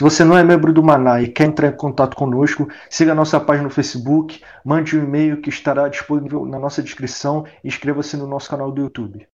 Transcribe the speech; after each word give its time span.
Se 0.00 0.04
você 0.04 0.24
não 0.24 0.34
é 0.34 0.42
membro 0.42 0.72
do 0.72 0.82
Maná 0.82 1.20
e 1.20 1.30
quer 1.30 1.44
entrar 1.44 1.68
em 1.68 1.76
contato 1.76 2.16
conosco, 2.16 2.66
siga 2.88 3.12
a 3.12 3.14
nossa 3.14 3.38
página 3.38 3.64
no 3.64 3.70
Facebook, 3.70 4.42
mande 4.64 4.96
um 4.96 5.04
e-mail 5.04 5.42
que 5.42 5.50
estará 5.50 5.86
disponível 5.88 6.46
na 6.46 6.58
nossa 6.58 6.82
descrição 6.82 7.44
e 7.62 7.68
inscreva-se 7.68 8.16
no 8.16 8.26
nosso 8.26 8.48
canal 8.48 8.72
do 8.72 8.80
YouTube. 8.80 9.28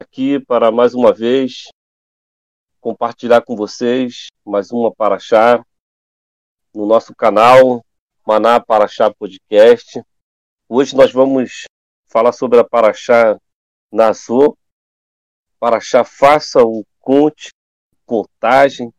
Aqui 0.00 0.40
para 0.40 0.72
mais 0.72 0.94
uma 0.94 1.12
vez 1.12 1.64
compartilhar 2.80 3.42
com 3.42 3.54
vocês 3.54 4.28
mais 4.42 4.70
uma 4.72 4.90
Paraxá 4.90 5.62
no 6.74 6.86
nosso 6.86 7.14
canal 7.14 7.84
Maná 8.26 8.58
Paraxá 8.58 9.12
Podcast. 9.12 10.02
Hoje 10.66 10.96
nós 10.96 11.12
vamos 11.12 11.64
falar 12.08 12.32
sobre 12.32 12.58
a 12.58 12.64
Paraxá 12.64 13.38
Nazô. 13.92 14.56
Paraxá 15.60 16.04
faça 16.04 16.64
o 16.64 16.86
conte, 17.00 17.50
contagem, 18.06 18.90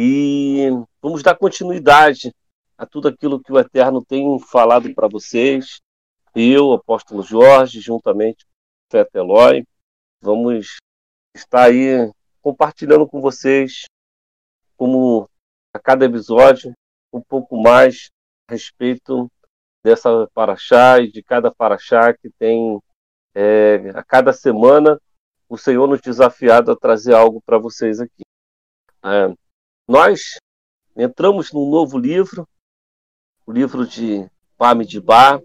e 0.00 0.68
vamos 1.02 1.24
dar 1.24 1.36
continuidade 1.36 2.32
a 2.76 2.86
tudo 2.86 3.08
aquilo 3.08 3.42
que 3.42 3.52
o 3.52 3.58
Eterno 3.58 4.00
tem 4.04 4.38
falado 4.38 4.94
para 4.94 5.08
vocês. 5.08 5.80
Eu, 6.36 6.72
apóstolo 6.72 7.20
Jorge, 7.20 7.80
juntamente 7.80 8.44
com 8.44 8.50
o 8.50 8.88
profeta 8.88 9.18
Eloy, 9.18 9.64
vamos 10.20 10.76
estar 11.34 11.64
aí 11.64 12.08
compartilhando 12.40 13.08
com 13.08 13.20
vocês, 13.20 13.86
como 14.76 15.28
a 15.74 15.80
cada 15.80 16.04
episódio, 16.04 16.72
um 17.12 17.20
pouco 17.20 17.60
mais 17.60 18.08
a 18.48 18.52
respeito 18.52 19.28
dessa 19.84 20.28
paraxá 20.32 21.00
e 21.00 21.10
de 21.10 21.24
cada 21.24 21.52
paraxá 21.52 22.14
que 22.14 22.30
tem 22.38 22.78
é, 23.34 23.90
a 23.96 24.04
cada 24.04 24.32
semana 24.32 24.96
o 25.48 25.58
Senhor 25.58 25.88
nos 25.88 26.00
desafiado 26.00 26.70
a 26.70 26.76
trazer 26.76 27.14
algo 27.14 27.42
para 27.44 27.58
vocês 27.58 27.98
aqui. 27.98 28.22
É, 29.02 29.34
nós 29.88 30.38
entramos 30.94 31.50
num 31.50 31.70
novo 31.70 31.96
livro, 31.96 32.46
o 33.46 33.50
livro 33.50 33.86
de 33.86 34.28
Bamidbar, 34.58 35.40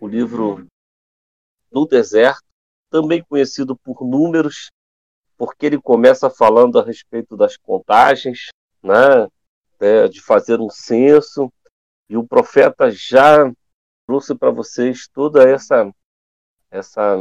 o 0.00 0.06
livro 0.06 0.64
do 1.72 1.84
deserto, 1.86 2.44
também 2.88 3.24
conhecido 3.24 3.76
por 3.76 4.06
números, 4.06 4.70
porque 5.36 5.66
ele 5.66 5.80
começa 5.80 6.30
falando 6.30 6.78
a 6.78 6.84
respeito 6.84 7.36
das 7.36 7.56
contagens, 7.56 8.50
né, 8.80 9.26
é, 9.80 10.06
de 10.06 10.20
fazer 10.20 10.60
um 10.60 10.70
censo, 10.70 11.52
e 12.08 12.16
o 12.16 12.26
profeta 12.26 12.90
já 12.92 13.50
trouxe 14.06 14.36
para 14.36 14.50
vocês 14.50 15.08
toda 15.08 15.48
essa 15.48 15.90
essa 16.70 17.16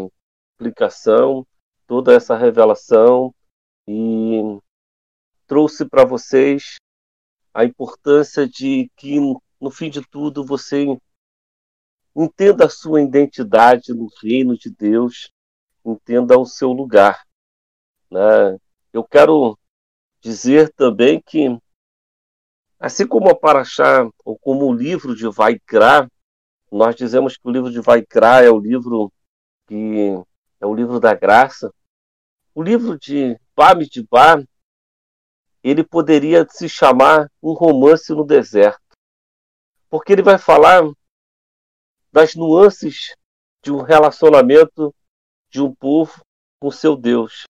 explicação, 0.52 1.46
toda 1.88 2.14
essa 2.14 2.38
revelação 2.38 3.34
e 3.88 4.60
trouxe 5.50 5.84
para 5.84 6.06
vocês 6.06 6.76
a 7.52 7.66
importância 7.66 8.48
de 8.48 8.90
que, 8.96 9.20
no 9.60 9.72
fim 9.72 9.90
de 9.90 10.08
tudo, 10.08 10.46
você 10.46 10.86
entenda 12.16 12.66
a 12.66 12.70
sua 12.70 13.02
identidade 13.02 13.92
no 13.92 14.08
reino 14.22 14.56
de 14.56 14.70
Deus, 14.70 15.32
entenda 15.84 16.38
o 16.38 16.46
seu 16.46 16.72
lugar. 16.72 17.26
Né? 18.12 18.58
Eu 18.94 19.04
quero 19.04 19.58
dizer 20.22 20.72
também 20.74 21.20
que, 21.20 21.58
assim 22.80 23.08
como 23.08 23.30
a 23.30 23.36
Paraxá, 23.36 24.08
ou 24.24 24.38
como 24.38 24.68
o 24.68 24.74
livro 24.74 25.16
de 25.16 25.28
Vaikra, 25.28 26.08
nós 26.72 26.96
dizemos 26.96 27.36
que 27.36 27.48
o 27.48 27.52
livro 27.52 27.72
de 27.72 27.82
Vaikra 27.82 28.44
é 28.44 28.52
o 28.52 28.60
livro 28.60 29.12
que 29.68 30.16
é 30.62 30.66
o 30.66 30.76
livro 30.76 31.00
da 31.00 31.16
graça. 31.16 31.74
O 32.54 32.62
livro 32.62 33.00
de 33.00 33.36
Bamidbar 33.56 34.44
ele 35.64 35.84
poderia 35.84 36.48
se 36.50 36.70
chamar 36.70 37.30
um 37.42 37.54
romance 37.54 38.12
no 38.14 38.26
deserto. 38.26 38.80
Porque 39.90 40.14
ele 40.14 40.22
vai 40.22 40.38
falar 40.38 40.84
das 42.12 42.36
nuances 42.36 43.14
de 43.64 43.72
um 43.72 43.82
relacionamento 43.82 44.94
de 45.50 45.62
um 45.62 45.74
povo 45.74 46.22
com 46.60 46.72
seu 46.72 46.96
Deus, 46.96 47.44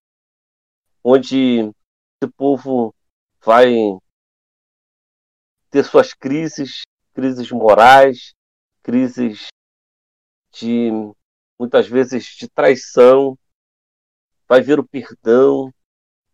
onde 1.04 1.60
esse 1.62 2.32
povo 2.36 2.94
vai 3.42 3.74
ter 5.70 5.84
suas 5.84 6.14
crises, 6.14 6.82
crises 7.14 7.52
morais, 7.52 8.34
crises 8.82 9.48
de 10.52 10.90
muitas 11.60 11.88
vezes 11.88 12.26
de 12.38 12.48
traição, 12.48 13.38
vai 14.48 14.62
ver 14.62 14.80
o 14.80 14.88
perdão, 14.88 15.72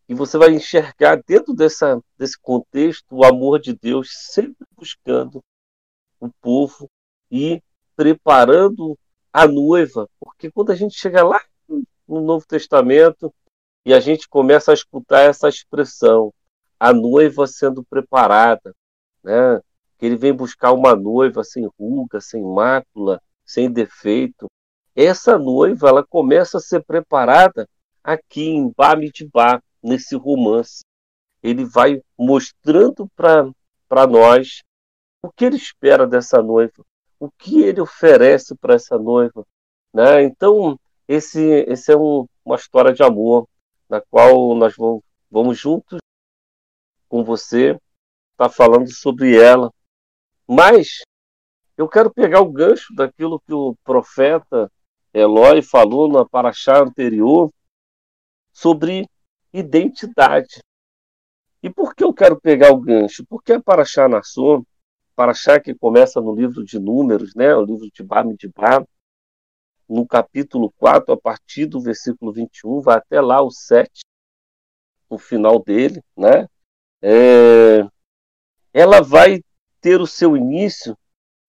e 0.07 0.13
você 0.13 0.38
vai 0.38 0.51
enxergar 0.51 1.21
dentro 1.25 1.53
dessa, 1.53 1.99
desse 2.17 2.39
contexto 2.39 3.05
o 3.11 3.25
amor 3.25 3.59
de 3.59 3.73
Deus 3.73 4.09
sempre 4.31 4.66
buscando 4.77 5.43
o 6.19 6.29
povo 6.41 6.89
e 7.31 7.61
preparando 7.95 8.97
a 9.33 9.47
noiva. 9.47 10.07
Porque 10.19 10.51
quando 10.51 10.71
a 10.71 10.75
gente 10.75 10.95
chega 10.97 11.23
lá 11.23 11.41
no 12.07 12.21
Novo 12.21 12.45
Testamento 12.47 13.33
e 13.83 13.93
a 13.93 13.99
gente 13.99 14.29
começa 14.29 14.71
a 14.71 14.73
escutar 14.73 15.21
essa 15.21 15.49
expressão, 15.49 16.33
a 16.79 16.93
noiva 16.93 17.47
sendo 17.47 17.83
preparada, 17.83 18.75
né? 19.23 19.59
que 19.97 20.05
ele 20.05 20.17
vem 20.17 20.33
buscar 20.33 20.72
uma 20.73 20.95
noiva 20.95 21.43
sem 21.43 21.67
ruga, 21.79 22.19
sem 22.19 22.43
mácula, 22.43 23.22
sem 23.45 23.72
defeito. 23.72 24.47
Essa 24.95 25.37
noiva 25.37 25.89
ela 25.89 26.05
começa 26.05 26.57
a 26.57 26.61
ser 26.61 26.83
preparada 26.83 27.67
aqui 28.03 28.49
em 28.49 28.72
Bamidbar, 28.75 29.63
nesse 29.85 30.16
romance. 30.16 30.84
Ele 31.44 31.63
vai 31.63 32.01
mostrando 32.18 33.07
para 33.16 34.07
nós 34.07 34.63
o 35.22 35.31
que 35.31 35.46
ele 35.46 35.56
espera 35.56 36.07
dessa 36.07 36.41
noiva, 36.41 36.84
o 37.19 37.29
que 37.29 37.62
ele 37.62 37.81
oferece 37.81 38.56
para 38.56 38.73
essa 38.73 38.97
noiva. 38.97 39.46
Né? 39.94 40.23
Então, 40.23 40.78
esse, 41.07 41.41
esse 41.68 41.91
é 41.91 41.97
um, 41.97 42.25
uma 42.44 42.56
história 42.56 42.91
de 42.91 43.03
amor, 43.03 43.47
na 43.88 44.01
qual 44.01 44.56
nós 44.56 44.75
vamos, 44.75 45.01
vamos 45.29 45.57
juntos 45.57 46.00
com 47.07 47.23
você 47.23 47.72
estar 47.72 47.79
tá 48.38 48.50
falando 48.50 48.91
sobre 48.91 49.40
ela. 49.40 49.72
Mas 50.47 51.02
eu 51.78 51.88
quero 51.88 52.12
pegar 52.12 52.41
o 52.41 52.52
gancho 52.52 52.94
daquilo 52.96 53.40
que 53.40 53.53
o 53.53 53.75
profeta 53.84 54.72
Eloy 55.13 55.62
falou 55.62 56.11
na 56.11 56.26
paraxá 56.26 56.82
anterior 56.82 57.52
sobre 58.52 59.08
identidade. 59.57 60.61
E 61.63 61.69
por 61.69 61.96
que 61.96 62.03
eu 62.03 62.13
quero 62.13 62.40
pegar 62.40 62.72
o 62.72 62.79
gancho? 62.79 63.25
Porque 63.28 63.53
a 63.53 63.61
Paraxá 63.61 64.07
Nassô, 64.07 64.66
Paraxá 65.16 65.59
que 65.59 65.73
começa 65.73 66.19
no 66.22 66.35
livro 66.35 66.63
de 66.63 66.79
Números, 66.79 67.34
né, 67.35 67.55
o 67.55 67.63
livro 67.63 67.90
de 67.91 68.03
Bamidbar, 68.03 68.85
no 69.87 70.05
capítulo 70.05 70.72
4, 70.78 71.13
a 71.13 71.17
partir 71.17 71.66
do 71.66 71.79
versículo 71.79 72.34
21, 72.34 72.81
vai 72.81 72.97
até 72.97 73.22
lá 73.22 73.41
o 73.41 73.49
7, 73.49 74.02
o 75.09 75.17
final 75.17 75.63
dele, 75.63 76.01
né? 76.17 76.47
É, 77.01 77.87
ela 78.73 79.01
vai 79.01 79.41
ter 79.79 80.01
o 80.01 80.08
seu 80.08 80.35
início 80.35 80.97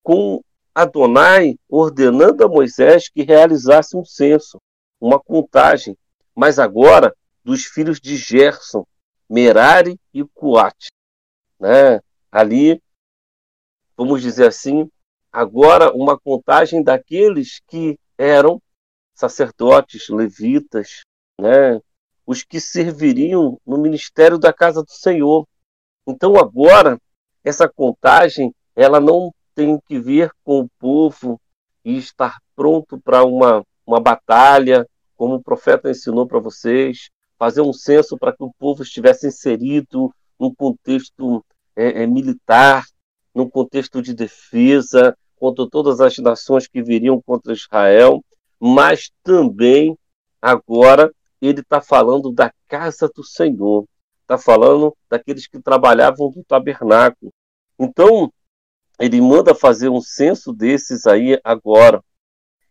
com 0.02 0.42
Adonai 0.74 1.56
ordenando 1.68 2.44
a 2.44 2.48
Moisés 2.48 3.08
que 3.08 3.22
realizasse 3.22 3.96
um 3.96 4.04
censo, 4.04 4.60
uma 5.00 5.18
contagem. 5.18 5.96
Mas 6.34 6.58
agora 6.58 7.14
dos 7.46 7.64
filhos 7.64 8.00
de 8.00 8.16
Gerson, 8.16 8.84
Merari 9.30 10.00
e 10.12 10.24
Coate. 10.24 10.88
Né? 11.60 12.00
Ali, 12.28 12.82
vamos 13.96 14.20
dizer 14.20 14.48
assim, 14.48 14.90
agora 15.30 15.94
uma 15.94 16.18
contagem 16.18 16.82
daqueles 16.82 17.60
que 17.68 17.96
eram 18.18 18.60
sacerdotes, 19.14 20.08
levitas, 20.08 21.02
né? 21.40 21.80
os 22.26 22.42
que 22.42 22.60
serviriam 22.60 23.60
no 23.64 23.78
ministério 23.78 24.38
da 24.38 24.52
casa 24.52 24.82
do 24.82 24.90
Senhor. 24.90 25.46
Então 26.04 26.34
agora 26.34 27.00
essa 27.44 27.68
contagem 27.68 28.52
ela 28.74 28.98
não 28.98 29.32
tem 29.54 29.78
que 29.86 30.00
ver 30.00 30.32
com 30.42 30.62
o 30.62 30.68
povo 30.80 31.40
e 31.84 31.96
estar 31.96 32.38
pronto 32.56 33.00
para 33.00 33.24
uma, 33.24 33.64
uma 33.86 34.00
batalha, 34.00 34.84
como 35.16 35.36
o 35.36 35.42
profeta 35.42 35.88
ensinou 35.88 36.26
para 36.26 36.40
vocês, 36.40 37.08
fazer 37.38 37.60
um 37.60 37.72
censo 37.72 38.16
para 38.16 38.32
que 38.34 38.42
o 38.42 38.52
povo 38.58 38.82
estivesse 38.82 39.26
inserido 39.26 40.12
num 40.38 40.54
contexto 40.54 41.44
é, 41.74 42.02
é, 42.02 42.06
militar, 42.06 42.84
num 43.34 43.48
contexto 43.48 44.00
de 44.00 44.14
defesa 44.14 45.16
contra 45.36 45.68
todas 45.68 46.00
as 46.00 46.16
nações 46.18 46.66
que 46.66 46.82
viriam 46.82 47.20
contra 47.20 47.52
Israel, 47.52 48.24
mas 48.58 49.10
também 49.22 49.96
agora 50.40 51.12
ele 51.40 51.60
está 51.60 51.80
falando 51.80 52.32
da 52.32 52.50
casa 52.66 53.10
do 53.14 53.22
Senhor, 53.22 53.86
está 54.22 54.38
falando 54.38 54.96
daqueles 55.08 55.46
que 55.46 55.60
trabalhavam 55.60 56.32
no 56.34 56.42
tabernáculo. 56.44 57.30
Então, 57.78 58.32
ele 58.98 59.20
manda 59.20 59.54
fazer 59.54 59.90
um 59.90 60.00
censo 60.00 60.52
desses 60.52 61.06
aí 61.06 61.38
agora. 61.44 62.02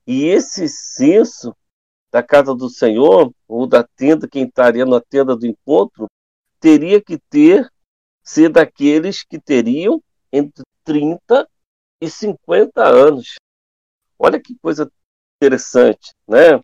E 0.07 0.25
esse 0.25 0.67
censo 0.67 1.55
da 2.15 2.23
casa 2.23 2.55
do 2.55 2.69
Senhor, 2.69 3.29
ou 3.45 3.67
da 3.67 3.83
tenda, 3.83 4.25
quem 4.25 4.45
estaria 4.45 4.85
na 4.85 5.01
tenda 5.01 5.35
do 5.35 5.45
encontro, 5.45 6.07
teria 6.61 7.01
que 7.01 7.17
ter, 7.17 7.69
ser 8.23 8.47
daqueles 8.47 9.21
que 9.21 9.37
teriam 9.37 10.01
entre 10.31 10.63
30 10.85 11.45
e 11.99 12.09
50 12.09 12.81
anos. 12.81 13.35
Olha 14.17 14.39
que 14.39 14.55
coisa 14.61 14.89
interessante, 15.35 16.13
né? 16.25 16.57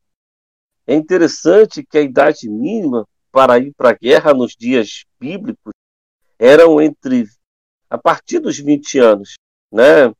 É 0.87 0.95
interessante 0.95 1.85
que 1.85 1.97
a 1.97 2.01
idade 2.01 2.49
mínima 2.49 3.05
para 3.29 3.59
ir 3.59 3.73
para 3.73 3.89
a 3.89 3.97
guerra 4.01 4.33
nos 4.33 4.55
dias 4.55 5.03
bíblicos 5.19 5.73
eram 6.39 6.81
entre 6.81 7.25
a 7.89 7.97
partir 7.97 8.39
dos 8.39 8.57
20 8.57 8.99
anos, 8.99 9.33
né? 9.69 10.15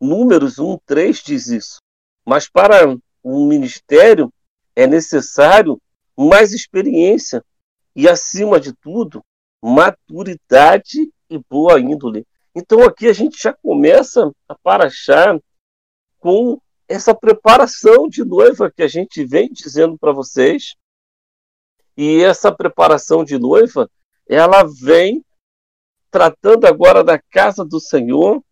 Números 0.00 0.60
1, 0.60 0.78
3 0.86 1.18
diz 1.18 1.48
isso. 1.48 1.78
Mas 2.24 2.48
para 2.48 2.96
um 3.22 3.46
ministério 3.46 4.32
é 4.74 4.86
necessário 4.86 5.80
mais 6.16 6.52
experiência 6.52 7.44
e, 7.94 8.08
acima 8.08 8.60
de 8.60 8.72
tudo, 8.72 9.24
maturidade 9.62 11.10
e 11.28 11.38
boa 11.48 11.80
índole. 11.80 12.26
Então 12.54 12.82
aqui 12.82 13.06
a 13.06 13.12
gente 13.12 13.40
já 13.40 13.52
começa 13.52 14.30
a 14.48 14.54
parachar 14.54 15.38
com 16.18 16.60
essa 16.88 17.14
preparação 17.14 18.08
de 18.08 18.24
noiva 18.24 18.70
que 18.70 18.82
a 18.82 18.88
gente 18.88 19.24
vem 19.24 19.48
dizendo 19.52 19.96
para 19.96 20.12
vocês. 20.12 20.74
E 21.96 22.22
essa 22.22 22.50
preparação 22.50 23.24
de 23.24 23.38
noiva, 23.38 23.88
ela 24.28 24.64
vem 24.64 25.24
tratando 26.10 26.66
agora 26.66 27.04
da 27.04 27.18
casa 27.18 27.64
do 27.64 27.78
Senhor. 27.78 28.42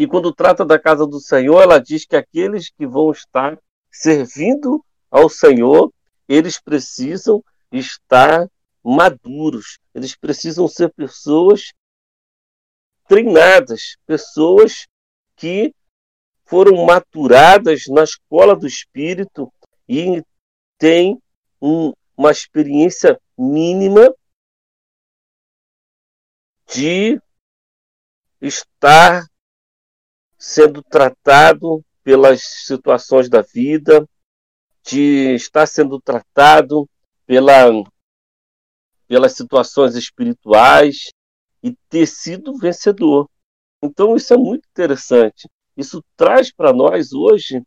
E 0.00 0.06
quando 0.06 0.34
trata 0.34 0.64
da 0.64 0.78
casa 0.78 1.06
do 1.06 1.20
Senhor, 1.20 1.60
ela 1.60 1.78
diz 1.78 2.06
que 2.06 2.16
aqueles 2.16 2.70
que 2.70 2.86
vão 2.86 3.10
estar 3.10 3.60
servindo 3.92 4.82
ao 5.10 5.28
Senhor, 5.28 5.92
eles 6.26 6.58
precisam 6.58 7.44
estar 7.70 8.48
maduros, 8.82 9.78
eles 9.94 10.16
precisam 10.16 10.66
ser 10.66 10.90
pessoas 10.94 11.74
treinadas, 13.06 13.98
pessoas 14.06 14.86
que 15.36 15.74
foram 16.46 16.82
maturadas 16.86 17.82
na 17.86 18.02
escola 18.02 18.56
do 18.56 18.66
Espírito 18.66 19.52
e 19.86 20.24
têm 20.78 21.20
um, 21.60 21.92
uma 22.16 22.30
experiência 22.30 23.20
mínima 23.36 24.10
de 26.66 27.20
estar 28.40 29.29
sendo 30.40 30.82
tratado 30.82 31.84
pelas 32.02 32.42
situações 32.42 33.28
da 33.28 33.42
vida, 33.42 34.08
de 34.82 35.34
estar 35.34 35.66
sendo 35.66 36.00
tratado 36.00 36.88
pela, 37.26 37.66
pelas 39.06 39.34
situações 39.34 39.94
espirituais 39.94 41.10
e 41.62 41.76
ter 41.90 42.06
sido 42.06 42.56
vencedor. 42.56 43.28
Então, 43.82 44.16
isso 44.16 44.32
é 44.32 44.36
muito 44.38 44.66
interessante. 44.66 45.46
Isso 45.76 46.02
traz 46.16 46.50
para 46.50 46.72
nós 46.72 47.12
hoje 47.12 47.62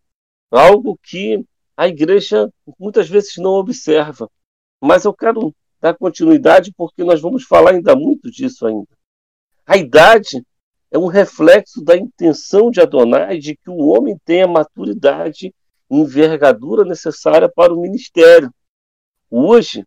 algo 0.50 0.98
que 1.02 1.46
a 1.78 1.88
igreja 1.88 2.52
muitas 2.80 3.08
vezes 3.08 3.36
não 3.38 3.52
observa. 3.52 4.28
Mas 4.82 5.06
eu 5.06 5.14
quero 5.14 5.54
dar 5.80 5.96
continuidade 5.96 6.74
porque 6.76 7.04
nós 7.04 7.22
vamos 7.22 7.44
falar 7.44 7.72
ainda 7.72 7.96
muito 7.96 8.32
disso 8.32 8.66
ainda. 8.66 8.98
A 9.66 9.78
idade 9.78 10.44
é 10.94 10.98
um 10.98 11.08
reflexo 11.08 11.84
da 11.84 11.98
intenção 11.98 12.70
de 12.70 12.80
Adonai 12.80 13.40
de 13.40 13.56
que 13.56 13.68
o 13.68 13.88
homem 13.88 14.16
tenha 14.24 14.48
maturidade 14.48 15.48
e 15.48 15.54
envergadura 15.98 16.86
necessária 16.86 17.50
para 17.50 17.74
o 17.74 17.82
ministério. 17.82 18.54
Hoje, 19.28 19.84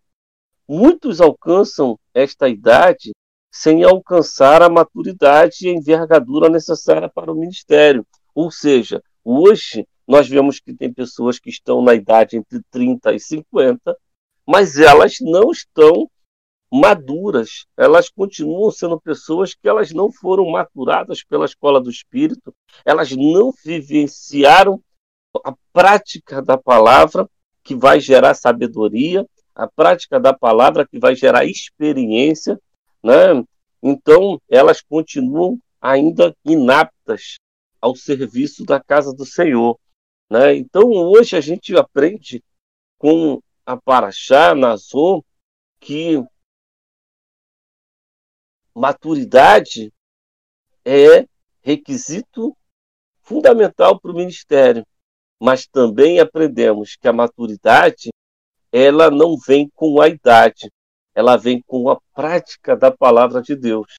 muitos 0.69 1.20
alcançam 1.20 1.97
esta 2.12 2.49
idade 2.49 3.14
sem 3.53 3.85
alcançar 3.85 4.62
a 4.62 4.69
maturidade 4.69 5.58
e 5.62 5.69
a 5.69 5.75
envergadura 5.75 6.49
necessária 6.49 7.09
para 7.09 7.31
o 7.31 7.37
ministério. 7.37 8.05
Ou 8.35 8.50
seja, 8.50 9.00
hoje 9.25 9.87
nós 10.09 10.29
vemos 10.29 10.59
que 10.59 10.75
tem 10.75 10.93
pessoas 10.93 11.38
que 11.38 11.50
estão 11.50 11.81
na 11.81 11.94
idade 11.94 12.37
entre 12.37 12.61
30 12.69 13.14
e 13.14 13.20
50, 13.20 13.97
mas 14.44 14.76
elas 14.76 15.19
não 15.20 15.52
estão 15.52 16.11
maduras, 16.81 17.67
elas 17.76 18.08
continuam 18.08 18.70
sendo 18.70 19.00
pessoas 19.00 19.55
que 19.55 19.69
elas 19.69 19.93
não 19.93 20.11
foram 20.12 20.49
maturadas 20.50 21.23
pela 21.25 21.44
escola 21.44 21.81
do 21.81 21.90
espírito, 21.90 22.55
elas 22.84 23.11
não 23.12 23.52
vivenciaram 23.64 24.81
a 25.44 25.55
prática 25.73 26.43
da 26.43 26.56
palavra 26.56 27.28
que 27.62 27.75
vai 27.75 28.00
gerar 28.00 28.34
sabedoria, 28.34 29.26
a 29.55 29.67
prática 29.67 30.20
da 30.20 30.32
palavra 30.32 30.87
que 30.87 30.99
vai 30.99 31.14
gerar 31.14 31.44
experiência, 31.44 32.61
né? 33.02 33.43
Então, 33.82 34.40
elas 34.49 34.81
continuam 34.81 35.58
ainda 35.81 36.34
inaptas 36.44 37.37
ao 37.81 37.94
serviço 37.94 38.64
da 38.64 38.81
casa 38.81 39.14
do 39.14 39.25
Senhor. 39.25 39.78
Né? 40.31 40.56
Então, 40.56 40.90
hoje 40.90 41.37
a 41.37 41.40
gente 41.40 41.76
aprende 41.76 42.43
com 42.99 43.40
a 43.64 43.76
Paraxá, 43.76 44.54
Nazô, 44.54 45.25
que 45.80 46.23
maturidade 48.76 49.90
é 50.85 51.26
requisito 51.62 52.54
fundamental 53.23 53.99
para 53.99 54.11
o 54.11 54.14
ministério, 54.14 54.87
mas 55.40 55.66
também 55.66 56.21
aprendemos 56.21 56.95
que 56.95 57.09
a 57.09 57.12
maturidade 57.12 58.11
ela 58.71 59.11
não 59.11 59.38
vem 59.38 59.71
com 59.75 60.00
a 60.00 60.09
idade, 60.09 60.71
ela 61.14 61.38
vem 61.38 61.62
com 61.62 61.88
a 61.88 61.99
prática 62.14 62.76
da 62.76 62.95
palavra 62.95 63.40
de 63.40 63.56
Deus. 63.56 63.95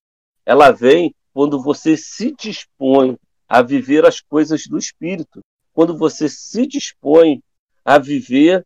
Ela 0.46 0.72
vem 0.72 1.14
quando 1.34 1.62
você 1.62 1.98
se 1.98 2.32
dispõe 2.36 3.18
a 3.48 3.64
viver 3.64 4.06
as 4.06 4.22
coisas 4.22 4.68
do 4.68 4.78
Espírito, 4.78 5.42
quando 5.74 5.98
você 5.98 6.30
se 6.30 6.68
dispõe 6.68 7.42
a 7.84 7.98
viver 7.98 8.64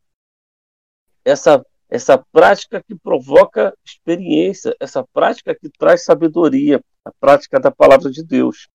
essa, 1.24 1.66
essa 1.92 2.18
prática 2.18 2.82
que 2.82 2.96
provoca 2.96 3.78
experiência, 3.86 4.74
essa 4.80 5.04
prática 5.04 5.54
que 5.54 5.70
traz 5.70 6.06
sabedoria, 6.06 6.82
a 7.04 7.12
prática 7.20 7.60
da 7.60 7.70
palavra 7.70 8.10
de 8.10 8.24
Deus. 8.24 8.70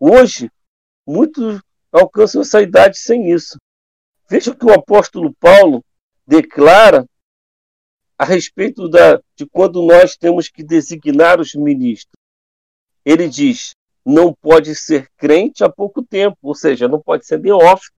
Hoje, 0.00 0.50
muitos 1.06 1.60
alcançam 1.92 2.40
essa 2.40 2.62
idade 2.62 2.98
sem 2.98 3.30
isso. 3.30 3.58
Veja 4.30 4.50
o 4.50 4.56
que 4.56 4.64
o 4.64 4.72
apóstolo 4.72 5.34
Paulo 5.34 5.84
declara 6.26 7.06
a 8.16 8.24
respeito 8.24 8.88
da, 8.88 9.20
de 9.36 9.46
quando 9.46 9.82
nós 9.86 10.16
temos 10.16 10.48
que 10.48 10.64
designar 10.64 11.40
os 11.40 11.54
ministros. 11.54 12.12
Ele 13.04 13.28
diz: 13.28 13.74
não 14.04 14.32
pode 14.32 14.74
ser 14.74 15.08
crente 15.18 15.62
há 15.62 15.68
pouco 15.70 16.02
tempo, 16.02 16.38
ou 16.42 16.54
seja, 16.54 16.88
não 16.88 17.00
pode 17.00 17.26
ser 17.26 17.38
neófito. 17.38 17.92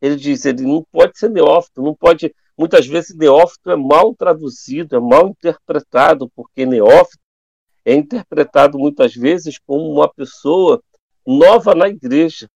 Ele 0.00 0.14
diz: 0.16 0.44
ele 0.44 0.62
não 0.62 0.84
pode 0.90 1.18
ser 1.18 1.30
neófito, 1.30 1.82
não 1.82 1.94
pode. 1.94 2.32
Muitas 2.60 2.86
vezes, 2.86 3.16
neófito 3.16 3.70
é 3.70 3.76
mal 3.76 4.14
traduzido, 4.14 4.94
é 4.94 5.00
mal 5.00 5.28
interpretado, 5.28 6.28
porque 6.36 6.66
neófito 6.66 7.24
é 7.86 7.94
interpretado 7.94 8.78
muitas 8.78 9.14
vezes 9.14 9.58
como 9.58 9.90
uma 9.90 10.06
pessoa 10.12 10.78
nova 11.26 11.74
na 11.74 11.88
igreja, 11.88 12.50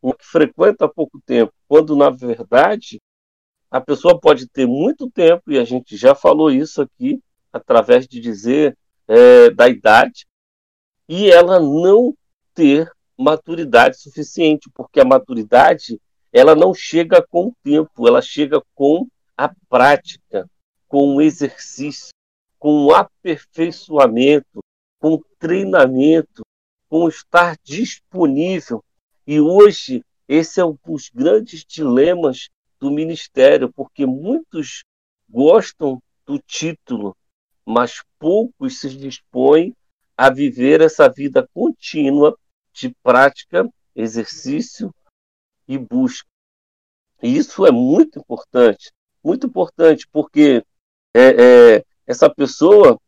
uma 0.00 0.16
que 0.16 0.24
frequenta 0.24 0.86
há 0.86 0.88
pouco 0.88 1.20
tempo, 1.26 1.52
quando 1.68 1.94
na 1.94 2.08
verdade 2.08 2.98
a 3.70 3.78
pessoa 3.78 4.18
pode 4.18 4.48
ter 4.48 4.66
muito 4.66 5.10
tempo, 5.10 5.52
e 5.52 5.58
a 5.58 5.64
gente 5.64 5.98
já 5.98 6.14
falou 6.14 6.50
isso 6.50 6.80
aqui, 6.80 7.20
através 7.52 8.08
de 8.08 8.20
dizer 8.20 8.74
é, 9.06 9.50
da 9.50 9.68
idade, 9.68 10.24
e 11.06 11.30
ela 11.30 11.60
não 11.60 12.14
ter 12.54 12.90
maturidade 13.18 14.00
suficiente, 14.00 14.70
porque 14.72 14.98
a 14.98 15.04
maturidade 15.04 16.00
ela 16.32 16.54
não 16.54 16.72
chega 16.72 17.20
com 17.20 17.48
o 17.48 17.56
tempo, 17.62 18.08
ela 18.08 18.22
chega 18.22 18.58
com 18.74 19.06
a 19.42 19.52
prática, 19.68 20.48
com 20.86 21.16
o 21.16 21.20
exercício, 21.20 22.10
com 22.60 22.84
o 22.84 22.94
aperfeiçoamento, 22.94 24.60
com 25.00 25.20
treinamento, 25.36 26.42
com 26.88 27.08
estar 27.08 27.56
disponível. 27.64 28.84
E 29.26 29.40
hoje, 29.40 30.04
esse 30.28 30.60
é 30.60 30.64
um 30.64 30.78
dos 30.84 31.08
grandes 31.08 31.64
dilemas 31.64 32.50
do 32.78 32.88
ministério, 32.88 33.72
porque 33.72 34.06
muitos 34.06 34.84
gostam 35.28 36.00
do 36.24 36.38
título, 36.38 37.16
mas 37.66 38.00
poucos 38.18 38.78
se 38.78 38.96
dispõem 38.96 39.74
a 40.16 40.30
viver 40.30 40.80
essa 40.80 41.08
vida 41.08 41.48
contínua 41.52 42.38
de 42.72 42.94
prática, 43.02 43.68
exercício 43.96 44.94
e 45.66 45.76
busca. 45.76 46.28
E 47.20 47.36
isso 47.36 47.66
é 47.66 47.72
muito 47.72 48.20
importante, 48.20 48.92
muito 49.22 49.46
importante, 49.46 50.06
porque 50.10 50.64
é, 51.14 51.76
é, 51.76 51.84
essa 52.06 52.28
pessoa 52.28 52.98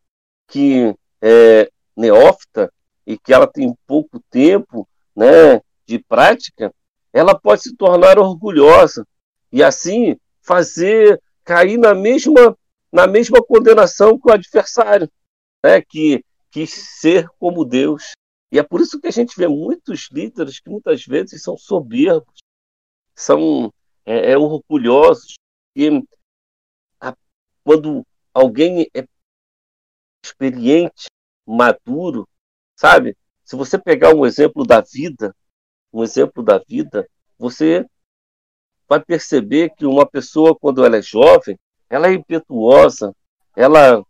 que 0.47 0.95
é 1.21 1.69
neófita 1.95 2.71
e 3.05 3.17
que 3.17 3.33
ela 3.33 3.47
tem 3.47 3.75
pouco 3.87 4.19
tempo 4.29 4.87
né, 5.15 5.61
de 5.85 5.99
prática, 5.99 6.73
ela 7.13 7.37
pode 7.37 7.63
se 7.63 7.75
tornar 7.75 8.19
orgulhosa 8.19 9.05
e 9.51 9.63
assim 9.63 10.17
fazer 10.41 11.21
cair 11.43 11.77
na 11.77 11.93
mesma 11.93 12.57
na 12.91 13.07
mesma 13.07 13.43
condenação 13.43 14.17
que 14.17 14.29
o 14.29 14.33
adversário, 14.33 15.09
né, 15.65 15.81
que 15.81 16.23
quis 16.49 16.71
ser 16.71 17.27
como 17.37 17.65
Deus. 17.65 18.13
E 18.49 18.57
é 18.57 18.63
por 18.63 18.79
isso 18.79 19.01
que 19.01 19.07
a 19.07 19.11
gente 19.11 19.35
vê 19.35 19.49
muitos 19.49 20.07
líderes 20.09 20.61
que 20.61 20.69
muitas 20.69 21.03
vezes 21.03 21.43
são 21.43 21.57
soberbos, 21.57 22.39
são 23.13 23.69
é, 24.05 24.31
é 24.31 24.37
orgulhosos. 24.37 25.35
E 25.75 25.89
a, 27.01 27.15
quando 27.63 28.05
alguém 28.33 28.89
é 28.93 29.05
experiente, 30.23 31.07
maduro, 31.45 32.27
sabe? 32.75 33.15
Se 33.43 33.55
você 33.55 33.77
pegar 33.77 34.15
um 34.15 34.25
exemplo 34.25 34.65
da 34.65 34.81
vida, 34.81 35.35
um 35.93 36.03
exemplo 36.03 36.41
da 36.41 36.57
vida, 36.57 37.07
você 37.37 37.85
vai 38.87 39.03
perceber 39.03 39.71
que 39.75 39.85
uma 39.85 40.05
pessoa, 40.05 40.55
quando 40.55 40.83
ela 40.83 40.97
é 40.97 41.01
jovem, 41.01 41.57
ela 41.89 42.07
é 42.07 42.13
impetuosa, 42.13 43.15
ela 43.55 44.03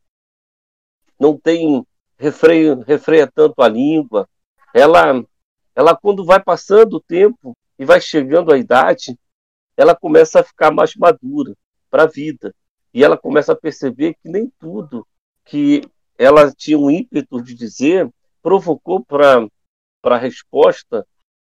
não 1.20 1.38
tem 1.38 1.86
refreia, 2.18 2.76
refreia 2.86 3.30
tanto 3.30 3.62
a 3.62 3.68
língua, 3.68 4.28
ela, 4.74 5.24
ela 5.76 5.96
quando 5.96 6.26
vai 6.26 6.42
passando 6.42 6.98
o 6.98 7.02
tempo 7.02 7.56
e 7.78 7.86
vai 7.86 8.00
chegando 8.00 8.54
a 8.54 8.58
idade, 8.58 9.18
ela 9.78 9.96
começa 9.96 10.40
a 10.40 10.44
ficar 10.44 10.72
mais 10.72 10.96
madura 10.96 11.56
para 11.90 12.04
a 12.04 12.08
vida. 12.08 12.54
E 12.94 13.04
ela 13.04 13.18
começa 13.18 13.52
a 13.52 13.56
perceber 13.56 14.14
que 14.14 14.30
nem 14.30 14.52
tudo 14.60 15.06
que 15.44 15.82
ela 16.18 16.52
tinha 16.52 16.78
um 16.78 16.90
ímpeto 16.90 17.42
de 17.42 17.54
dizer 17.54 18.10
provocou 18.42 19.04
para 19.04 19.48
a 20.04 20.18
resposta 20.18 21.06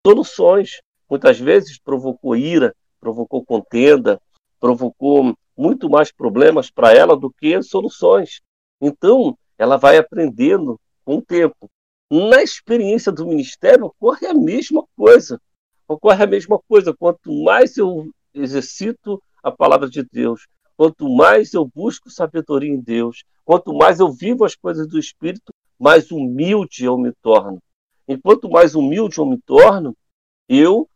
soluções. 0.06 0.80
Muitas 1.08 1.38
vezes 1.38 1.78
provocou 1.78 2.36
ira, 2.36 2.74
provocou 3.00 3.44
contenda, 3.44 4.20
provocou 4.58 5.34
muito 5.56 5.88
mais 5.88 6.12
problemas 6.12 6.70
para 6.70 6.92
ela 6.92 7.16
do 7.16 7.30
que 7.30 7.60
soluções. 7.62 8.40
Então, 8.80 9.36
ela 9.58 9.76
vai 9.76 9.96
aprendendo 9.98 10.80
com 11.04 11.16
o 11.16 11.22
tempo. 11.22 11.70
Na 12.10 12.42
experiência 12.42 13.12
do 13.12 13.26
ministério 13.26 13.86
ocorre 13.86 14.26
a 14.26 14.34
mesma 14.34 14.84
coisa. 14.96 15.40
Ocorre 15.90 16.22
a 16.22 16.26
mesma 16.28 16.56
coisa. 16.56 16.94
Quanto 16.94 17.32
mais 17.42 17.76
eu 17.76 18.08
exercito 18.32 19.20
a 19.42 19.50
palavra 19.50 19.90
de 19.90 20.04
Deus, 20.04 20.46
quanto 20.76 21.08
mais 21.08 21.52
eu 21.52 21.66
busco 21.66 22.08
sabedoria 22.08 22.70
em 22.70 22.80
Deus, 22.80 23.24
quanto 23.44 23.74
mais 23.74 23.98
eu 23.98 24.08
vivo 24.12 24.44
as 24.44 24.54
coisas 24.54 24.86
do 24.86 25.00
Espírito, 25.00 25.52
mais 25.76 26.12
humilde 26.12 26.84
eu 26.84 26.96
me 26.96 27.12
torno. 27.20 27.60
E 28.06 28.16
quanto 28.16 28.48
mais 28.48 28.76
humilde 28.76 29.18
eu 29.18 29.26
me 29.26 29.36
torno, 29.40 29.96
eu 30.48 30.88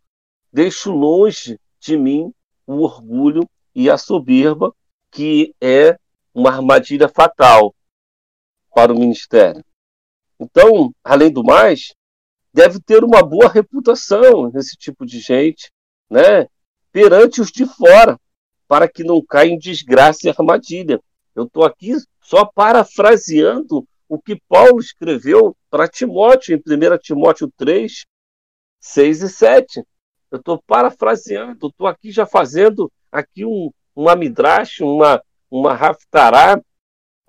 deixo 0.52 0.92
longe 0.92 1.58
de 1.80 1.96
mim 1.96 2.32
o 2.64 2.82
orgulho 2.82 3.50
e 3.74 3.90
a 3.90 3.98
soberba, 3.98 4.72
que 5.10 5.52
é 5.60 5.98
uma 6.32 6.50
armadilha 6.50 7.08
fatal 7.08 7.74
para 8.72 8.92
o 8.92 8.98
ministério. 8.98 9.64
Então, 10.38 10.94
além 11.02 11.32
do 11.32 11.42
mais, 11.42 11.92
deve 12.54 12.80
ter 12.80 13.02
uma 13.02 13.20
boa 13.20 13.48
reputação 13.48 14.50
esse 14.54 14.76
tipo 14.76 15.04
de 15.04 15.18
gente, 15.18 15.72
né, 16.08 16.46
perante 16.92 17.40
os 17.40 17.50
de 17.50 17.66
fora, 17.66 18.16
para 18.68 18.88
que 18.88 19.02
não 19.02 19.20
caia 19.20 19.50
em 19.50 19.58
desgraça 19.58 20.20
e 20.24 20.30
armadilha. 20.30 21.00
Eu 21.34 21.44
estou 21.44 21.64
aqui 21.64 21.96
só 22.22 22.44
parafraseando 22.44 23.84
o 24.08 24.20
que 24.20 24.40
Paulo 24.48 24.78
escreveu 24.78 25.56
para 25.68 25.88
Timóteo, 25.88 26.54
em 26.54 26.58
1 26.58 26.98
Timóteo 26.98 27.52
3, 27.56 28.04
6 28.80 29.22
e 29.22 29.28
7. 29.28 29.82
Eu 30.30 30.38
estou 30.38 30.62
parafraseando, 30.64 31.66
estou 31.66 31.88
aqui 31.88 32.12
já 32.12 32.24
fazendo 32.24 32.90
aqui 33.10 33.44
um, 33.44 33.70
uma 33.94 34.14
midrash, 34.14 34.80
uma, 34.80 35.20
uma 35.50 35.74
raftará 35.74 36.60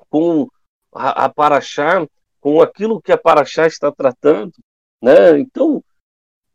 com 0.10 0.48
a, 0.94 1.26
a 1.26 1.30
Paraxá, 1.30 2.06
com 2.40 2.62
aquilo 2.62 3.02
que 3.02 3.12
a 3.12 3.18
Paraxá 3.18 3.66
está 3.66 3.92
tratando. 3.92 4.54
Né? 5.06 5.40
Então, 5.40 5.84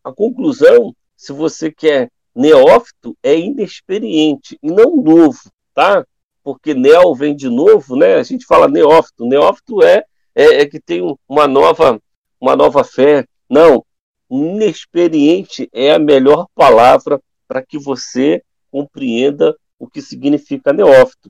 a 0.02 0.12
conclusão, 0.12 0.92
se 1.16 1.32
você 1.32 1.70
quer 1.70 2.10
neófito, 2.34 3.16
é 3.22 3.38
inexperiente 3.38 4.58
e 4.60 4.72
não 4.72 4.96
novo, 4.96 5.38
tá? 5.72 6.04
Porque 6.42 6.74
neo 6.74 7.14
vem 7.14 7.36
de 7.36 7.48
novo, 7.48 7.94
né? 7.94 8.14
A 8.14 8.24
gente 8.24 8.44
fala 8.44 8.66
neófito. 8.66 9.24
Neófito 9.24 9.84
é, 9.84 10.04
é, 10.34 10.62
é 10.62 10.66
que 10.66 10.80
tem 10.80 11.00
uma 11.28 11.46
nova, 11.46 12.02
uma 12.40 12.56
nova 12.56 12.82
fé. 12.82 13.24
Não, 13.48 13.86
inexperiente 14.28 15.68
é 15.72 15.92
a 15.92 15.98
melhor 16.00 16.48
palavra 16.52 17.22
para 17.46 17.64
que 17.64 17.78
você 17.78 18.42
compreenda 18.68 19.56
o 19.78 19.86
que 19.86 20.02
significa 20.02 20.72
neófito. 20.72 21.28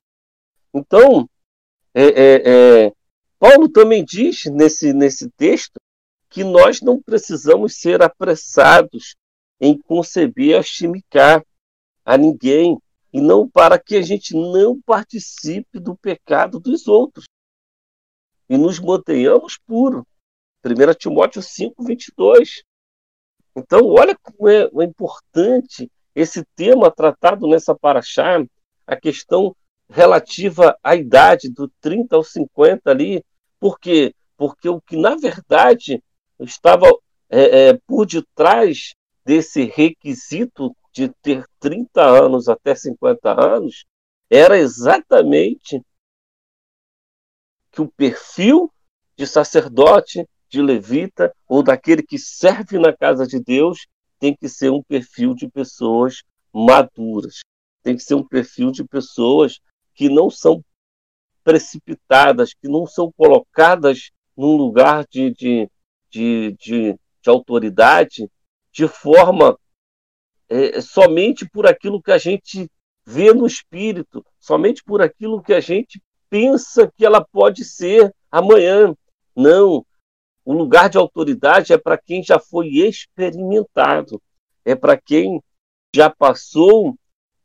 Então, 0.73 1.29
é, 1.93 2.03
é, 2.03 2.41
é, 2.45 2.93
Paulo 3.37 3.69
também 3.69 4.03
diz 4.03 4.45
nesse, 4.45 4.91
nesse 4.91 5.29
texto 5.37 5.79
que 6.31 6.43
nós 6.45 6.81
não 6.81 6.99
precisamos 6.99 7.75
ser 7.75 8.01
apressados 8.01 9.15
em 9.59 9.77
conceber 9.77 10.57
a 10.57 10.63
chimicar 10.63 11.45
a 12.03 12.17
ninguém, 12.17 12.79
e 13.13 13.19
não 13.19 13.47
para 13.47 13.77
que 13.77 13.97
a 13.97 14.01
gente 14.01 14.33
não 14.33 14.81
participe 14.81 15.77
do 15.79 15.95
pecado 15.97 16.59
dos 16.59 16.87
outros 16.87 17.25
e 18.49 18.57
nos 18.57 18.79
mantenhamos 18.79 19.57
puros. 19.67 20.03
1 20.65 20.93
Timóteo 20.97 21.41
5, 21.41 21.83
22. 21.83 22.63
Então, 23.55 23.85
olha 23.87 24.17
como 24.17 24.47
é, 24.47 24.63
é 24.63 24.83
importante 24.85 25.91
esse 26.15 26.45
tema 26.55 26.89
tratado 26.89 27.47
nessa 27.47 27.75
paraxá, 27.75 28.41
a 28.87 28.95
questão 28.95 29.53
relativa 29.89 30.77
à 30.81 30.95
idade, 30.95 31.49
do 31.49 31.69
30 31.81 32.15
ao 32.15 32.23
50 32.23 32.89
ali, 32.89 33.23
por 33.59 33.77
quê? 33.77 34.15
Porque 34.37 34.69
o 34.69 34.79
que, 34.79 34.95
na 34.95 35.15
verdade, 35.15 36.01
estava 36.43 36.87
é, 37.29 37.69
é, 37.69 37.79
por 37.87 38.05
detrás 38.05 38.93
desse 39.25 39.63
requisito 39.63 40.75
de 40.91 41.09
ter 41.21 41.45
30 41.59 42.01
anos 42.01 42.49
até 42.49 42.75
50 42.75 43.39
anos 43.39 43.85
era 44.29 44.57
exatamente 44.57 45.81
que 47.71 47.81
o 47.81 47.91
perfil 47.91 48.71
de 49.15 49.25
sacerdote, 49.25 50.27
de 50.49 50.61
levita 50.61 51.33
ou 51.47 51.63
daquele 51.63 52.03
que 52.03 52.17
serve 52.17 52.77
na 52.77 52.95
casa 52.95 53.25
de 53.25 53.41
Deus 53.41 53.87
tem 54.19 54.35
que 54.35 54.49
ser 54.49 54.69
um 54.69 54.83
perfil 54.83 55.33
de 55.33 55.49
pessoas 55.49 56.23
maduras, 56.53 57.39
tem 57.81 57.95
que 57.95 58.03
ser 58.03 58.15
um 58.15 58.27
perfil 58.27 58.71
de 58.71 58.83
pessoas 58.83 59.59
que 59.93 60.09
não 60.09 60.29
são 60.29 60.63
precipitadas, 61.43 62.53
que 62.53 62.67
não 62.67 62.85
são 62.85 63.11
colocadas 63.11 64.11
num 64.35 64.55
lugar 64.55 65.05
de, 65.09 65.33
de, 65.33 65.69
de, 66.11 66.55
de, 66.59 66.93
de 67.21 67.29
autoridade 67.29 68.29
de 68.71 68.87
forma 68.87 69.57
é, 70.49 70.81
somente 70.81 71.47
por 71.49 71.65
aquilo 71.65 72.01
que 72.01 72.11
a 72.11 72.17
gente 72.17 72.69
vê 73.05 73.33
no 73.33 73.47
espírito, 73.47 74.23
somente 74.39 74.83
por 74.83 75.01
aquilo 75.01 75.41
que 75.41 75.53
a 75.53 75.59
gente 75.59 76.01
pensa 76.29 76.91
que 76.95 77.05
ela 77.05 77.25
pode 77.25 77.63
ser 77.63 78.13
amanhã. 78.29 78.93
Não. 79.35 79.85
O 80.43 80.53
lugar 80.53 80.89
de 80.89 80.97
autoridade 80.97 81.73
é 81.73 81.77
para 81.77 81.97
quem 81.97 82.23
já 82.23 82.39
foi 82.39 82.67
experimentado, 82.67 84.21
é 84.65 84.75
para 84.75 84.97
quem 84.97 85.41
já 85.95 86.09
passou 86.09 86.95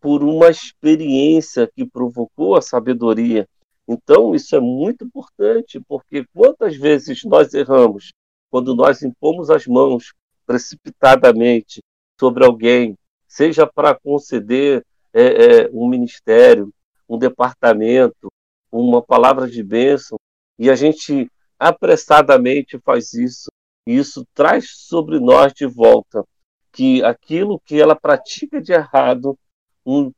por 0.00 0.22
uma 0.22 0.50
experiência 0.50 1.70
que 1.74 1.84
provocou 1.84 2.56
a 2.56 2.62
sabedoria, 2.62 3.46
então, 3.88 4.34
isso 4.34 4.56
é 4.56 4.60
muito 4.60 5.04
importante, 5.04 5.80
porque 5.86 6.26
quantas 6.34 6.76
vezes 6.76 7.22
nós 7.24 7.54
erramos 7.54 8.12
quando 8.50 8.74
nós 8.74 9.02
impomos 9.02 9.50
as 9.50 9.66
mãos 9.66 10.14
precipitadamente 10.46 11.82
sobre 12.18 12.44
alguém, 12.44 12.96
seja 13.26 13.66
para 13.66 13.94
conceder 13.94 14.84
é, 15.12 15.22
é, 15.22 15.70
um 15.72 15.88
ministério, 15.88 16.72
um 17.08 17.18
departamento, 17.18 18.28
uma 18.70 19.02
palavra 19.02 19.48
de 19.48 19.62
bênção, 19.62 20.18
e 20.58 20.70
a 20.70 20.74
gente 20.74 21.30
apressadamente 21.58 22.78
faz 22.78 23.12
isso. 23.14 23.50
E 23.86 23.96
isso 23.96 24.26
traz 24.34 24.70
sobre 24.70 25.18
nós 25.20 25.52
de 25.52 25.66
volta 25.66 26.24
que 26.72 27.02
aquilo 27.02 27.60
que 27.60 27.80
ela 27.80 27.94
pratica 27.96 28.60
de 28.60 28.72
errado, 28.72 29.38
um 29.84 30.12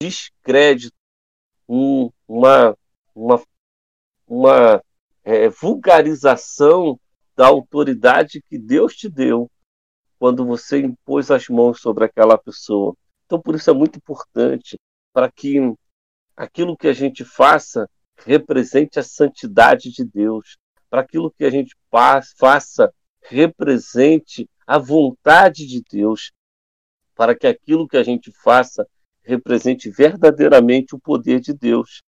descrédito, 0.00 0.94
um, 1.68 2.10
uma, 2.26 2.76
uma, 3.14 3.42
uma 4.26 4.82
é, 5.24 5.48
vulgarização 5.48 6.98
da 7.36 7.46
autoridade 7.46 8.42
que 8.48 8.58
Deus 8.58 8.94
te 8.94 9.08
deu 9.08 9.50
quando 10.18 10.44
você 10.46 10.78
impôs 10.78 11.30
as 11.30 11.48
mãos 11.48 11.80
sobre 11.80 12.04
aquela 12.04 12.38
pessoa. 12.38 12.94
Então, 13.26 13.40
por 13.40 13.54
isso 13.54 13.70
é 13.70 13.72
muito 13.72 13.96
importante 13.96 14.78
para 15.12 15.30
que 15.30 15.58
aquilo 16.36 16.76
que 16.76 16.88
a 16.88 16.92
gente 16.92 17.24
faça 17.24 17.88
represente 18.24 18.98
a 18.98 19.02
santidade 19.02 19.90
de 19.90 20.04
Deus, 20.04 20.56
para 20.88 21.00
aquilo 21.00 21.30
que 21.30 21.44
a 21.44 21.50
gente 21.50 21.74
faça 21.90 22.92
represente 23.22 24.48
a 24.66 24.78
vontade 24.78 25.66
de 25.66 25.82
Deus, 25.90 26.32
para 27.14 27.34
que 27.34 27.46
aquilo 27.46 27.88
que 27.88 27.96
a 27.96 28.02
gente 28.02 28.30
faça 28.42 28.86
represente 29.22 29.90
verdadeiramente 29.90 30.94
o 30.94 31.00
poder 31.00 31.40
de 31.40 31.52
Deus. 31.52 32.02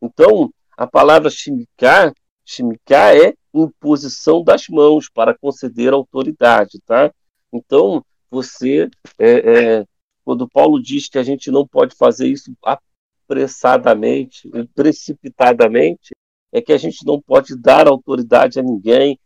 Então, 0.00 0.52
a 0.76 0.86
palavra 0.86 1.30
shimiká, 1.30 2.12
shimiká 2.44 3.14
é 3.14 3.34
imposição 3.64 4.42
das 4.42 4.68
mãos 4.68 5.08
para 5.08 5.36
conceder 5.36 5.92
autoridade, 5.92 6.80
tá? 6.86 7.12
Então, 7.52 8.04
você, 8.30 8.88
é, 9.18 9.30
é, 9.78 9.84
quando 10.24 10.48
Paulo 10.48 10.80
diz 10.80 11.08
que 11.08 11.18
a 11.18 11.22
gente 11.22 11.50
não 11.50 11.66
pode 11.66 11.94
fazer 11.96 12.28
isso 12.28 12.52
apressadamente, 12.62 14.48
precipitadamente, 14.74 16.14
é 16.52 16.60
que 16.60 16.72
a 16.72 16.78
gente 16.78 17.04
não 17.04 17.20
pode 17.20 17.56
dar 17.56 17.86
autoridade 17.86 18.58
a 18.58 18.62
ninguém 18.62 19.18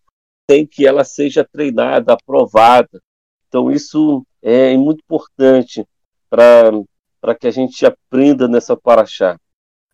sem 0.50 0.66
que 0.66 0.86
ela 0.86 1.04
seja 1.04 1.44
treinada, 1.44 2.12
aprovada. 2.12 3.00
Então, 3.48 3.70
isso 3.70 4.24
é 4.40 4.76
muito 4.76 5.00
importante 5.00 5.86
para 6.28 7.34
que 7.38 7.46
a 7.46 7.50
gente 7.50 7.84
aprenda 7.86 8.48
nessa 8.48 8.76
paraxá. 8.76 9.38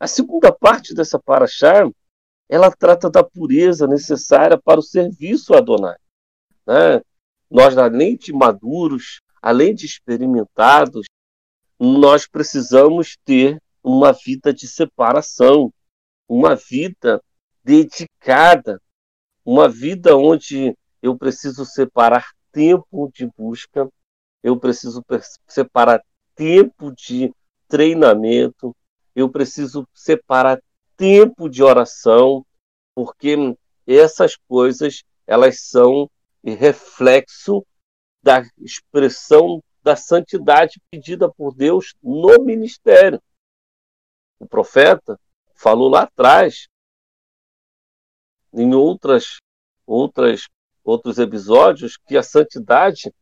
A 0.01 0.07
segunda 0.07 0.53
parte 0.53 0.95
dessa 0.95 1.19
paraxá, 1.19 1.89
ela 2.49 2.71
trata 2.71 3.11
da 3.11 3.23
pureza 3.23 3.87
necessária 3.87 4.59
para 4.59 4.81
o 4.81 4.83
serviço 4.83 5.55
a 5.55 5.59
Adonai. 5.59 5.97
Né? 6.67 7.03
Nós, 7.51 7.77
além 7.77 8.17
de 8.17 8.33
maduros, 8.33 9.21
além 9.43 9.75
de 9.75 9.87
experimentados, 9.87 11.07
nós 11.79 12.27
precisamos 12.27 13.17
ter 13.25 13.61
uma 13.83 14.13
vida 14.13 14.53
de 14.53 14.67
separação, 14.67 15.73
uma 16.29 16.57
vida 16.57 17.23
dedicada, 17.63 18.81
uma 19.45 19.69
vida 19.69 20.17
onde 20.17 20.77
eu 21.03 21.17
preciso 21.17 21.65
separar 21.65 22.27
tempo 22.51 23.11
de 23.15 23.31
busca, 23.37 23.89
eu 24.43 24.59
preciso 24.59 25.05
separar 25.47 26.03
tempo 26.35 26.93
de 26.93 27.33
treinamento, 27.69 28.75
eu 29.15 29.29
preciso 29.29 29.87
separar 29.95 30.61
tempo 30.99 31.49
de 31.49 31.63
oração, 31.63 32.45
porque 32.95 33.37
essas 33.87 34.37
coisas 34.37 35.05
elas 35.27 35.61
são 35.61 36.11
reflexo 36.45 37.65
da 38.23 38.43
expressão 38.59 39.63
da 39.83 39.95
santidade 39.95 40.81
pedida 40.91 41.33
por 41.33 41.55
Deus 41.55 41.95
no 42.03 42.43
ministério. 42.45 43.23
O 44.41 44.47
profeta 44.47 45.19
falou 45.55 45.89
lá 45.89 46.03
atrás, 46.03 46.67
em 48.53 48.75
outras, 48.75 49.37
outras, 49.87 50.47
outros 50.83 51.19
episódios, 51.19 51.97
que 51.97 52.17
a 52.17 52.23
santidade 52.23 53.13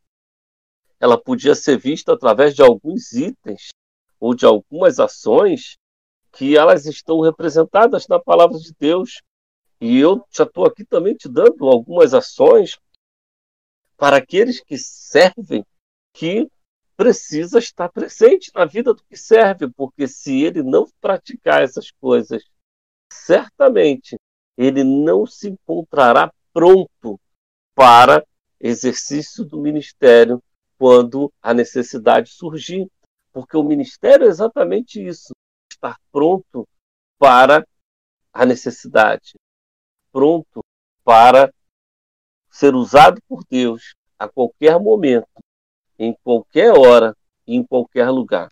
ela 0.99 1.23
podia 1.23 1.55
ser 1.55 1.79
vista 1.79 2.15
através 2.15 2.55
de 2.55 2.62
alguns 2.62 3.12
itens 3.12 3.69
ou 4.19 4.35
de 4.35 4.47
algumas 4.47 4.99
ações 4.99 5.77
que 6.37 6.55
elas 6.55 6.85
estão 6.85 7.20
representadas 7.20 8.07
na 8.07 8.20
palavra 8.20 8.59
de 8.59 8.70
Deus. 8.79 9.22
E 9.81 9.99
eu 9.99 10.22
já 10.31 10.44
estou 10.44 10.66
aqui 10.66 10.85
também 10.85 11.14
te 11.14 11.31
dando 11.31 11.66
algumas 11.66 12.12
ações 12.12 12.79
para 13.96 14.18
aqueles 14.18 14.62
que 14.62 14.77
servem 14.77 15.64
que 16.12 16.46
precisa 16.94 17.59
estar 17.59 17.88
presente 17.88 18.51
na 18.55 18.66
vida 18.66 18.92
do 18.92 19.03
que 19.05 19.16
serve, 19.16 19.70
porque 19.70 20.07
se 20.07 20.42
ele 20.42 20.62
não 20.62 20.87
praticar 21.01 21.62
essas 21.62 21.90
coisas, 21.90 22.42
certamente 23.11 24.16
ele 24.59 24.85
não 24.85 25.27
se 25.27 25.49
encontrará 25.49 26.31
pronto 26.53 27.18
para 27.75 28.27
exercício 28.61 29.42
do 29.42 29.59
ministério 29.59 30.42
quando 30.79 31.33
a 31.40 31.55
necessidade 31.55 32.31
surgir, 32.31 32.90
porque 33.33 33.57
o 33.57 33.62
ministério 33.62 34.27
é 34.27 34.29
exatamente 34.29 35.03
isso, 35.03 35.35
estar 35.77 35.97
pronto 36.11 36.67
para 37.19 37.67
a 38.33 38.45
necessidade, 38.45 39.35
pronto 40.11 40.65
para 41.05 41.53
ser 42.51 42.75
usado 42.75 43.21
por 43.29 43.45
Deus 43.49 43.95
a 44.19 44.29
qualquer 44.29 44.79
momento 44.81 45.29
em 45.99 46.15
qualquer 46.25 46.73
hora 46.73 47.17
em 47.47 47.62
qualquer 47.62 48.11
lugar. 48.11 48.51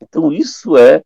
Então, 0.00 0.32
isso 0.32 0.76
é 0.76 1.02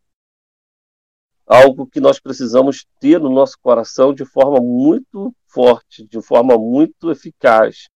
algo 1.46 1.87
que 1.87 2.00
nós 2.00 2.20
precisamos 2.20 2.87
ter 3.00 3.18
no 3.18 3.30
nosso 3.30 3.56
coração 3.61 4.12
de 4.12 4.24
forma 4.24 4.61
muito 4.61 5.35
forte, 5.46 6.06
de 6.06 6.20
forma 6.20 6.59
muito 6.59 7.11
eficaz. 7.11 7.88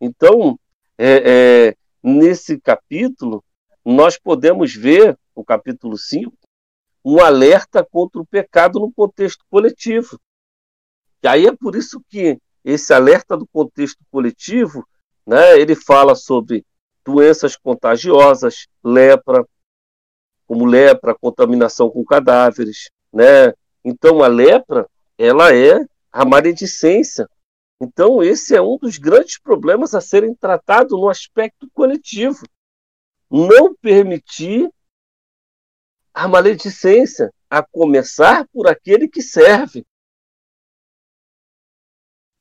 Então, 0.00 0.58
é, 0.96 1.68
é, 1.68 1.76
nesse 2.02 2.60
capítulo, 2.60 3.42
nós 3.84 4.18
podemos 4.18 4.74
ver, 4.74 5.18
o 5.34 5.44
capítulo 5.44 5.98
5, 5.98 6.34
um 7.08 7.20
alerta 7.20 7.84
contra 7.84 8.20
o 8.20 8.26
pecado 8.26 8.80
no 8.80 8.92
contexto 8.92 9.44
coletivo. 9.48 10.18
E 11.22 11.28
aí 11.28 11.46
é 11.46 11.54
por 11.54 11.76
isso 11.76 12.02
que 12.08 12.36
esse 12.64 12.92
alerta 12.92 13.36
do 13.36 13.46
contexto 13.46 14.04
coletivo, 14.10 14.84
né, 15.24 15.56
ele 15.56 15.76
fala 15.76 16.16
sobre 16.16 16.66
doenças 17.04 17.54
contagiosas, 17.54 18.66
lepra, 18.82 19.46
como 20.48 20.66
lepra, 20.66 21.14
contaminação 21.14 21.88
com 21.88 22.04
cadáveres, 22.04 22.90
né? 23.12 23.54
Então 23.84 24.20
a 24.20 24.26
lepra, 24.26 24.88
ela 25.16 25.54
é 25.54 25.78
a 26.10 26.24
maledicência. 26.24 27.28
Então 27.80 28.20
esse 28.20 28.56
é 28.56 28.60
um 28.60 28.78
dos 28.78 28.98
grandes 28.98 29.38
problemas 29.38 29.94
a 29.94 30.00
serem 30.00 30.34
tratados 30.34 30.98
no 30.98 31.08
aspecto 31.08 31.70
coletivo. 31.72 32.44
Não 33.30 33.76
permitir 33.76 34.68
a 36.16 36.26
maledicência, 36.26 37.30
a 37.50 37.62
começar 37.62 38.48
por 38.48 38.66
aquele 38.66 39.06
que 39.06 39.20
serve. 39.20 39.84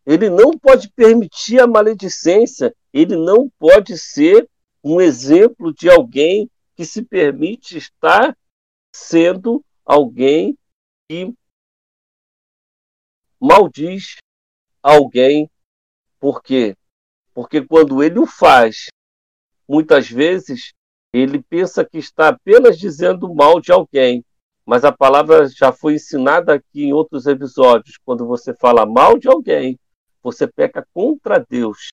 Ele 0.06 0.30
não 0.30 0.58
pode 0.58 0.90
permitir 0.92 1.60
a 1.60 1.68
maledicência, 1.68 2.74
ele 2.94 3.18
não 3.18 3.50
pode 3.60 3.98
ser 3.98 4.50
um 4.82 5.02
exemplo 5.02 5.74
de 5.74 5.90
alguém 5.90 6.50
que 6.74 6.86
se 6.86 7.04
permite 7.04 7.78
estar 7.78 8.38
sendo 8.96 9.62
alguém 9.84 10.58
que 11.10 11.34
maldiz 13.38 14.16
alguém. 14.82 15.52
Por 16.18 16.42
quê? 16.42 16.78
Porque 17.34 17.62
quando 17.62 18.02
ele 18.02 18.20
o 18.20 18.26
faz, 18.26 18.86
muitas 19.68 20.10
vezes 20.10 20.72
ele 21.20 21.42
pensa 21.42 21.86
que 21.86 21.98
está 21.98 22.30
apenas 22.30 22.78
dizendo 22.78 23.34
mal 23.34 23.62
de 23.62 23.72
alguém. 23.72 24.24
Mas 24.66 24.84
a 24.84 24.92
palavra 24.92 25.48
já 25.48 25.72
foi 25.72 25.96
ensinada 25.96 26.56
aqui 26.56 26.86
em 26.86 26.94
outros 26.94 27.28
episódios. 27.28 27.98
Quando 28.04 28.26
você 28.26 28.54
fala 28.54 28.86
mal 28.86 29.18
de 29.18 29.28
alguém, 29.28 29.80
você 30.22 30.48
peca 30.48 30.86
contra 30.94 31.40
Deus, 31.40 31.90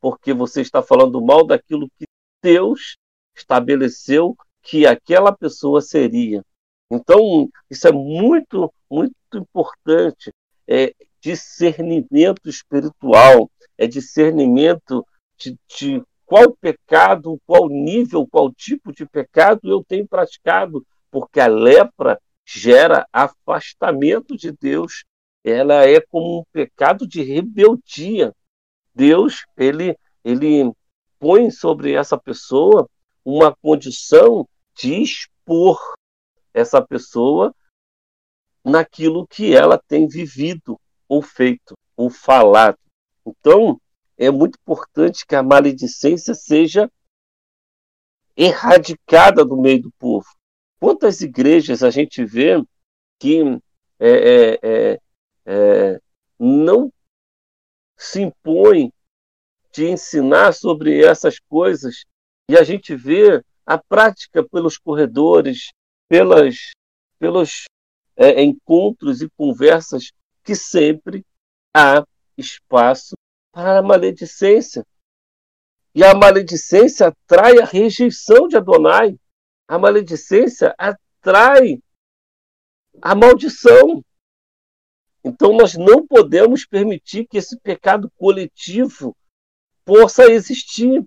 porque 0.00 0.32
você 0.34 0.60
está 0.60 0.82
falando 0.82 1.20
mal 1.20 1.46
daquilo 1.46 1.88
que 1.98 2.04
Deus 2.42 2.96
estabeleceu 3.34 4.36
que 4.62 4.86
aquela 4.86 5.32
pessoa 5.32 5.80
seria. 5.80 6.42
Então, 6.90 7.48
isso 7.70 7.88
é 7.88 7.92
muito, 7.92 8.72
muito 8.88 9.14
importante. 9.34 10.30
É 10.68 10.94
discernimento 11.20 12.48
espiritual, 12.48 13.50
é 13.78 13.86
discernimento 13.86 15.04
de, 15.38 15.58
de 15.68 16.02
qual 16.34 16.52
pecado, 16.56 17.40
qual 17.46 17.68
nível, 17.68 18.26
qual 18.26 18.52
tipo 18.52 18.92
de 18.92 19.06
pecado 19.06 19.70
eu 19.70 19.84
tenho 19.84 20.04
praticado, 20.04 20.84
porque 21.08 21.38
a 21.38 21.46
lepra 21.46 22.20
gera 22.44 23.06
afastamento 23.12 24.36
de 24.36 24.50
Deus. 24.50 25.04
Ela 25.44 25.88
é 25.88 26.00
como 26.00 26.40
um 26.40 26.44
pecado 26.50 27.06
de 27.06 27.22
rebeldia. 27.22 28.34
Deus, 28.92 29.44
ele, 29.56 29.96
ele 30.24 30.72
põe 31.20 31.52
sobre 31.52 31.92
essa 31.92 32.18
pessoa 32.18 32.90
uma 33.24 33.54
condição 33.54 34.44
de 34.74 35.02
expor 35.02 35.78
essa 36.52 36.84
pessoa 36.84 37.54
naquilo 38.64 39.24
que 39.24 39.54
ela 39.54 39.78
tem 39.78 40.08
vivido 40.08 40.80
ou 41.08 41.22
feito. 41.22 41.78
o 41.96 42.10
falado. 42.10 42.78
Então, 43.24 43.80
é 44.16 44.30
muito 44.30 44.58
importante 44.60 45.26
que 45.26 45.34
a 45.34 45.42
maledicência 45.42 46.34
seja 46.34 46.90
erradicada 48.36 49.44
do 49.44 49.56
meio 49.56 49.82
do 49.82 49.92
povo. 49.92 50.26
Quantas 50.80 51.20
igrejas 51.20 51.82
a 51.82 51.90
gente 51.90 52.24
vê 52.24 52.62
que 53.18 53.40
é, 53.98 54.10
é, 54.10 54.60
é, 54.62 55.00
é 55.46 56.00
não 56.38 56.92
se 57.96 58.22
impõe 58.22 58.92
de 59.72 59.88
ensinar 59.88 60.52
sobre 60.52 61.04
essas 61.04 61.38
coisas 61.38 62.04
e 62.48 62.56
a 62.56 62.62
gente 62.62 62.94
vê 62.94 63.42
a 63.64 63.78
prática 63.78 64.46
pelos 64.46 64.76
corredores, 64.76 65.70
pelas, 66.08 66.72
pelos 67.18 67.64
é, 68.16 68.42
encontros 68.42 69.22
e 69.22 69.30
conversas 69.30 70.12
que 70.42 70.54
sempre 70.54 71.24
há 71.74 72.04
espaço 72.36 73.14
para 73.54 73.78
a 73.78 73.82
maledicência. 73.82 74.84
E 75.94 76.02
a 76.02 76.12
maledicência 76.12 77.06
atrai 77.06 77.60
a 77.60 77.64
rejeição 77.64 78.48
de 78.48 78.56
Adonai. 78.56 79.16
A 79.68 79.78
maledicência 79.78 80.74
atrai 80.76 81.78
a 83.00 83.14
maldição. 83.14 84.04
Então 85.24 85.56
nós 85.56 85.74
não 85.74 86.04
podemos 86.04 86.66
permitir 86.66 87.26
que 87.28 87.38
esse 87.38 87.58
pecado 87.60 88.10
coletivo 88.16 89.16
possa 89.84 90.30
existir, 90.30 91.04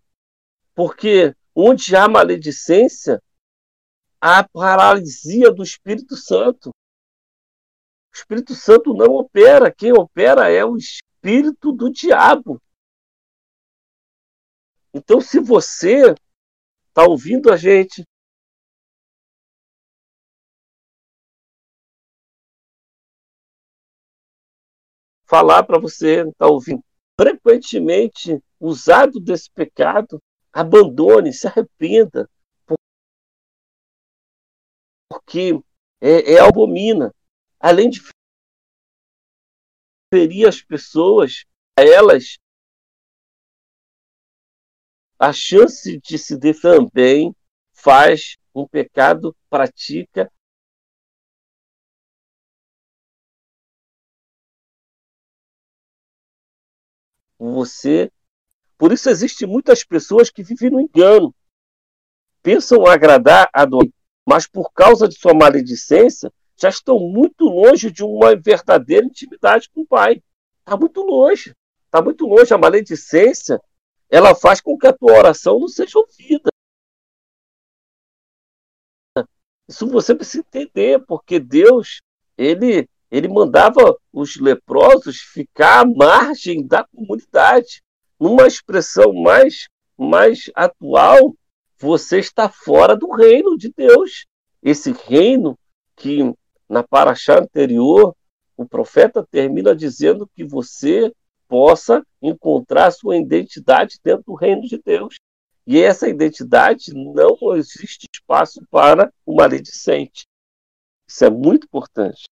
porque 0.74 1.36
onde 1.54 1.96
há 1.96 2.08
maledicência, 2.08 3.22
há 4.22 4.48
paralisia 4.48 5.52
do 5.52 5.62
Espírito 5.62 6.16
Santo. 6.16 6.70
O 6.70 8.16
Espírito 8.18 8.56
Santo 8.56 8.94
não 8.94 9.16
opera, 9.16 9.72
quem 9.72 9.92
opera 9.92 10.50
é 10.50 10.64
o 10.64 10.78
espírito 11.18 11.72
do 11.72 11.92
diabo. 11.92 12.62
Então, 14.94 15.20
se 15.20 15.40
você 15.40 16.14
está 16.88 17.04
ouvindo 17.08 17.52
a 17.52 17.58
gente, 17.58 18.04
falar 25.26 25.64
para 25.64 25.80
você, 25.80 26.28
está 26.28 26.48
ouvindo, 26.48 26.84
frequentemente 27.20 28.42
usado 28.60 29.20
desse 29.20 29.52
pecado, 29.52 30.22
abandone, 30.54 31.34
se 31.34 31.48
arrependa, 31.48 32.30
porque 35.10 35.60
é, 36.02 36.34
é 36.34 36.40
abomina. 36.40 37.14
Além 37.60 37.90
de 37.90 38.02
ferir 40.12 40.48
as 40.48 40.62
pessoas, 40.62 41.46
a 41.78 41.84
elas 41.84 42.38
a 45.20 45.34
chance 45.34 46.00
de 46.00 46.18
se 46.18 46.38
defender 46.38 46.78
também 46.78 47.36
faz 47.74 48.38
um 48.54 48.68
pecado, 48.68 49.36
pratica 49.50 50.32
você 57.40 58.12
por 58.78 58.92
isso 58.92 59.10
existem 59.10 59.48
muitas 59.48 59.84
pessoas 59.84 60.30
que 60.30 60.44
vivem 60.44 60.70
no 60.70 60.80
engano. 60.80 61.34
Pensam 62.44 62.86
agradar 62.86 63.50
a 63.52 63.64
Adonai, 63.64 63.92
mas 64.26 64.48
por 64.48 64.72
causa 64.72 65.08
de 65.08 65.18
sua 65.18 65.34
maledicência, 65.34 66.32
já 66.60 66.70
estão 66.70 67.00
muito 67.00 67.46
longe 67.46 67.92
de 67.92 68.04
uma 68.04 68.36
verdadeira 68.36 69.06
intimidade 69.06 69.70
com 69.70 69.82
o 69.82 69.88
Pai. 69.88 70.22
Está 70.60 70.76
muito 70.76 71.02
longe. 71.02 71.56
Está 71.86 72.02
muito 72.02 72.26
longe. 72.26 72.54
A 72.54 72.58
maledicência 72.58 73.62
ela 74.10 74.34
faz 74.34 74.60
com 74.60 74.78
que 74.78 74.88
a 74.88 74.94
tua 74.94 75.14
oração 75.18 75.60
não 75.60 75.68
seja 75.68 76.00
ouvida. 76.00 76.50
Isso 79.68 79.86
você 79.88 80.16
precisa 80.16 80.46
entender, 80.48 81.00
porque 81.06 81.40
Deus, 81.40 82.02
ele, 82.38 82.90
ele 83.12 83.28
mandava 83.28 83.96
os 84.14 84.38
leprosos 84.38 85.18
ficar 85.18 85.82
à 85.82 85.86
margem 85.86 86.66
da 86.66 86.86
comunidade 86.86 87.84
numa 88.20 88.48
expressão 88.48 89.14
mais, 89.14 89.68
mais 89.98 90.50
atual, 90.56 91.36
você 91.78 92.18
está 92.18 92.50
fora 92.50 92.96
do 92.96 93.12
reino 93.12 93.58
de 93.58 93.72
Deus. 93.76 94.26
Esse 94.64 94.92
reino 94.92 95.58
que 95.96 96.34
na 96.70 96.84
paraxá 96.84 97.40
anterior 97.40 98.16
o 98.58 98.68
profeta 98.68 99.26
termina 99.30 99.76
dizendo 99.76 100.28
que 100.36 100.44
você 100.44 101.14
possa 101.48 102.04
encontrar 102.22 102.92
sua 102.92 103.16
identidade 103.16 104.00
dentro 104.04 104.24
do 104.26 104.34
reino 104.34 104.64
de 104.64 104.82
Deus. 104.84 105.16
E 105.66 105.80
essa 105.80 106.10
identidade 106.10 106.94
não 106.94 107.56
existe 107.56 108.08
espaço 108.12 108.66
para 108.72 109.14
o 109.26 109.36
maledicente. 109.36 110.26
Isso 111.08 111.24
é 111.24 111.30
muito 111.30 111.66
importante. 111.66 112.24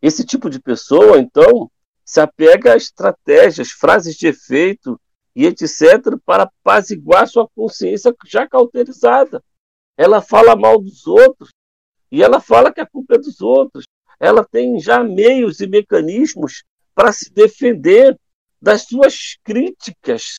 Esse 0.00 0.24
tipo 0.24 0.48
de 0.48 0.60
pessoa, 0.60 1.18
então, 1.18 1.70
se 2.04 2.20
apega 2.20 2.72
a 2.72 2.76
estratégias, 2.76 3.68
frases 3.70 4.16
de 4.16 4.28
efeito 4.28 4.98
e 5.36 5.44
etc. 5.44 6.16
para 6.24 6.44
apaziguar 6.44 7.28
sua 7.28 7.48
consciência 7.48 8.14
já 8.26 8.48
cauterizada. 8.48 9.42
Ela 9.96 10.22
fala 10.22 10.56
mal 10.56 10.80
dos 10.80 11.06
outros 11.06 11.50
e 12.10 12.22
ela 12.22 12.40
fala 12.40 12.72
que 12.72 12.80
a 12.80 12.86
culpa 12.86 13.14
é 13.14 13.18
dos 13.18 13.40
outros. 13.40 13.84
Ela 14.18 14.44
tem 14.44 14.78
já 14.80 15.02
meios 15.02 15.60
e 15.60 15.66
mecanismos 15.66 16.64
para 16.94 17.12
se 17.12 17.32
defender 17.32 18.18
das 18.60 18.82
suas 18.82 19.38
críticas, 19.42 20.36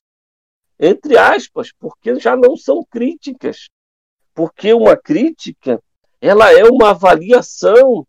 entre 0.80 1.18
aspas, 1.18 1.72
porque 1.80 2.20
já 2.20 2.36
não 2.36 2.56
são 2.56 2.84
críticas. 2.84 3.68
Porque 4.34 4.74
uma 4.74 4.96
crítica, 4.96 5.82
ela 6.20 6.52
é 6.52 6.64
uma 6.66 6.92
avaliação 6.92 8.06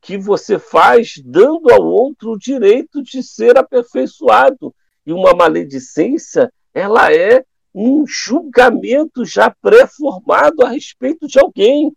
que 0.00 0.16
você 0.16 0.58
faz 0.58 1.14
dando 1.24 1.70
ao 1.70 1.82
outro 1.82 2.32
o 2.32 2.38
direito 2.38 3.02
de 3.02 3.22
ser 3.22 3.58
aperfeiçoado. 3.58 4.74
E 5.04 5.12
uma 5.12 5.34
maledicência, 5.34 6.50
ela 6.72 7.12
é 7.12 7.44
um 7.74 8.04
julgamento 8.06 9.24
já 9.24 9.54
pré-formado 9.62 10.64
a 10.64 10.70
respeito 10.70 11.26
de 11.26 11.38
alguém. 11.38 11.92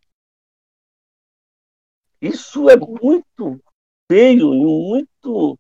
Isso 2.23 2.69
é 2.69 2.77
muito 2.77 3.62
feio 4.09 4.53
e 4.53 4.63
muito, 4.63 5.59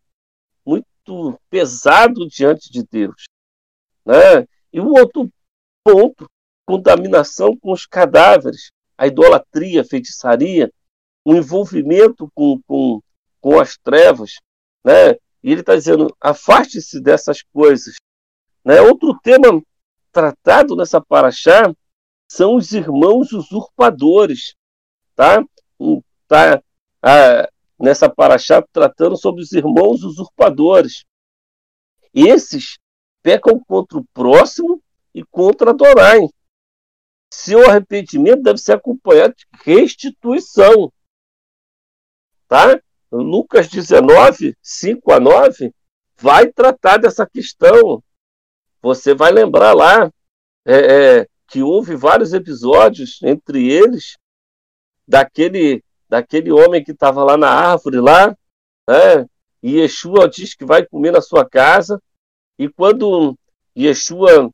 muito 0.65 1.37
pesado 1.49 2.25
diante 2.25 2.71
de 2.71 2.85
Deus. 2.89 3.25
Né? 4.05 4.47
E 4.71 4.79
o 4.79 4.93
outro 4.93 5.29
ponto, 5.83 6.25
contaminação 6.65 7.57
com 7.57 7.73
os 7.73 7.85
cadáveres, 7.85 8.71
a 8.97 9.05
idolatria, 9.07 9.81
a 9.81 9.85
feitiçaria, 9.85 10.71
um 11.25 11.35
envolvimento 11.35 12.31
com, 12.33 12.61
com, 12.65 13.01
com 13.41 13.59
as 13.59 13.77
trevas, 13.77 14.35
né? 14.85 15.11
E 15.43 15.51
ele 15.51 15.59
está 15.59 15.75
dizendo, 15.75 16.15
afaste-se 16.21 17.01
dessas 17.01 17.41
coisas. 17.41 17.95
Né? 18.63 18.79
Outro 18.79 19.19
tema 19.21 19.61
tratado 20.13 20.77
nessa 20.77 21.01
paraxá 21.01 21.73
são 22.31 22.55
os 22.55 22.71
irmãos 22.71 23.33
usurpadores, 23.33 24.55
tá? 25.13 25.43
Tá 26.27 26.61
ah, 27.01 27.49
nessa 27.79 28.09
paraxá 28.09 28.63
tratando 28.71 29.17
sobre 29.17 29.41
os 29.41 29.51
irmãos 29.51 30.03
usurpadores. 30.03 31.05
Esses 32.13 32.77
pecam 33.21 33.59
contra 33.59 33.97
o 33.97 34.05
próximo 34.13 34.81
e 35.13 35.23
contra 35.23 35.71
Adonai. 35.71 36.27
Seu 37.31 37.67
arrependimento 37.67 38.43
deve 38.43 38.59
ser 38.59 38.73
acompanhado 38.73 39.33
de 39.35 39.45
restituição 39.63 40.91
tá? 42.53 42.79
Lucas 43.11 43.67
19, 43.67 44.55
5 44.61 45.11
a 45.11 45.19
9, 45.19 45.73
vai 46.15 46.51
tratar 46.51 46.97
dessa 46.97 47.27
questão. 47.27 48.03
Você 48.79 49.15
vai 49.15 49.31
lembrar 49.31 49.73
lá 49.73 50.11
é, 50.63 50.75
é, 51.21 51.27
que 51.47 51.63
houve 51.63 51.95
vários 51.95 52.31
episódios, 52.31 53.19
entre 53.23 53.71
eles, 53.71 54.17
daquele, 55.07 55.83
daquele 56.13 56.51
homem 56.51 56.83
que 56.83 56.91
estava 56.91 57.23
lá 57.23 57.35
na 57.35 57.49
árvore, 57.49 57.99
lá, 57.99 58.37
né? 58.87 59.25
e 59.61 59.79
Yeshua 59.79 60.29
diz 60.29 60.53
que 60.53 60.63
vai 60.63 60.85
comer 60.85 61.11
na 61.11 61.21
sua 61.21 61.47
casa, 61.47 62.01
e 62.57 62.69
quando 62.69 63.37
Yeshua 63.75 64.51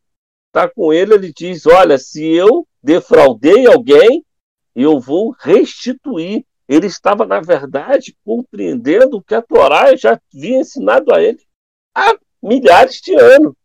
está 0.48 0.70
com 0.70 0.94
ele, 0.94 1.16
ele 1.16 1.34
diz: 1.34 1.66
Olha, 1.66 1.98
se 1.98 2.26
eu 2.26 2.66
defraudei 2.82 3.68
alguém, 3.68 4.26
eu 4.74 5.00
vou 5.00 5.36
restituir 5.38 6.46
ele 6.70 6.86
estava, 6.86 7.26
na 7.26 7.42
verdade, 7.42 8.16
compreendendo 8.24 9.18
o 9.18 9.24
que 9.24 9.34
a 9.34 9.42
Torá 9.42 9.96
já 9.96 10.22
havia 10.32 10.60
ensinado 10.60 11.12
a 11.12 11.20
ele 11.20 11.44
há 11.96 12.16
milhares 12.44 13.02
de 13.02 13.16
anos. 13.16 13.56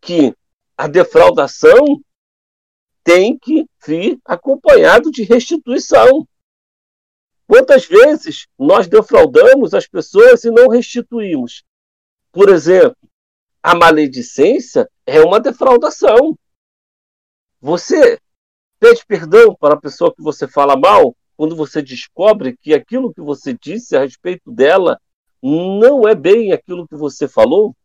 Que 0.00 0.32
a 0.78 0.86
defraudação 0.86 2.00
tem 3.02 3.36
que 3.36 3.66
vir 3.84 4.20
acompanhado 4.24 5.10
de 5.10 5.24
restituição. 5.24 6.24
Quantas 7.46 7.86
vezes 7.86 8.46
nós 8.58 8.88
defraudamos 8.88 9.72
as 9.72 9.86
pessoas 9.86 10.44
e 10.44 10.50
não 10.50 10.68
restituímos? 10.68 11.62
Por 12.32 12.48
exemplo, 12.48 12.96
a 13.62 13.74
maledicência 13.74 14.88
é 15.06 15.20
uma 15.20 15.40
defraudação. 15.40 16.36
Você 17.60 18.18
pede 18.78 19.04
perdão 19.06 19.54
para 19.54 19.74
a 19.74 19.80
pessoa 19.80 20.14
que 20.14 20.22
você 20.22 20.46
fala 20.46 20.76
mal 20.76 21.16
quando 21.36 21.54
você 21.54 21.80
descobre 21.80 22.56
que 22.56 22.74
aquilo 22.74 23.12
que 23.12 23.20
você 23.20 23.54
disse 23.54 23.96
a 23.96 24.00
respeito 24.00 24.50
dela 24.50 25.00
não 25.42 26.08
é 26.08 26.14
bem 26.14 26.52
aquilo 26.52 26.88
que 26.88 26.96
você 26.96 27.28
falou? 27.28 27.76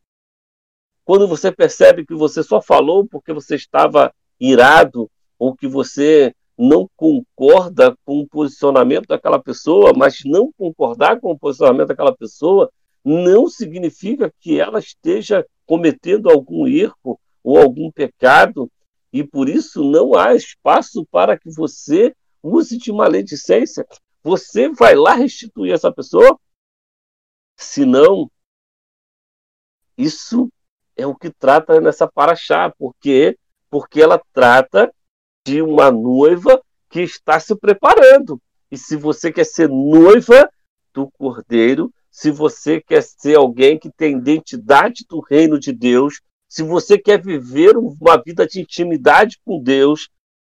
Quando 1.03 1.27
você 1.27 1.51
percebe 1.51 2.05
que 2.05 2.15
você 2.15 2.41
só 2.43 2.61
falou 2.61 3.07
porque 3.07 3.33
você 3.33 3.55
estava 3.55 4.13
irado 4.39 5.09
ou 5.37 5.55
que 5.55 5.67
você 5.67 6.33
não 6.61 6.87
concorda 6.95 7.97
com 8.05 8.19
o 8.19 8.27
posicionamento 8.27 9.07
daquela 9.07 9.41
pessoa, 9.41 9.93
mas 9.97 10.19
não 10.23 10.51
concordar 10.55 11.19
com 11.19 11.31
o 11.31 11.39
posicionamento 11.39 11.87
daquela 11.87 12.15
pessoa 12.15 12.71
não 13.03 13.49
significa 13.49 14.31
que 14.39 14.59
ela 14.59 14.77
esteja 14.77 15.43
cometendo 15.65 16.29
algum 16.29 16.67
erro 16.67 17.19
ou 17.43 17.57
algum 17.57 17.91
pecado, 17.91 18.71
e 19.11 19.23
por 19.23 19.49
isso 19.49 19.83
não 19.83 20.15
há 20.15 20.35
espaço 20.35 21.03
para 21.09 21.35
que 21.35 21.49
você 21.49 22.15
use 22.43 22.77
de 22.77 22.91
maledicência. 22.91 23.83
Você 24.23 24.69
vai 24.69 24.93
lá 24.93 25.13
restituir 25.13 25.73
essa 25.73 25.91
pessoa? 25.91 26.39
Se 27.57 27.85
não, 27.85 28.29
isso 29.97 30.47
é 30.95 31.07
o 31.07 31.15
que 31.15 31.31
trata 31.31 31.81
nessa 31.81 32.07
paraxá, 32.07 32.71
porque 32.77 33.35
porque 33.67 34.01
ela 34.01 34.21
trata 34.33 34.93
de 35.45 35.61
uma 35.61 35.91
noiva 35.91 36.61
que 36.89 37.01
está 37.01 37.39
se 37.39 37.55
preparando. 37.55 38.41
E 38.71 38.77
se 38.77 38.95
você 38.95 39.31
quer 39.31 39.45
ser 39.45 39.69
noiva 39.69 40.49
do 40.93 41.09
Cordeiro, 41.11 41.91
se 42.09 42.29
você 42.29 42.81
quer 42.81 43.01
ser 43.01 43.37
alguém 43.37 43.79
que 43.79 43.89
tem 43.89 44.17
identidade 44.17 45.05
do 45.09 45.19
reino 45.19 45.59
de 45.59 45.71
Deus, 45.71 46.21
se 46.47 46.63
você 46.63 46.97
quer 46.97 47.21
viver 47.21 47.77
uma 47.77 48.21
vida 48.23 48.45
de 48.45 48.59
intimidade 48.59 49.39
com 49.45 49.61
Deus, 49.61 50.09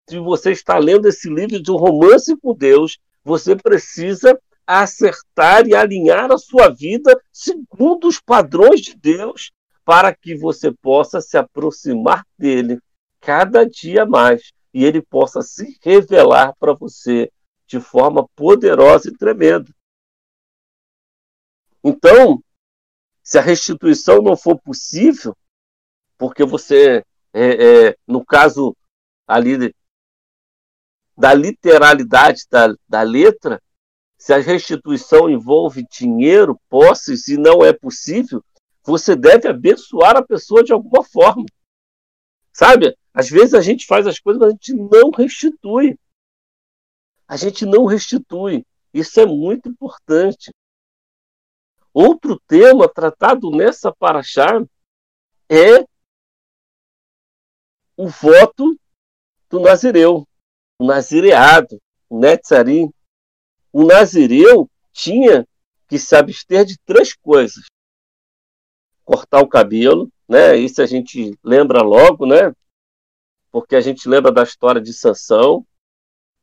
se 0.09 0.19
você 0.19 0.51
está 0.51 0.77
lendo 0.77 1.07
esse 1.07 1.29
livro 1.29 1.61
de 1.61 1.71
um 1.71 1.75
romance 1.75 2.35
com 2.37 2.55
Deus, 2.55 2.97
você 3.23 3.55
precisa 3.55 4.37
acertar 4.65 5.67
e 5.67 5.75
alinhar 5.75 6.31
a 6.31 6.37
sua 6.37 6.69
vida 6.69 7.19
segundo 7.31 8.07
os 8.07 8.19
padrões 8.19 8.81
de 8.81 8.95
Deus, 8.95 9.51
para 9.85 10.13
que 10.15 10.35
você 10.35 10.71
possa 10.71 11.21
se 11.21 11.37
aproximar 11.37 12.25
dele 12.37 12.79
cada 13.19 13.63
dia 13.63 14.05
mais 14.05 14.51
e 14.73 14.85
ele 14.85 15.01
possa 15.01 15.41
se 15.41 15.77
revelar 15.81 16.55
para 16.59 16.73
você 16.73 17.31
de 17.67 17.79
forma 17.79 18.27
poderosa 18.35 19.09
e 19.09 19.17
tremenda. 19.17 19.73
Então, 21.83 22.43
se 23.23 23.37
a 23.37 23.41
restituição 23.41 24.21
não 24.21 24.35
for 24.35 24.59
possível, 24.59 25.35
porque 26.17 26.43
você, 26.43 27.03
é, 27.33 27.87
é, 27.87 27.97
no 28.07 28.25
caso 28.25 28.75
ali 29.27 29.73
da 31.17 31.33
literalidade 31.33 32.45
da, 32.49 32.73
da 32.87 33.01
letra, 33.01 33.61
se 34.17 34.33
a 34.33 34.37
restituição 34.37 35.29
envolve 35.29 35.85
dinheiro, 35.91 36.59
posses 36.69 37.27
e 37.27 37.37
não 37.37 37.63
é 37.63 37.73
possível, 37.73 38.43
você 38.83 39.15
deve 39.15 39.47
abençoar 39.47 40.15
a 40.15 40.23
pessoa 40.23 40.63
de 40.63 40.73
alguma 40.73 41.03
forma. 41.03 41.45
Sabe? 42.53 42.97
Às 43.13 43.29
vezes 43.29 43.53
a 43.53 43.61
gente 43.61 43.85
faz 43.85 44.07
as 44.07 44.19
coisas, 44.19 44.39
mas 44.39 44.49
a 44.49 44.51
gente 44.51 44.73
não 44.73 45.09
restitui. 45.09 45.97
A 47.27 47.37
gente 47.37 47.65
não 47.65 47.85
restitui. 47.85 48.65
Isso 48.93 49.19
é 49.19 49.25
muito 49.25 49.69
importante. 49.69 50.51
Outro 51.93 52.39
tema 52.47 52.87
tratado 52.87 53.51
nessa 53.51 53.93
paraxá 53.93 54.63
é 55.49 55.85
o 57.97 58.07
voto 58.07 58.77
do 59.49 59.59
nazireu, 59.59 60.25
o 60.79 60.85
nazireado, 60.85 61.81
o 62.09 62.17
netzarim. 62.19 62.89
O 63.71 63.85
nazireu 63.85 64.69
tinha 64.91 65.45
que 65.87 65.99
se 65.99 66.15
abster 66.15 66.65
de 66.65 66.77
três 66.79 67.13
coisas: 67.13 67.65
cortar 69.11 69.41
o 69.41 69.47
cabelo, 69.47 70.09
né? 70.29 70.55
Isso 70.55 70.81
a 70.81 70.85
gente 70.85 71.37
lembra 71.43 71.81
logo, 71.81 72.25
né? 72.25 72.53
porque 73.51 73.75
a 73.75 73.81
gente 73.81 74.07
lembra 74.07 74.31
da 74.31 74.43
história 74.43 74.81
de 74.81 74.93
Sansão, 74.93 75.65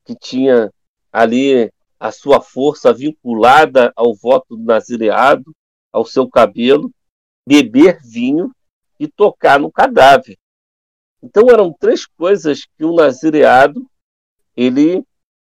que 0.04 0.14
tinha 0.14 0.70
ali 1.10 1.72
a 1.98 2.12
sua 2.12 2.40
força 2.40 2.92
vinculada 2.92 3.92
ao 3.96 4.14
voto 4.14 4.56
do 4.56 4.62
nazireado, 4.62 5.54
ao 5.90 6.04
seu 6.04 6.28
cabelo, 6.28 6.92
beber 7.46 7.98
vinho 8.02 8.54
e 9.00 9.08
tocar 9.08 9.58
no 9.58 9.72
cadáver. 9.72 10.36
Então 11.22 11.50
eram 11.50 11.72
três 11.72 12.06
coisas 12.06 12.66
que 12.76 12.84
o 12.84 12.94
nazireado 12.94 13.88
ele 14.54 15.02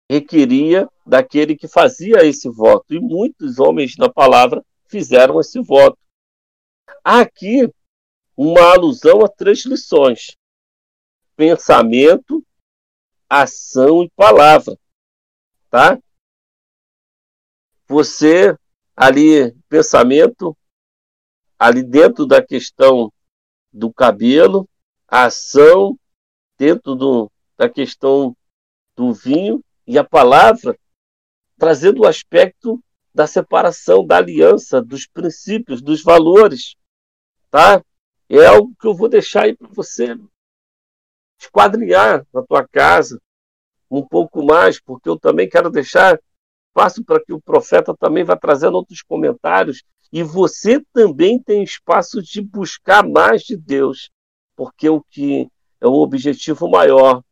requeria 0.10 0.88
daquele 1.06 1.56
que 1.56 1.68
fazia 1.68 2.26
esse 2.26 2.48
voto, 2.50 2.94
e 2.94 3.00
muitos 3.00 3.60
homens 3.60 3.96
da 3.96 4.10
palavra 4.10 4.64
fizeram 4.88 5.40
esse 5.40 5.60
voto. 5.60 5.98
Há 7.04 7.22
aqui 7.22 7.72
uma 8.36 8.74
alusão 8.74 9.24
a 9.24 9.28
três 9.30 9.66
lições 9.66 10.38
pensamento, 11.38 12.44
ação 13.30 14.04
e 14.04 14.10
palavra, 14.10 14.76
tá? 15.70 16.00
Você 17.88 18.58
ali 18.96 19.54
pensamento 19.70 20.58
ali 21.60 21.84
dentro 21.84 22.26
da 22.26 22.44
questão 22.44 23.14
do 23.72 23.94
cabelo, 23.94 24.68
a 25.08 25.26
ação 25.26 25.98
dentro 26.58 26.96
do, 26.96 27.32
da 27.56 27.70
questão 27.70 28.36
do 28.96 29.14
vinho 29.14 29.64
e 29.86 29.98
a 29.98 30.04
palavra 30.04 30.78
trazendo 31.58 32.02
o 32.02 32.08
aspecto 32.08 32.84
da 33.18 33.26
separação, 33.26 34.06
da 34.06 34.18
aliança, 34.18 34.80
dos 34.80 35.08
princípios, 35.08 35.82
dos 35.82 36.04
valores, 36.04 36.76
tá? 37.50 37.84
É 38.30 38.46
algo 38.46 38.76
que 38.80 38.86
eu 38.86 38.94
vou 38.94 39.10
deixar 39.10 39.46
aí 39.46 39.58
para 39.58 39.68
você 39.70 40.16
esquadrinhar 41.42 42.24
na 42.32 42.44
tua 42.44 42.68
casa 42.68 43.20
um 43.90 44.06
pouco 44.06 44.46
mais, 44.46 44.80
porque 44.80 45.10
eu 45.10 45.18
também 45.18 45.50
quero 45.50 45.72
deixar 45.72 46.20
espaço 46.70 47.04
para 47.04 47.20
que 47.20 47.34
o 47.34 47.42
profeta 47.42 47.98
também 47.98 48.24
vá 48.24 48.38
trazendo 48.38 48.76
outros 48.76 49.02
comentários 49.02 49.82
e 50.14 50.22
você 50.22 50.80
também 50.94 51.42
tem 51.42 51.64
espaço 51.64 52.22
de 52.22 52.40
buscar 52.40 53.04
mais 53.04 53.42
de 53.42 53.58
Deus, 53.58 54.12
porque 54.56 54.88
o 54.90 55.02
que 55.10 55.50
é 55.82 55.88
o 55.88 55.94
objetivo 55.94 56.70
maior 56.70 57.24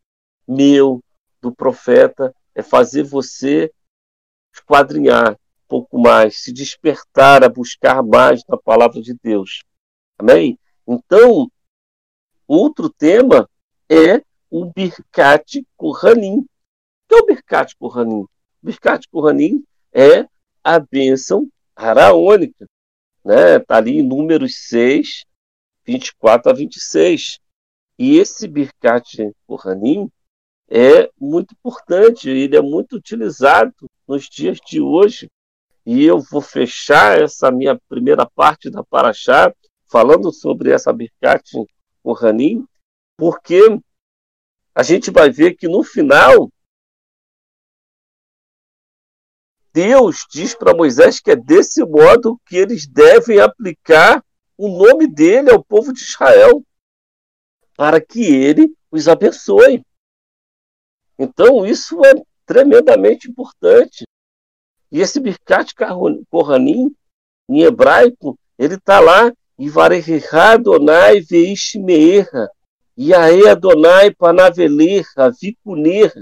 meu 0.48 1.00
do 1.40 1.54
profeta 1.54 2.34
é 2.56 2.60
fazer 2.60 3.04
você 3.04 3.72
esquadrinhar 4.52 5.38
pouco 5.68 5.98
mais, 5.98 6.42
se 6.42 6.52
despertar 6.52 7.44
a 7.44 7.48
buscar 7.48 8.02
mais 8.02 8.42
na 8.48 8.56
palavra 8.56 9.00
de 9.00 9.14
Deus. 9.22 9.62
Amém? 10.18 10.58
Então, 10.86 11.50
outro 12.46 12.88
tema 12.88 13.48
é 13.88 14.22
o 14.50 14.64
Birkat 14.66 15.66
Kohanim. 15.76 16.38
O 16.38 16.46
que 17.08 17.14
é 17.14 17.18
o 17.18 17.26
Birkat 17.26 17.76
Kohanim? 17.76 18.22
O 18.22 18.28
Birkat 18.62 19.08
Kohanim 19.08 19.64
é 19.92 20.26
a 20.62 20.78
bênção 20.78 21.48
araônica. 21.74 22.66
Está 23.18 23.28
né? 23.28 23.58
Tá 23.58 23.76
ali 23.76 23.98
em 23.98 24.02
números 24.02 24.68
6, 24.68 25.24
24 25.84 26.50
a 26.50 26.54
26. 26.54 27.38
E 27.98 28.16
esse 28.18 28.46
Birkat 28.46 29.32
Kohanim 29.46 30.10
é 30.68 31.10
muito 31.18 31.52
importante, 31.52 32.28
ele 32.28 32.56
é 32.56 32.60
muito 32.60 32.96
utilizado 32.96 33.72
nos 34.06 34.28
dias 34.28 34.58
de 34.66 34.80
hoje. 34.80 35.28
E 35.86 36.04
eu 36.04 36.18
vou 36.18 36.40
fechar 36.40 37.16
essa 37.16 37.50
minha 37.52 37.78
primeira 37.88 38.28
parte 38.28 38.68
da 38.68 38.82
Paraxá 38.82 39.54
falando 39.88 40.32
sobre 40.32 40.72
essa 40.72 40.92
Birkat 40.92 41.48
Kohanim, 42.02 42.66
porque 43.16 43.60
a 44.74 44.82
gente 44.82 45.12
vai 45.12 45.30
ver 45.30 45.54
que 45.54 45.68
no 45.68 45.84
final 45.84 46.50
Deus 49.72 50.26
diz 50.30 50.54
para 50.54 50.74
Moisés 50.74 51.20
que 51.20 51.30
é 51.30 51.36
desse 51.36 51.84
modo 51.84 52.40
que 52.46 52.56
eles 52.56 52.86
devem 52.86 53.38
aplicar 53.38 54.24
o 54.56 54.68
nome 54.68 55.06
dele 55.06 55.50
ao 55.50 55.62
povo 55.62 55.92
de 55.92 56.00
Israel, 56.00 56.64
para 57.76 58.00
que 58.00 58.24
ele 58.24 58.74
os 58.90 59.06
abençoe. 59.06 59.84
Então, 61.18 61.66
isso 61.66 62.02
é 62.04 62.14
tremendamente 62.46 63.30
importante. 63.30 64.04
E 64.96 65.00
esse 65.02 65.20
Birkat 65.20 65.74
Kohanim, 66.30 66.90
em 67.50 67.60
hebraico, 67.60 68.38
ele 68.58 68.76
está 68.76 68.98
lá, 68.98 69.30
Ivareha 69.58 70.54
Adonai 70.54 71.20
Veish 71.20 71.74
Meerra, 71.74 72.48
Iaê 72.96 73.46
Adonai 73.46 74.14
Panaveler, 74.14 75.04
Avicuner, 75.14 76.14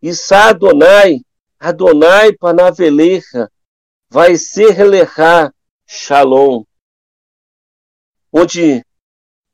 Issa 0.00 0.44
Adonai, 0.44 1.20
Adonai 1.60 2.32
Panavelecha 2.32 3.52
vai 4.08 4.36
ser 4.36 4.82
Lecha 4.84 5.52
Shalom, 5.86 6.64
onde 8.32 8.82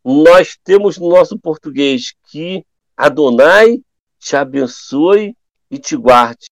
nós 0.05 0.57
temos 0.63 0.97
no 0.97 1.09
nosso 1.09 1.37
português 1.37 2.15
que 2.31 2.65
Adonai 2.97 3.83
te 4.21 4.37
abençoe 4.37 5.37
e 5.69 5.77
te 5.77 5.97
guarde, 5.97 6.47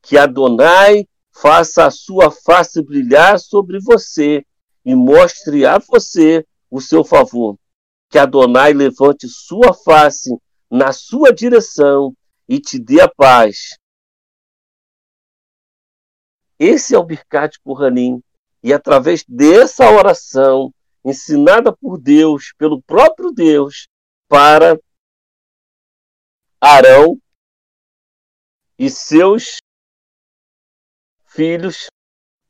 que 0.00 0.16
Adonai 0.16 1.04
faça 1.40 1.86
a 1.86 1.90
sua 1.90 2.30
face 2.30 2.82
brilhar 2.82 3.38
sobre 3.38 3.78
você 3.80 4.44
e 4.84 4.94
mostre 4.94 5.64
a 5.64 5.78
você 5.78 6.44
o 6.70 6.80
seu 6.80 7.04
favor. 7.04 7.56
Que 8.10 8.18
Adonai 8.18 8.72
levante 8.72 9.28
sua 9.28 9.72
face 9.72 10.36
na 10.70 10.92
sua 10.92 11.32
direção 11.32 12.14
e 12.48 12.60
te 12.60 12.78
dê 12.78 13.00
a 13.00 13.08
paz. 13.08 13.76
Esse 16.58 16.94
é 16.94 16.98
o 16.98 17.04
Birkat 17.04 17.58
Kohanim. 17.60 18.20
E 18.62 18.72
através 18.72 19.22
dessa 19.28 19.88
oração, 19.88 20.74
ensinada 21.04 21.72
por 21.72 21.98
Deus, 21.98 22.52
pelo 22.58 22.82
próprio 22.82 23.30
Deus, 23.30 23.86
para 24.26 24.76
Arão 26.60 27.16
e 28.76 28.90
seus 28.90 29.58
filhos 31.38 31.86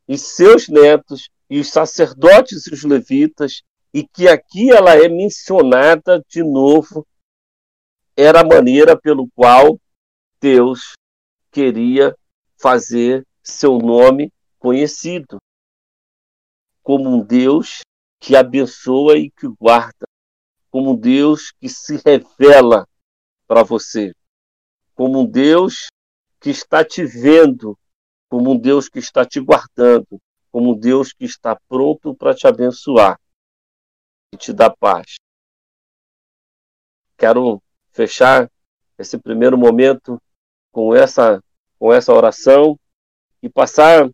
e 0.09 0.17
seus 0.17 0.67
netos 0.67 1.29
e 1.51 1.61
os 1.61 1.69
sacerdotes 1.69 2.67
e 2.67 2.73
os 2.73 2.85
levitas, 2.85 3.63
e 3.93 4.03
que 4.03 4.27
aqui 4.27 4.71
ela 4.71 4.95
é 4.95 5.09
mencionada 5.11 6.25
de 6.27 6.43
novo, 6.43 7.07
era 8.17 8.41
a 8.41 8.45
maneira 8.45 8.99
pelo 8.99 9.29
qual 9.35 9.79
Deus 10.41 10.95
queria 11.51 12.17
fazer 12.57 13.27
seu 13.43 13.77
nome 13.79 14.33
conhecido 14.59 15.37
como 16.83 17.11
um 17.11 17.23
Deus 17.23 17.81
que 18.19 18.35
abençoa 18.35 19.19
e 19.19 19.31
que 19.31 19.47
guarda, 19.49 20.07
como 20.71 20.93
um 20.93 20.97
Deus 20.97 21.53
que 21.53 21.69
se 21.69 22.01
revela 22.05 22.89
para 23.47 23.63
você, 23.63 24.15
como 24.95 25.21
um 25.21 25.27
Deus 25.27 25.89
que 26.41 26.49
está 26.49 26.83
te 26.83 27.05
vendo, 27.05 27.79
como 28.29 28.53
um 28.53 28.59
Deus 28.59 28.89
que 28.89 28.99
está 28.99 29.25
te 29.25 29.41
guardando, 29.41 30.21
como 30.51 30.73
um 30.73 30.79
Deus 30.79 31.13
que 31.13 31.25
está 31.25 31.59
pronto 31.69 32.15
para 32.15 32.35
te 32.35 32.47
abençoar 32.47 33.19
e 34.33 34.37
te 34.37 34.53
dar 34.53 34.75
paz. 34.77 35.17
Quero 37.17 37.63
fechar 37.91 38.51
esse 38.99 39.19
primeiro 39.19 39.57
momento 39.57 40.21
com 40.71 40.95
essa 40.95 41.43
com 41.79 41.93
essa 41.93 42.13
oração 42.13 42.79
e 43.41 43.49
passar 43.49 44.11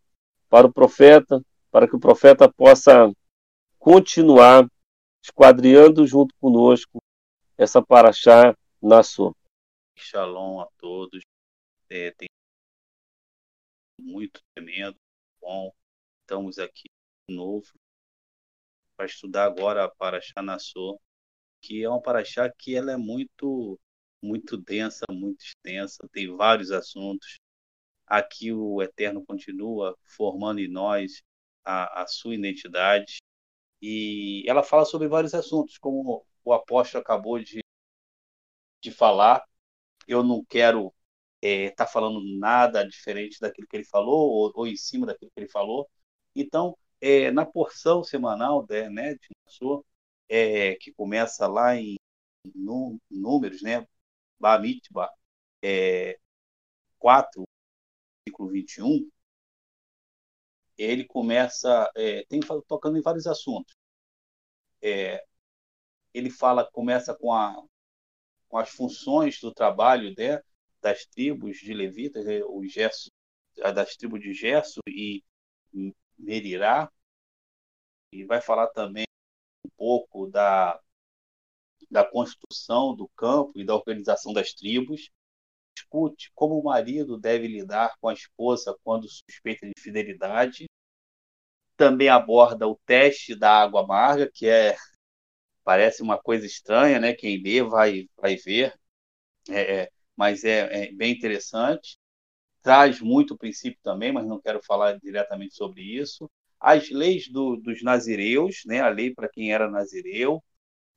para 0.51 0.67
o 0.67 0.73
profeta, 0.73 1.41
para 1.71 1.89
que 1.89 1.97
o 1.97 2.01
profeta 2.01 2.51
possa 2.53 3.11
continuar 3.79 4.69
esquadriando 5.23 6.07
junto 6.07 6.35
conosco 6.39 7.03
essa 7.57 7.83
paraxá 7.83 8.55
na 8.81 9.03
sua. 9.03 9.33
Shalom 9.97 10.61
a 10.61 10.69
todos. 10.79 11.23
É, 11.89 12.11
tem 12.13 12.29
muito 14.05 14.43
tremendo, 14.55 14.97
bom. 15.41 15.73
Estamos 16.21 16.59
aqui 16.59 16.89
de 17.29 17.35
novo 17.35 17.67
para 18.97 19.07
estudar 19.07 19.47
agora 19.47 19.85
a 19.85 19.89
Paraxá 19.91 20.43
Nassô, 20.43 21.01
que 21.61 21.83
é 21.83 21.89
uma 21.89 22.01
Paraxá 22.03 22.51
que 22.51 22.77
ela 22.77 22.93
é 22.93 22.97
muito 22.97 23.79
muito 24.23 24.57
densa, 24.57 25.05
muito 25.11 25.45
extensa, 25.45 26.09
tem 26.13 26.35
vários 26.35 26.71
assuntos. 26.71 27.39
Aqui 28.07 28.53
o 28.53 28.83
Eterno 28.83 29.25
continua 29.25 29.97
formando 30.03 30.61
em 30.61 30.69
nós 30.69 31.23
a, 31.65 32.03
a 32.03 32.07
sua 32.07 32.35
identidade 32.35 33.19
e 33.83 34.45
ela 34.49 34.63
fala 34.63 34.85
sobre 34.87 35.09
vários 35.09 35.35
assuntos, 35.35 35.79
como 35.79 36.27
o 36.45 36.53
apóstolo 36.55 37.03
acabou 37.03 37.39
de, 37.39 37.61
de 38.81 38.91
falar. 38.91 39.45
Eu 40.09 40.23
não 40.23 40.45
quero 40.45 40.95
estar 41.45 41.49
é, 41.49 41.71
tá 41.71 41.87
falando 41.87 42.23
nada 42.39 42.87
diferente 42.87 43.39
daquilo 43.41 43.67
que 43.69 43.77
ele 43.77 43.85
falou 43.85 44.31
ou, 44.31 44.53
ou, 44.55 44.67
em 44.67 44.77
cima 44.77 45.07
daquilo 45.07 45.31
que 45.35 45.41
ele 45.41 45.51
falou. 45.51 45.89
Então, 46.35 46.77
é, 47.01 47.31
na 47.31 47.45
porção 47.45 48.03
semanal 48.03 48.67
né, 48.69 48.89
né 48.89 49.15
de 49.15 49.29
Nassau, 49.45 49.85
é, 50.29 50.75
que 50.77 50.93
começa 50.93 51.47
lá 51.47 51.77
em, 51.77 51.97
em 52.47 52.53
números, 53.11 53.63
né? 53.63 53.87
Bamitba 54.41 55.11
é, 55.63 56.19
4, 56.99 57.45
versículo 58.27 58.51
21, 58.51 59.11
ele 60.77 61.05
começa, 61.05 61.91
é, 61.97 62.25
tem 62.27 62.41
tocando 62.69 62.99
em 62.99 63.03
vários 63.03 63.27
assuntos. 63.27 63.75
É, 64.83 65.25
ele 66.13 66.31
fala, 66.31 66.69
começa 66.71 67.15
com, 67.15 67.33
a, 67.33 67.55
com 68.49 68.59
as 68.59 68.71
funções 68.71 69.41
do 69.41 69.53
trabalho 69.53 70.15
né, 70.17 70.43
das 70.85 71.07
tribos 71.07 71.57
de 71.57 71.73
levitas, 71.73 72.27
né, 72.27 72.41
Gerso, 72.69 73.11
das 73.75 73.97
tribos 73.97 74.21
de 74.21 74.35
Gerso 74.35 74.81
e 74.87 75.25
Merirá, 76.19 76.93
e 78.13 78.23
vai 78.27 78.43
falar 78.43 78.69
também 78.69 79.07
um 79.65 79.71
pouco 79.79 80.27
da, 80.27 80.79
da 81.91 82.05
construção 82.05 82.95
do 82.95 83.09
campo 83.17 83.59
e 83.59 83.65
da 83.65 83.75
organização 83.75 84.35
das 84.35 84.53
tribos, 84.53 85.09
discute 85.75 86.31
como 86.35 86.61
o 86.61 86.65
marido 86.65 87.17
deve 87.17 87.49
lidar 87.49 87.97
com 87.99 88.09
a 88.09 88.13
esposa 88.13 88.77
quando 88.85 89.09
suspeita 89.09 89.67
de 89.67 89.81
fidelidade. 89.81 90.67
Também 91.79 92.11
aborda 92.11 92.69
o 92.69 92.79
teste 92.85 93.35
da 93.35 93.63
água 93.63 93.83
amarga, 93.83 94.31
que 94.31 94.47
é 94.47 94.77
parece 95.65 96.03
uma 96.03 96.19
coisa 96.21 96.45
estranha, 96.45 97.01
né? 97.01 97.15
Quem 97.15 97.43
lê 97.43 97.63
vai, 97.63 98.07
vai 98.17 98.37
ver, 98.37 98.79
é, 99.51 99.83
é, 99.85 99.91
mas 100.17 100.45
é, 100.45 100.89
é, 100.89 100.93
bem 100.93 101.13
interessante. 101.13 101.99
Traz 102.63 103.01
muito 103.01 103.37
princípio 103.37 103.81
também, 103.83 104.13
mas 104.13 104.27
não 104.27 104.41
quero 104.41 104.63
falar 104.65 104.99
diretamente 104.99 105.55
sobre 105.55 105.83
isso. 105.83 106.31
As 106.61 106.91
leis 106.91 107.29
do, 107.31 107.57
dos 107.57 107.83
nazireus, 107.83 108.63
né? 108.67 108.81
A 108.81 108.89
lei 108.89 109.15
para 109.15 109.29
quem 109.29 109.53
era 109.53 109.71
nazireu 109.71 110.43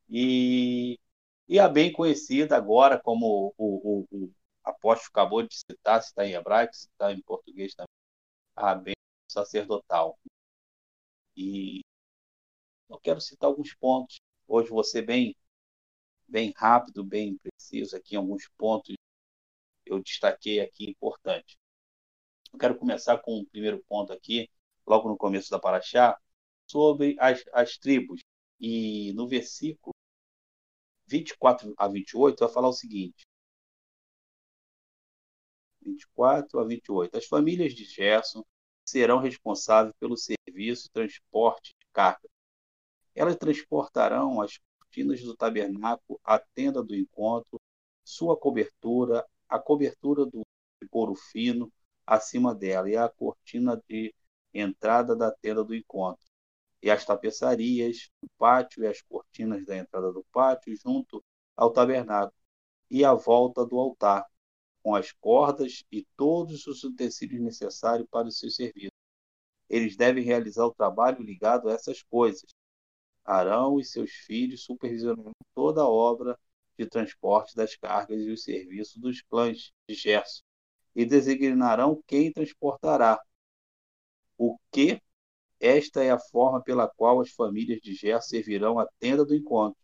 e 0.10 1.00
e 1.48 1.60
a 1.60 1.70
bem 1.70 1.92
conhecida 1.94 2.58
agora 2.58 3.00
como 3.00 3.54
o, 3.58 4.06
o, 4.12 4.26
o, 4.26 4.34
apóstolo 4.64 5.10
acabou 5.12 5.44
de 5.44 5.56
citar, 5.56 6.02
se 6.02 6.10
está 6.10 6.26
em 6.26 6.34
hebraico, 6.34 6.76
se 6.76 6.88
está 6.88 7.12
em 7.14 7.22
português 7.22 7.74
também, 7.74 7.88
a 8.56 8.76
bênção 8.76 8.96
sacerdotal. 9.30 10.20
E 11.38 11.82
eu 12.90 13.00
quero 13.00 13.22
citar 13.22 13.50
alguns 13.50 13.74
pontos. 13.76 14.20
Hoje 14.48 14.70
você 14.70 15.02
bem 15.02 15.36
bem 16.28 16.52
rápido, 16.58 17.06
bem 17.06 17.38
preciso 17.38 17.96
aqui 17.96 18.16
alguns 18.16 18.50
pontos 18.58 18.97
eu 19.90 20.02
destaquei 20.02 20.60
aqui 20.60 20.90
importante. 20.90 21.58
Eu 22.52 22.60
quero 22.60 22.78
começar 22.78 23.18
com 23.20 23.34
o 23.34 23.42
um 23.42 23.46
primeiro 23.46 23.84
ponto 23.88 24.14
aqui, 24.14 24.50
logo 24.86 25.10
no 25.10 25.18
começo 25.18 25.50
da 25.50 25.60
Paraxá, 25.60 26.18
sobre 26.66 27.16
as, 27.20 27.44
as 27.54 27.78
tribos. 27.78 28.22
E 28.60 29.14
no 29.14 29.28
versículo 29.28 29.94
24 31.08 31.74
a 31.78 31.88
28 31.88 32.40
vai 32.40 32.54
falar 32.54 32.70
o 32.70 32.74
seguinte: 32.74 33.26
24 35.82 36.60
a 36.60 36.66
28. 36.66 37.18
As 37.18 37.26
famílias 37.26 37.74
de 37.74 37.86
Gerson 37.86 38.44
serão 38.86 39.20
responsáveis 39.20 39.94
pelo 40.00 40.16
serviço 40.18 40.84
de 40.84 40.92
transporte 40.92 41.74
de 41.80 41.88
carga. 41.94 42.28
Elas 43.16 43.36
transportarão 43.36 44.42
as 44.42 44.58
cortinas 44.80 45.22
do 45.22 45.36
tabernáculo, 45.36 46.20
a 46.24 46.40
tenda 46.40 46.84
do 46.84 46.96
encontro, 46.96 47.60
sua 48.04 48.38
cobertura, 48.38 49.26
a 49.50 49.60
cobertura 49.60 50.26
do 50.26 50.42
couro 50.90 51.16
fino 51.16 51.72
acima 52.06 52.56
dela 52.56 52.90
e 52.90 52.96
a 52.96 53.10
cortina 53.10 53.82
de 53.88 54.14
entrada 54.54 55.16
da 55.16 55.32
tenda 55.32 55.64
do 55.64 55.76
encontro, 55.76 56.26
e 56.82 56.90
as 56.90 57.06
tapeçarias 57.06 58.10
do 58.22 58.30
pátio 58.38 58.84
e 58.84 58.88
as 58.88 59.02
cortinas 59.02 59.66
da 59.66 59.78
entrada 59.78 60.12
do 60.12 60.24
pátio 60.32 60.76
junto 60.76 61.24
ao 61.56 61.72
tabernáculo 61.72 62.34
e 62.90 63.04
a 63.04 63.14
volta 63.14 63.66
do 63.66 63.78
altar, 63.78 64.26
com 64.82 64.96
as 64.96 65.12
cordas 65.12 65.84
e 65.92 66.06
todos 66.16 66.66
os 66.68 66.84
utensílios 66.84 67.42
necessários 67.42 68.08
para 68.10 68.28
o 68.28 68.32
seu 68.32 68.50
serviço. 68.50 68.92
Eles 69.70 69.98
devem 69.98 70.24
realizar 70.24 70.66
o 70.66 70.74
trabalho 70.74 71.22
ligado 71.22 71.68
a 71.68 71.74
essas 71.74 72.02
coisas. 72.04 72.50
Arão 73.26 73.80
e 73.80 73.84
seus 73.84 74.12
filhos 74.12 74.64
supervisionarão 74.64 75.34
toda 75.54 75.82
a 75.82 75.90
obra 75.90 76.40
de 76.78 76.88
transporte 76.88 77.56
das 77.56 77.76
cargas 77.76 78.22
e 78.22 78.30
os 78.32 78.44
serviços 78.44 78.98
dos 78.98 79.22
clãs 79.22 79.72
de 79.88 79.96
Gerson, 79.96 80.44
e 80.96 81.06
designarão 81.06 82.02
quem 82.08 82.32
transportará. 82.32 83.20
O 84.38 84.58
que? 84.72 85.02
Esta 85.60 86.04
é 86.04 86.12
a 86.12 86.20
forma 86.20 86.62
pela 86.62 86.88
qual 86.88 87.20
as 87.22 87.32
famílias 87.32 87.80
de 87.82 87.94
Gerson 87.94 88.30
servirão 88.30 88.80
a 88.80 88.88
tenda 89.00 89.26
do 89.26 89.36
encontro. 89.36 89.80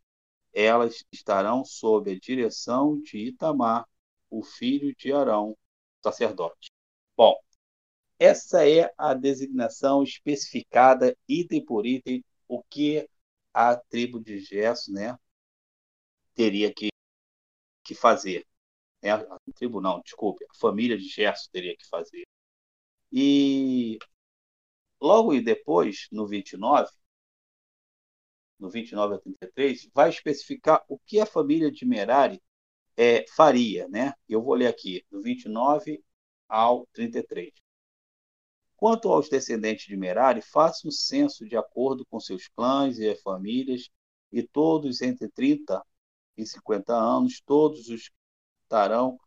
Elas 0.54 1.04
estarão 1.12 1.66
sob 1.66 2.12
a 2.12 2.20
direção 2.20 3.00
de 3.02 3.18
Itamar, 3.18 3.86
o 4.30 4.44
filho 4.44 4.96
de 4.96 5.12
Arão, 5.12 5.58
sacerdote. 6.04 6.72
Bom, 7.18 7.36
essa 8.20 8.68
é 8.68 8.92
a 8.98 9.14
designação 9.14 10.04
especificada, 10.04 11.16
item 11.28 11.64
por 11.66 11.86
item, 11.86 12.24
o 12.48 12.62
que 12.64 13.08
a 13.54 13.76
tribo 13.76 14.20
de 14.20 14.40
Gerson 14.40 14.94
né, 14.94 15.18
teria 16.36 16.74
que, 16.74 16.90
que 17.84 17.96
fazer. 17.96 18.46
Né? 19.02 19.12
A 19.12 19.38
tribo 19.56 19.82
não, 19.82 20.02
desculpe, 20.02 20.46
a 20.50 20.56
família 20.56 20.98
de 20.98 21.08
Gerson 21.08 21.50
teria 21.52 21.76
que 21.76 21.88
fazer. 21.88 22.24
E 23.12 24.00
logo 25.00 25.40
depois, 25.42 26.08
no 26.12 26.28
29, 26.28 26.90
no 28.60 28.70
29 28.70 29.16
a 29.16 29.20
33, 29.20 29.90
vai 29.94 30.10
especificar 30.10 30.84
o 30.88 30.98
que 31.00 31.20
a 31.20 31.26
família 31.26 31.72
de 31.72 31.86
Merari 31.86 32.42
é, 32.98 33.26
faria. 33.36 33.88
Né? 33.90 34.14
Eu 34.28 34.42
vou 34.42 34.56
ler 34.56 34.68
aqui, 34.68 35.06
do 35.12 35.22
29 35.22 36.04
ao 36.48 36.88
33. 36.94 37.54
Quanto 38.76 39.10
aos 39.10 39.30
descendentes 39.30 39.86
de 39.88 39.96
Merari, 39.96 40.42
faça 40.42 40.88
um 40.88 40.92
censo 40.92 41.48
de 41.48 41.56
acordo 41.56 42.06
com 42.06 42.20
seus 42.20 42.48
clãs 42.50 43.00
e 43.00 43.16
famílias, 43.16 43.90
e 44.32 44.44
todos 44.44 45.02
entre 45.02 45.30
30 45.30 45.82
e 46.38 46.46
50 46.46 46.94
anos, 46.94 47.42
todos 47.46 47.90
os 47.90 48.10
estarão 48.64 49.20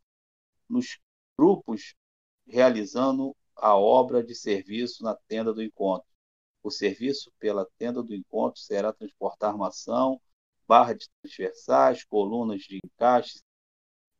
nos 0.68 0.98
grupos 1.38 1.94
realizando 2.46 3.34
a 3.54 3.76
obra 3.76 4.22
de 4.22 4.34
serviço 4.34 5.02
na 5.02 5.14
tenda 5.28 5.52
do 5.52 5.62
encontro. 5.62 6.08
O 6.62 6.70
serviço 6.70 7.32
pela 7.38 7.66
tenda 7.78 8.02
do 8.02 8.14
encontro 8.14 8.60
será 8.60 8.92
transportar 8.92 9.50
armação, 9.50 10.20
barra 10.66 10.94
de 10.94 11.06
transversais, 11.22 12.04
colunas 12.04 12.62
de 12.62 12.80
encaixe, 12.84 13.40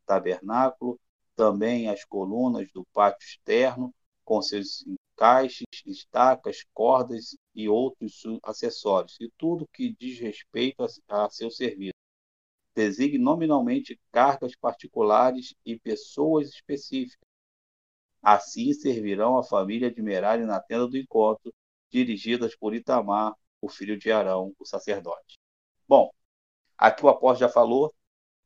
tabernáculo, 0.07 0.99
também 1.34 1.89
as 1.89 2.05
colunas 2.05 2.70
do 2.72 2.84
pátio 2.93 3.26
externo, 3.26 3.93
com 4.24 4.41
seus 4.41 4.84
encaixes, 4.87 5.66
estacas, 5.84 6.64
cordas 6.72 7.37
e 7.55 7.68
outros 7.68 8.22
acessórios, 8.43 9.16
e 9.20 9.30
tudo 9.37 9.68
que 9.72 9.95
diz 9.99 10.18
respeito 10.20 10.84
a, 11.09 11.24
a 11.24 11.30
seu 11.30 11.51
serviço. 11.51 11.95
Designe 12.77 13.16
nominalmente 13.16 13.99
cargas 14.12 14.55
particulares 14.55 15.55
e 15.64 15.79
pessoas 15.79 16.51
específicas. 16.51 17.27
Assim 18.22 18.74
servirão 18.74 19.39
a 19.39 19.43
família 19.43 19.91
de 19.91 20.03
Merari 20.03 20.45
na 20.45 20.61
tenda 20.61 20.87
do 20.87 20.99
encontro, 20.99 21.55
dirigidas 21.91 22.55
por 22.55 22.74
Itamar, 22.74 23.33
o 23.62 23.68
filho 23.70 23.99
de 23.99 24.12
Arão, 24.12 24.55
o 24.59 24.66
sacerdote. 24.66 25.39
Bom, 25.89 26.11
aqui 26.77 27.03
o 27.03 27.09
apóstolo 27.09 27.49
já 27.49 27.49
falou, 27.49 27.95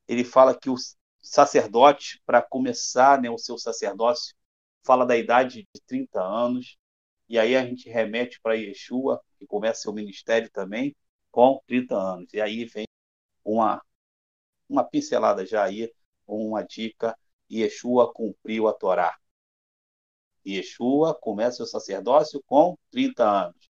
ele 0.07 0.23
fala 0.23 0.57
que 0.57 0.71
o 0.71 0.77
sacerdote, 1.21 2.23
para 2.25 2.41
começar 2.41 3.21
né, 3.21 3.29
o 3.29 3.39
seu 3.39 3.59
sacerdócio, 3.59 4.33
fala 4.85 5.05
da 5.05 5.17
idade 5.17 5.67
de 5.75 5.81
30 5.87 6.23
anos, 6.23 6.77
e 7.29 7.37
aí 7.37 7.57
a 7.57 7.67
gente 7.67 7.89
remete 7.89 8.41
para 8.41 8.55
Yeshua, 8.55 9.21
que 9.39 9.47
começa 9.47 9.83
seu 9.83 9.93
ministério 9.93 10.49
também, 10.51 10.95
com 11.33 11.61
30 11.67 11.97
anos. 11.97 12.33
E 12.33 12.41
aí 12.41 12.65
vem 12.65 12.87
uma, 13.45 13.83
uma 14.71 14.85
pincelada 14.85 15.45
já 15.45 15.65
aí, 15.65 15.93
uma 16.27 16.63
dica, 16.63 17.17
Yeshua 17.51 18.13
cumpriu 18.13 18.69
a 18.69 18.73
Torá. 18.73 19.19
Yeshua 20.47 21.15
começa 21.15 21.63
o 21.63 21.67
sacerdócio 21.67 22.43
com 22.47 22.79
30 22.91 23.25
anos. 23.25 23.69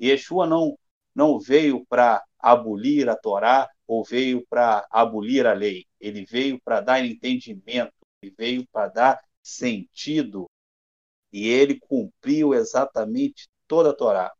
Yeshua 0.00 0.46
não, 0.46 0.78
não 1.14 1.38
veio 1.38 1.84
para 1.86 2.24
abolir 2.38 3.08
a 3.08 3.16
Torá 3.16 3.68
ou 3.86 4.02
veio 4.02 4.44
para 4.48 4.86
abolir 4.90 5.46
a 5.46 5.52
lei. 5.52 5.86
Ele 6.00 6.24
veio 6.24 6.60
para 6.62 6.80
dar 6.80 7.04
entendimento, 7.04 7.92
ele 8.22 8.34
veio 8.36 8.66
para 8.72 8.88
dar 8.88 9.20
sentido 9.42 10.48
e 11.32 11.46
ele 11.46 11.78
cumpriu 11.78 12.54
exatamente 12.54 13.46
toda 13.68 13.90
a 13.90 13.94
Torá. 13.94 14.32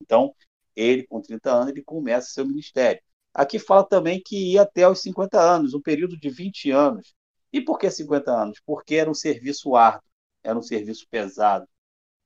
Então, 0.00 0.34
ele, 0.74 1.06
com 1.06 1.20
30 1.20 1.52
anos, 1.52 1.68
ele 1.70 1.82
começa 1.82 2.30
seu 2.30 2.46
ministério. 2.46 3.02
Aqui 3.34 3.58
fala 3.58 3.84
também 3.84 4.20
que 4.24 4.52
ia 4.52 4.62
até 4.62 4.88
os 4.88 5.00
50 5.02 5.40
anos, 5.40 5.74
um 5.74 5.80
período 5.80 6.18
de 6.18 6.28
20 6.30 6.70
anos. 6.70 7.14
E 7.52 7.60
por 7.60 7.78
que 7.78 7.90
50 7.90 8.30
anos? 8.30 8.60
Porque 8.64 8.96
era 8.96 9.10
um 9.10 9.14
serviço 9.14 9.74
árduo, 9.76 10.02
era 10.42 10.58
um 10.58 10.62
serviço 10.62 11.06
pesado. 11.10 11.66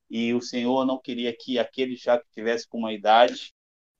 E 0.09 0.33
o 0.33 0.41
Senhor 0.41 0.85
não 0.85 0.99
queria 0.99 1.35
que 1.35 1.59
aquele 1.59 1.95
já 1.95 2.19
que 2.19 2.25
tivesse 2.33 2.67
com 2.67 2.77
uma 2.79 2.93
idade, 2.93 3.53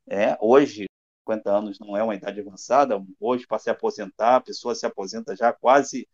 é, 0.07 0.37
hoje, 0.41 0.85
50 1.21 1.51
anos 1.51 1.79
não 1.79 1.95
é 1.97 2.03
uma 2.03 2.15
idade 2.15 2.39
avançada, 2.41 3.01
hoje 3.19 3.47
para 3.47 3.59
se 3.59 3.69
aposentar, 3.69 4.37
a 4.37 4.41
pessoa 4.41 4.75
se 4.75 4.85
aposenta 4.85 5.35
já 5.35 5.53
quase 5.53 6.07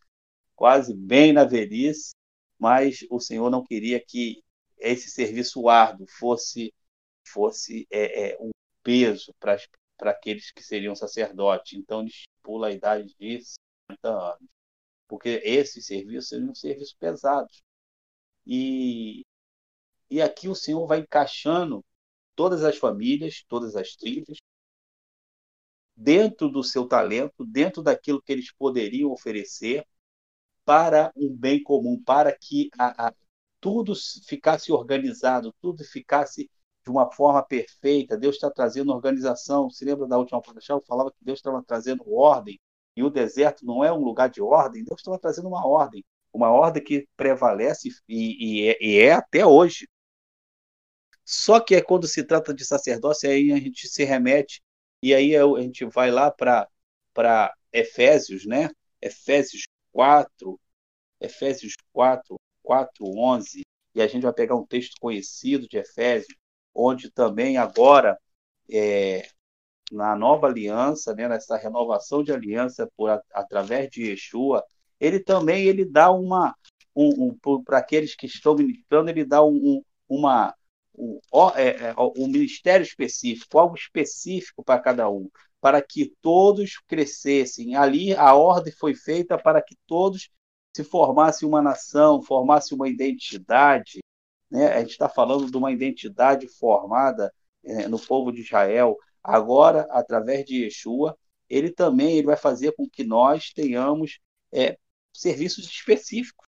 quase 0.54 0.94
bem 0.94 1.32
na 1.32 1.44
velhice, 1.44 2.12
mas 2.58 3.00
o 3.10 3.18
Senhor 3.18 3.50
não 3.50 3.64
queria 3.64 3.98
que 3.98 4.42
esse 4.78 5.10
serviço 5.10 5.68
árduo 5.68 6.06
fosse 6.18 6.74
fosse 7.26 7.86
é, 7.90 8.32
é, 8.32 8.38
um 8.40 8.50
peso 8.82 9.34
para 9.40 9.56
aqueles 10.08 10.50
que 10.50 10.62
seriam 10.62 10.94
sacerdotes. 10.94 11.78
Então, 11.78 12.00
ele 12.00 12.10
pula 12.42 12.68
a 12.68 12.72
idade 12.72 13.14
de 13.18 13.42
50 13.88 14.08
anos, 14.08 14.48
porque 15.08 15.40
esses 15.44 15.84
serviços 15.86 16.28
seriam 16.28 16.54
serviços 16.54 16.94
pesados. 16.94 17.62
E, 18.46 19.22
e 20.10 20.22
aqui 20.22 20.48
o 20.48 20.54
Senhor 20.54 20.86
vai 20.86 21.00
encaixando 21.00 21.84
todas 22.34 22.64
as 22.64 22.78
famílias, 22.78 23.44
todas 23.48 23.76
as 23.76 23.94
tribos, 23.96 24.38
dentro 25.94 26.48
do 26.48 26.64
seu 26.64 26.86
talento, 26.88 27.44
dentro 27.44 27.82
daquilo 27.82 28.22
que 28.22 28.32
eles 28.32 28.50
poderiam 28.52 29.10
oferecer, 29.10 29.86
para 30.64 31.12
um 31.16 31.34
bem 31.36 31.62
comum, 31.62 32.02
para 32.02 32.36
que 32.36 32.70
a, 32.78 33.08
a, 33.08 33.14
tudo 33.60 33.92
ficasse 34.26 34.72
organizado, 34.72 35.54
tudo 35.60 35.84
ficasse 35.84 36.50
de 36.84 36.90
uma 36.90 37.10
forma 37.12 37.42
perfeita. 37.42 38.16
Deus 38.16 38.36
está 38.36 38.50
trazendo 38.50 38.92
organização. 38.92 39.70
Se 39.70 39.84
lembra 39.84 40.06
da 40.06 40.18
última 40.18 40.40
palestra? 40.40 40.76
Eu 40.76 40.82
falava 40.86 41.10
que 41.10 41.24
Deus 41.24 41.38
estava 41.38 41.62
trazendo 41.62 42.12
ordem, 42.12 42.58
e 42.96 43.02
o 43.02 43.10
deserto 43.10 43.64
não 43.64 43.84
é 43.84 43.92
um 43.92 44.04
lugar 44.04 44.28
de 44.28 44.42
ordem, 44.42 44.84
Deus 44.84 45.00
estava 45.00 45.18
trazendo 45.18 45.48
uma 45.48 45.66
ordem, 45.66 46.04
uma 46.32 46.50
ordem 46.50 46.82
que 46.82 47.08
prevalece 47.16 47.88
e, 48.08 48.64
e, 48.64 48.68
é, 48.68 48.78
e 48.80 48.98
é 48.98 49.12
até 49.12 49.46
hoje. 49.46 49.88
Só 51.24 51.60
que 51.60 51.74
é 51.76 51.82
quando 51.82 52.06
se 52.06 52.24
trata 52.24 52.52
de 52.52 52.64
sacerdócio, 52.64 53.30
aí 53.30 53.52
a 53.52 53.56
gente 53.56 53.86
se 53.88 54.04
remete, 54.04 54.60
e 55.02 55.14
aí 55.14 55.36
a 55.36 55.44
gente 55.60 55.84
vai 55.86 56.10
lá 56.10 56.30
para 56.30 57.54
Efésios, 57.72 58.44
né? 58.46 58.68
Efésios 59.00 59.62
4, 59.92 60.60
Efésios 61.20 61.74
4, 61.92 62.36
4, 62.62 63.04
11, 63.04 63.62
e 63.94 64.02
a 64.02 64.06
gente 64.06 64.22
vai 64.22 64.32
pegar 64.32 64.56
um 64.56 64.66
texto 64.66 64.96
conhecido 65.00 65.68
de 65.68 65.78
Efésios, 65.78 66.36
onde 66.74 67.10
também 67.10 67.56
agora, 67.56 68.18
é, 68.70 69.28
na 69.90 70.14
nova 70.16 70.46
aliança, 70.46 71.14
né, 71.14 71.28
nessa 71.28 71.56
renovação 71.56 72.22
de 72.22 72.32
aliança 72.32 72.90
por, 72.96 73.10
através 73.32 73.90
de 73.90 74.10
Yeshua, 74.10 74.64
ele 74.98 75.20
também 75.20 75.64
ele 75.64 75.84
dá 75.84 76.10
uma, 76.10 76.54
um, 76.94 77.34
um 77.44 77.62
para 77.64 77.78
aqueles 77.78 78.14
que 78.14 78.26
estão 78.26 78.54
ministrando, 78.54 79.10
ele 79.10 79.24
dá 79.24 79.42
um, 79.44 79.54
um 79.54 79.82
uma, 80.08 80.52
um, 80.96 81.20
é, 81.54 81.68
é, 81.68 81.94
um 82.16 82.26
ministério 82.26 82.82
específico, 82.84 83.58
algo 83.58 83.76
específico 83.76 84.64
para 84.64 84.80
cada 84.80 85.08
um 85.08 85.28
para 85.60 85.82
que 85.82 86.12
todos 86.22 86.78
crescessem. 86.86 87.76
Ali 87.76 88.14
a 88.14 88.34
ordem 88.34 88.72
foi 88.72 88.94
feita 88.94 89.36
para 89.36 89.60
que 89.60 89.76
todos 89.86 90.30
se 90.74 90.82
formassem 90.82 91.46
uma 91.46 91.60
nação, 91.60 92.22
formassem 92.22 92.76
uma 92.76 92.88
identidade. 92.88 94.00
Né? 94.50 94.68
A 94.72 94.80
gente 94.80 94.90
está 94.90 95.08
falando 95.08 95.50
de 95.50 95.56
uma 95.56 95.72
identidade 95.72 96.48
formada 96.48 97.32
é, 97.64 97.88
no 97.88 97.98
povo 97.98 98.32
de 98.32 98.40
Israel. 98.42 98.96
Agora, 99.22 99.82
através 99.90 100.44
de 100.44 100.64
Yeshua, 100.64 101.16
ele 101.48 101.70
também 101.70 102.16
ele 102.16 102.26
vai 102.26 102.36
fazer 102.36 102.72
com 102.72 102.88
que 102.88 103.04
nós 103.04 103.52
tenhamos 103.52 104.18
é, 104.52 104.78
serviços 105.12 105.66
específicos 105.66 106.48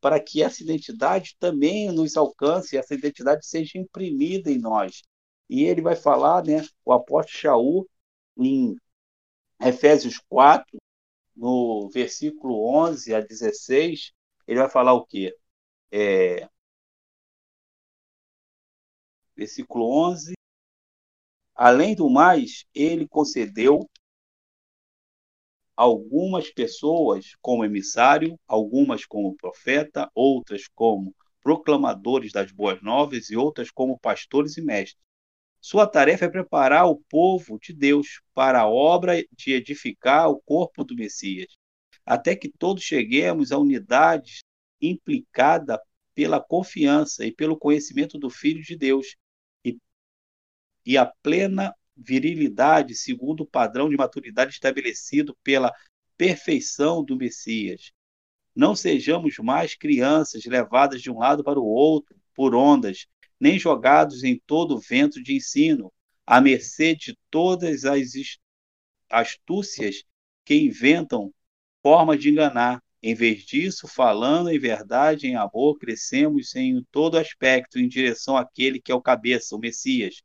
para 0.00 0.20
que 0.20 0.42
essa 0.42 0.62
identidade 0.62 1.36
também 1.38 1.90
nos 1.90 2.16
alcance, 2.16 2.76
essa 2.76 2.94
identidade 2.94 3.46
seja 3.46 3.78
imprimida 3.78 4.50
em 4.50 4.58
nós. 4.58 5.02
E 5.48 5.64
ele 5.64 5.80
vai 5.80 5.96
falar, 5.96 6.44
né, 6.44 6.64
o 6.84 6.92
apóstolo 6.92 7.38
Shaul, 7.38 7.88
em 8.36 8.76
Efésios 9.60 10.18
4, 10.28 10.78
no 11.34 11.88
versículo 11.90 12.68
11 12.68 13.14
a 13.14 13.20
16, 13.20 14.12
ele 14.46 14.60
vai 14.60 14.70
falar 14.70 14.94
o 14.94 15.04
quê? 15.06 15.34
É, 15.90 16.48
versículo 19.36 19.86
11. 20.08 20.34
Além 21.54 21.94
do 21.94 22.08
mais, 22.08 22.64
ele 22.74 23.06
concedeu 23.06 23.88
algumas 25.76 26.50
pessoas 26.50 27.32
como 27.40 27.64
emissário, 27.64 28.38
algumas 28.46 29.04
como 29.04 29.36
profeta, 29.36 30.10
outras 30.14 30.66
como 30.68 31.14
proclamadores 31.42 32.32
das 32.32 32.50
boas 32.50 32.82
novas 32.82 33.30
e 33.30 33.36
outras 33.36 33.70
como 33.70 33.98
pastores 33.98 34.56
e 34.56 34.62
mestres. 34.62 35.00
Sua 35.60 35.86
tarefa 35.86 36.24
é 36.24 36.30
preparar 36.30 36.86
o 36.86 37.02
povo 37.08 37.58
de 37.58 37.72
Deus 37.72 38.20
para 38.32 38.60
a 38.60 38.68
obra 38.68 39.22
de 39.32 39.52
edificar 39.52 40.30
o 40.30 40.40
corpo 40.40 40.84
do 40.84 40.94
Messias, 40.94 41.56
até 42.04 42.34
que 42.36 42.48
todos 42.48 42.82
cheguemos 42.82 43.52
à 43.52 43.58
unidade 43.58 44.40
implicada 44.80 45.80
pela 46.14 46.40
confiança 46.40 47.24
e 47.26 47.32
pelo 47.32 47.58
conhecimento 47.58 48.18
do 48.18 48.30
Filho 48.30 48.62
de 48.62 48.76
Deus 48.76 49.16
e 50.86 50.96
a 50.96 51.04
plena 51.04 51.74
virilidade 51.96 52.94
segundo 52.94 53.40
o 53.40 53.46
padrão 53.46 53.90
de 53.90 53.96
maturidade 53.96 54.52
estabelecido 54.52 55.36
pela 55.42 55.72
perfeição 56.16 57.04
do 57.04 57.16
Messias. 57.16 57.92
Não 58.54 58.74
sejamos 58.74 59.36
mais 59.38 59.74
crianças 59.74 60.44
levadas 60.44 61.02
de 61.02 61.10
um 61.10 61.18
lado 61.18 61.42
para 61.42 61.58
o 61.58 61.66
outro 61.66 62.16
por 62.34 62.54
ondas, 62.54 63.06
nem 63.40 63.58
jogados 63.58 64.24
em 64.24 64.40
todo 64.46 64.78
vento 64.78 65.22
de 65.22 65.34
ensino, 65.34 65.92
à 66.26 66.40
mercê 66.40 66.94
de 66.94 67.18
todas 67.30 67.84
as 67.84 68.12
astúcias 69.10 70.04
que 70.44 70.54
inventam 70.54 71.32
forma 71.82 72.16
de 72.16 72.30
enganar. 72.30 72.82
Em 73.02 73.14
vez 73.14 73.44
disso, 73.44 73.86
falando 73.86 74.50
em 74.50 74.58
verdade, 74.58 75.26
em 75.26 75.36
amor, 75.36 75.78
crescemos 75.78 76.54
em 76.56 76.82
todo 76.90 77.18
aspecto 77.18 77.78
em 77.78 77.86
direção 77.86 78.36
àquele 78.36 78.80
que 78.80 78.90
é 78.90 78.94
o 78.94 79.02
cabeça, 79.02 79.54
o 79.54 79.58
Messias. 79.58 80.22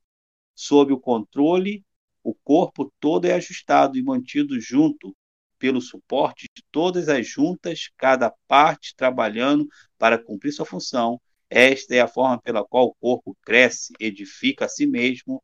Sob 0.62 0.94
o 0.94 1.00
controle, 1.00 1.84
o 2.24 2.36
corpo 2.36 2.94
todo 3.00 3.26
é 3.26 3.34
ajustado 3.34 3.98
e 3.98 4.04
mantido 4.04 4.62
junto 4.62 5.18
pelo 5.58 5.82
suporte 5.82 6.48
de 6.56 6.64
todas 6.72 7.10
as 7.10 7.28
juntas, 7.28 7.90
cada 7.98 8.30
parte 8.48 8.96
trabalhando 8.96 9.68
para 9.98 10.24
cumprir 10.24 10.52
sua 10.52 10.64
função. 10.64 11.20
Esta 11.50 11.96
é 11.96 12.00
a 12.00 12.08
forma 12.08 12.40
pela 12.40 12.64
qual 12.64 12.86
o 12.86 12.94
corpo 12.94 13.36
cresce, 13.42 13.92
edifica 14.00 14.66
a 14.66 14.70
si 14.70 14.86
mesmo, 14.86 15.44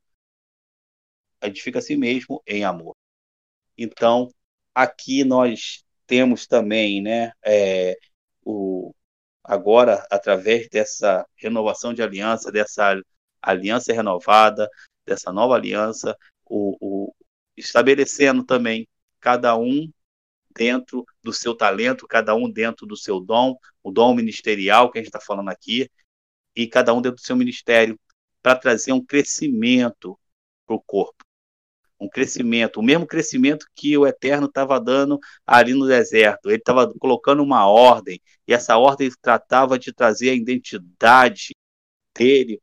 edifica 1.41 1.79
a 1.79 1.81
si 1.81 1.97
mesmo 1.97 2.39
em 2.45 2.63
amor. 2.63 2.95
Então, 3.75 4.29
aqui 4.71 5.23
nós 5.23 5.83
temos 6.05 6.45
também, 6.45 7.01
né, 7.01 7.31
é, 7.43 7.97
o, 8.45 8.93
agora, 9.43 10.05
através 10.11 10.69
dessa 10.69 11.25
renovação 11.35 11.91
de 11.91 12.03
aliança, 12.03 12.51
dessa 12.51 13.01
aliança 13.41 13.91
renovada, 13.91 14.69
dessa 15.07 15.31
nova 15.31 15.55
aliança, 15.55 16.15
o, 16.45 16.77
o, 16.79 17.15
estabelecendo 17.55 18.43
também 18.43 18.87
cada 19.19 19.57
um 19.57 19.91
dentro 20.55 21.05
do 21.23 21.33
seu 21.33 21.55
talento, 21.55 22.07
cada 22.07 22.35
um 22.35 22.49
dentro 22.49 22.85
do 22.85 22.97
seu 22.97 23.19
dom, 23.19 23.55
o 23.83 23.91
dom 23.91 24.13
ministerial 24.15 24.91
que 24.91 24.99
a 24.99 25.01
gente 25.01 25.09
está 25.09 25.21
falando 25.21 25.49
aqui, 25.49 25.89
e 26.55 26.67
cada 26.67 26.93
um 26.93 27.01
dentro 27.01 27.17
do 27.17 27.25
seu 27.25 27.35
ministério, 27.35 27.99
para 28.41 28.55
trazer 28.55 28.91
um 28.91 29.03
crescimento 29.03 30.19
para 30.65 30.75
o 30.75 30.81
corpo 30.81 31.27
um 31.99 32.07
crescimento, 32.07 32.79
o 32.79 32.83
mesmo 32.83 33.07
crescimento 33.07 33.65
que 33.75 33.97
o 33.97 34.05
Eterno 34.05 34.47
estava 34.47 34.79
dando 34.79 35.19
ali 35.45 35.73
no 35.73 35.87
deserto. 35.87 36.49
Ele 36.49 36.57
estava 36.57 36.91
colocando 36.99 37.43
uma 37.43 37.67
ordem, 37.67 38.21
e 38.47 38.53
essa 38.53 38.77
ordem 38.77 39.09
tratava 39.21 39.77
de 39.79 39.93
trazer 39.93 40.29
a 40.29 40.33
identidade 40.33 41.55
dele 42.15 42.61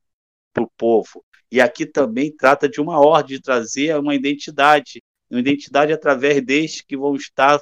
para 0.53 0.65
o 0.65 0.71
povo. 0.77 1.25
E 1.55 1.61
aqui 1.61 1.87
também 1.87 2.35
trata 2.37 2.69
de 2.69 2.81
uma 2.81 2.99
ordem 2.99 3.37
de 3.37 3.41
trazer 3.41 3.97
uma 3.97 4.13
identidade, 4.13 5.01
uma 5.31 5.39
identidade 5.39 5.93
através 5.93 6.45
destes 6.45 6.81
que 6.81 6.97
vão 6.97 7.15
estar 7.15 7.61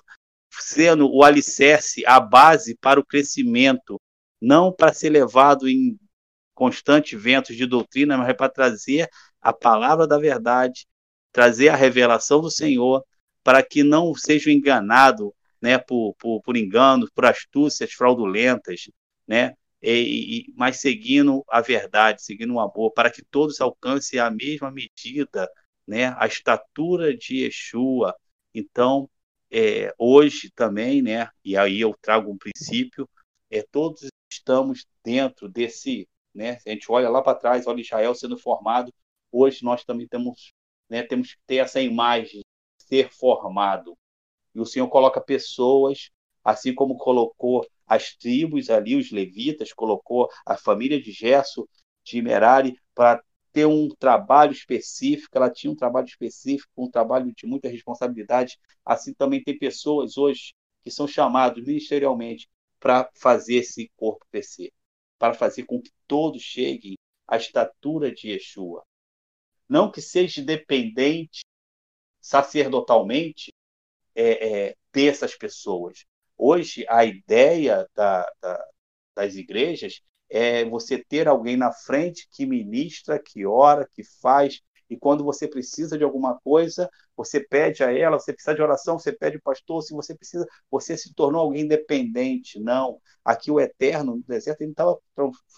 sendo 0.51 1.15
o 1.15 1.23
alicerce, 1.23 2.03
a 2.07 2.19
base 2.19 2.75
para 2.75 2.99
o 2.99 3.05
crescimento, 3.05 4.01
não 4.41 4.73
para 4.73 4.95
ser 4.95 5.11
levado 5.11 5.69
em 5.69 5.99
constantes 6.55 7.21
ventos 7.21 7.55
de 7.55 7.67
doutrina, 7.67 8.17
mas 8.17 8.35
para 8.35 8.49
trazer 8.49 9.11
a 9.43 9.53
palavra 9.53 10.07
da 10.07 10.17
verdade 10.17 10.87
trazer 11.31 11.69
a 11.69 11.77
revelação 11.77 12.41
do 12.41 12.51
Senhor 12.51 13.05
para 13.45 13.63
que 13.63 13.83
não 13.83 14.15
sejam 14.15 14.51
enganados 14.51 15.33
né, 15.61 15.77
por, 15.77 16.15
por, 16.19 16.41
por 16.41 16.57
enganos, 16.57 17.11
por 17.15 17.27
astúcias 17.27 17.93
fraudulentas, 17.93 18.89
né, 19.29 19.55
e, 19.83 20.41
e, 20.51 20.55
mas 20.57 20.79
seguindo 20.81 21.45
a 21.49 21.61
verdade, 21.61 22.23
seguindo 22.23 22.55
o 22.55 22.61
amor, 22.61 22.93
para 22.93 23.11
que 23.11 23.23
todos 23.25 23.61
alcancem 23.61 24.19
a 24.21 24.31
mesma 24.31 24.71
medida, 24.71 25.51
né, 25.87 26.15
a 26.19 26.27
estatura 26.27 27.17
de 27.17 27.45
Yeshua. 27.45 28.15
Então, 28.55 29.11
é, 29.51 29.93
hoje 29.99 30.51
também, 30.55 31.03
né, 31.03 31.29
e 31.45 31.57
aí 31.57 31.81
eu 31.81 31.95
trago 32.01 32.31
um 32.31 32.39
princípio, 32.39 33.09
é, 33.51 33.63
todos 33.63 34.09
estamos 34.31 34.87
dentro 35.05 35.49
desse, 35.49 36.09
né, 36.35 36.59
a 36.67 36.71
gente 36.71 36.91
olha 36.91 37.09
lá 37.11 37.23
para 37.23 37.39
trás, 37.39 37.67
olha 37.67 37.81
Israel 37.81 38.15
sendo 38.15 38.39
formado, 38.39 38.93
hoje 39.31 39.65
nós 39.65 39.85
também 39.85 40.07
temos 40.09 40.53
né? 40.93 41.03
Temos 41.03 41.33
que 41.33 41.41
ter 41.47 41.57
essa 41.57 41.81
imagem, 41.81 42.43
ser 42.77 43.11
formado. 43.11 43.97
E 44.55 44.61
o 44.61 44.67
Senhor 44.67 44.87
coloca 44.89 45.23
pessoas, 45.23 46.11
assim 46.45 46.75
como 46.75 46.99
colocou 46.99 47.67
as 47.87 48.15
tribos 48.15 48.71
ali, 48.71 48.97
os 48.97 49.11
levitas, 49.11 49.73
colocou 49.73 50.29
a 50.47 50.57
família 50.57 51.01
de 51.01 51.13
Gesso, 51.13 51.69
de 52.05 52.21
Merari, 52.23 52.77
para 52.95 53.23
ter 53.53 53.67
um 53.67 53.89
trabalho 53.89 54.53
específico, 54.53 55.37
ela 55.37 55.51
tinha 55.51 55.71
um 55.71 55.77
trabalho 55.77 56.07
específico, 56.07 56.71
um 56.77 56.91
trabalho 56.91 57.33
de 57.35 57.47
muita 57.47 57.69
responsabilidade. 57.69 58.59
Assim 58.85 59.13
também 59.13 59.43
tem 59.43 59.59
pessoas 59.59 60.17
hoje 60.17 60.55
que 60.83 60.91
são 60.91 61.07
chamados 61.07 61.65
ministerialmente 61.65 62.49
para 62.81 63.09
fazer 63.15 63.57
esse 63.57 63.91
corpo 63.97 64.27
crescer, 64.31 64.73
para 65.19 65.35
fazer 65.35 65.65
com 65.65 65.81
que 65.81 65.91
todos 66.07 66.43
cheguem 66.43 66.97
à 67.29 67.37
estatura 67.37 68.13
de 68.13 68.31
Yeshua 68.31 68.83
não 69.73 69.91
que 69.91 70.03
seja 70.03 70.43
dependente 70.43 71.47
sacerdotalmente 72.21 73.55
é, 74.15 74.69
é, 74.69 74.77
dessas 74.93 75.35
pessoas. 75.35 76.05
Hoje, 76.45 76.85
a 76.89 77.05
ideia 77.05 77.89
da, 77.95 78.29
da, 78.41 78.67
das 79.15 79.37
igrejas 79.37 80.01
é 80.29 80.65
você 80.65 80.99
ter 80.99 81.29
alguém 81.29 81.57
na 81.57 81.73
frente 81.73 82.29
que 82.33 82.45
ministra, 82.45 83.23
que 83.23 83.47
ora, 83.47 83.89
que 83.93 84.03
faz, 84.21 84.61
e 84.91 84.97
quando 84.97 85.23
você 85.23 85.47
precisa 85.47 85.97
de 85.97 86.03
alguma 86.03 86.41
coisa, 86.41 86.91
você 87.17 87.39
pede 87.39 87.85
a 87.85 87.93
ela, 87.97 88.19
você 88.19 88.33
precisa 88.33 88.57
de 88.57 88.61
oração, 88.61 88.99
você 88.99 89.13
pede 89.13 89.37
o 89.37 89.43
pastor, 89.43 89.83
se 89.85 89.95
você 89.95 90.17
precisa, 90.17 90.45
você 90.69 90.97
se 90.97 91.15
tornou 91.15 91.43
alguém 91.43 91.65
dependente. 91.69 92.59
Não. 92.59 93.01
Aqui 93.25 93.49
o 93.53 93.61
Eterno, 93.61 94.17
no 94.17 94.23
deserto, 94.25 94.63
ele 94.63 94.73
estava 94.73 94.99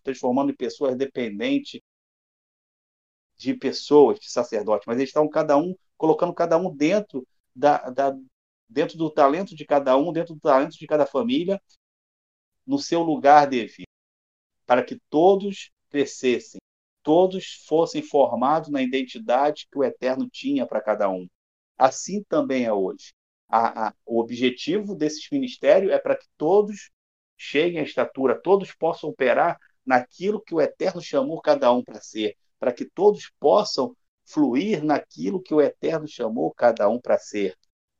transformando 0.05 0.53
em 0.53 0.57
pessoas 0.57 0.95
dependentes 0.97 1.80
de 3.39 3.55
pessoas, 3.55 4.20
de 4.20 4.30
sacerdotes, 4.30 4.87
mas 4.87 4.99
eles 4.99 5.09
estavam 5.09 5.30
cada 5.30 5.57
um 5.57 5.74
colocando 5.97 6.35
cada 6.35 6.59
um 6.59 6.74
dentro 6.74 7.26
da, 7.57 7.78
da, 7.91 8.14
dentro 8.75 8.99
do 8.99 9.11
talento 9.11 9.55
de 9.55 9.64
cada 9.64 9.97
um, 9.97 10.12
dentro 10.12 10.35
do 10.35 10.41
talento 10.41 10.79
de 10.79 10.87
cada 10.87 11.07
família, 11.07 11.61
no 12.66 12.79
seu 12.79 13.03
lugar 13.03 13.47
devido, 13.47 13.87
para 14.66 14.83
que 14.83 15.01
todos 15.09 15.70
crescessem, 15.89 16.59
todos 17.03 17.64
fossem 17.66 18.03
formados 18.03 18.70
na 18.70 18.83
identidade 18.83 19.68
que 19.70 19.79
o 19.79 19.85
Eterno 19.85 20.29
tinha 20.29 20.66
para 20.66 20.81
cada 20.81 21.09
um. 21.09 21.29
Assim 21.79 22.22
também 22.25 22.64
é 22.64 22.72
hoje. 22.72 23.12
A, 23.49 23.89
a, 23.89 23.95
o 24.05 24.20
objetivo 24.20 24.95
desses 24.95 25.29
ministérios 25.31 25.93
é 25.93 25.99
para 25.99 26.16
que 26.16 26.27
todos 26.37 26.91
cheguem 27.37 27.81
à 27.81 27.83
estatura, 27.83 28.41
todos 28.41 28.75
possam 28.75 29.11
operar 29.11 29.59
naquilo 29.85 30.43
que 30.43 30.55
o 30.55 30.61
Eterno 30.61 31.01
chamou 31.01 31.41
cada 31.41 31.72
um 31.72 31.83
para 31.83 32.01
ser 32.01 32.37
para 32.64 32.72
que 32.72 32.87
todos 32.87 33.31
possam 33.39 33.95
fluir 34.25 34.83
naquilo 34.83 35.43
que 35.43 35.53
o 35.53 35.61
Eterno 35.61 36.09
chamou 36.09 36.51
cada 36.51 36.89
um 36.89 36.99
para 36.99 37.18
ser, 37.18 37.55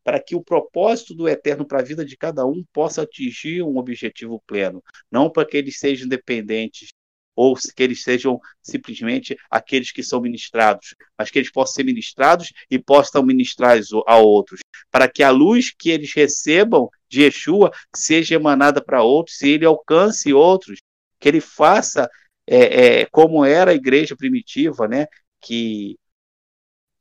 para 0.05 0.21
que 0.21 0.37
o 0.37 0.45
propósito 0.45 1.15
do 1.15 1.27
Eterno 1.27 1.67
para 1.67 1.81
a 1.81 1.83
vida 1.83 2.05
de 2.05 2.17
cada 2.17 2.47
um 2.47 2.63
possa 2.73 3.03
atingir 3.03 3.63
um 3.63 3.79
objetivo 3.79 4.41
pleno, 4.47 4.85
não 5.11 5.31
para 5.31 5.47
que 5.49 5.57
eles 5.57 5.79
sejam 5.79 6.07
dependentes 6.07 6.91
ou 7.35 7.57
que 7.57 7.83
eles 7.83 8.03
sejam 8.03 8.39
simplesmente 8.63 9.37
aqueles 9.51 9.91
que 9.91 10.03
são 10.03 10.21
ministrados, 10.21 10.95
mas 11.19 11.31
que 11.31 11.39
eles 11.39 11.51
possam 11.51 11.75
ser 11.75 11.85
ministrados 11.85 12.53
e 12.71 12.79
possam 12.79 13.25
ministrar 13.25 13.77
a 14.07 14.19
outros, 14.19 14.61
para 14.91 15.09
que 15.09 15.23
a 15.23 15.31
luz 15.31 15.73
que 15.77 15.91
eles 15.91 16.13
recebam 16.15 16.89
de 17.09 17.23
Yeshua 17.23 17.73
seja 17.95 18.37
emanada 18.37 18.81
para 18.81 19.03
outros, 19.03 19.41
e 19.43 19.49
ele 19.49 19.65
alcance 19.65 20.33
outros, 20.33 20.79
que 21.19 21.29
ele 21.29 21.41
faça 21.41 22.09
é, 22.47 23.01
é, 23.01 23.07
como 23.07 23.45
era 23.45 23.73
a 23.73 23.75
igreja 23.75 24.15
primitiva, 24.15 24.87
né, 24.87 25.07
que 25.41 25.99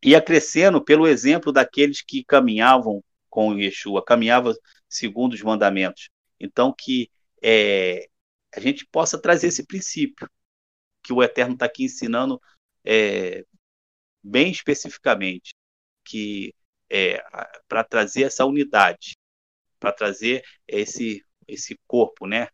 ia 0.03 0.21
crescendo 0.21 0.83
pelo 0.83 1.07
exemplo 1.07 1.51
daqueles 1.51 2.01
que 2.01 2.23
caminhavam 2.23 3.03
com 3.29 3.57
Yeshua, 3.57 4.03
caminhavam 4.03 4.53
segundo 4.87 5.33
os 5.33 5.41
mandamentos. 5.41 6.09
Então, 6.39 6.73
que 6.77 7.09
é, 7.41 8.07
a 8.55 8.59
gente 8.59 8.85
possa 8.85 9.19
trazer 9.19 9.47
esse 9.47 9.65
princípio 9.65 10.29
que 11.01 11.11
o 11.11 11.23
Eterno 11.23 11.53
está 11.53 11.65
aqui 11.65 11.85
ensinando 11.85 12.39
é, 12.85 13.43
bem 14.23 14.51
especificamente, 14.51 15.53
que 16.05 16.53
é, 16.89 17.23
para 17.67 17.83
trazer 17.83 18.23
essa 18.23 18.45
unidade, 18.45 19.17
para 19.79 19.91
trazer 19.91 20.43
esse, 20.67 21.25
esse 21.47 21.77
corpo, 21.87 22.27
né? 22.27 22.47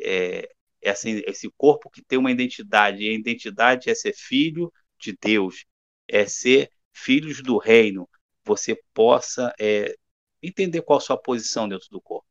É, 0.00 0.48
esse 0.80 1.50
corpo 1.56 1.90
que 1.90 2.02
tem 2.02 2.18
uma 2.18 2.30
identidade, 2.30 3.02
e 3.02 3.08
a 3.08 3.12
identidade 3.12 3.90
é 3.90 3.94
ser 3.94 4.14
filho 4.14 4.72
de 4.98 5.16
Deus, 5.20 5.64
é 6.06 6.24
ser 6.26 6.70
filhos 6.98 7.42
do 7.42 7.58
reino, 7.58 8.08
você 8.44 8.80
possa 8.94 9.52
é, 9.60 9.94
entender 10.42 10.82
qual 10.82 10.98
a 10.98 11.02
sua 11.02 11.16
posição 11.20 11.68
dentro 11.68 11.88
do 11.90 12.00
corpo. 12.00 12.26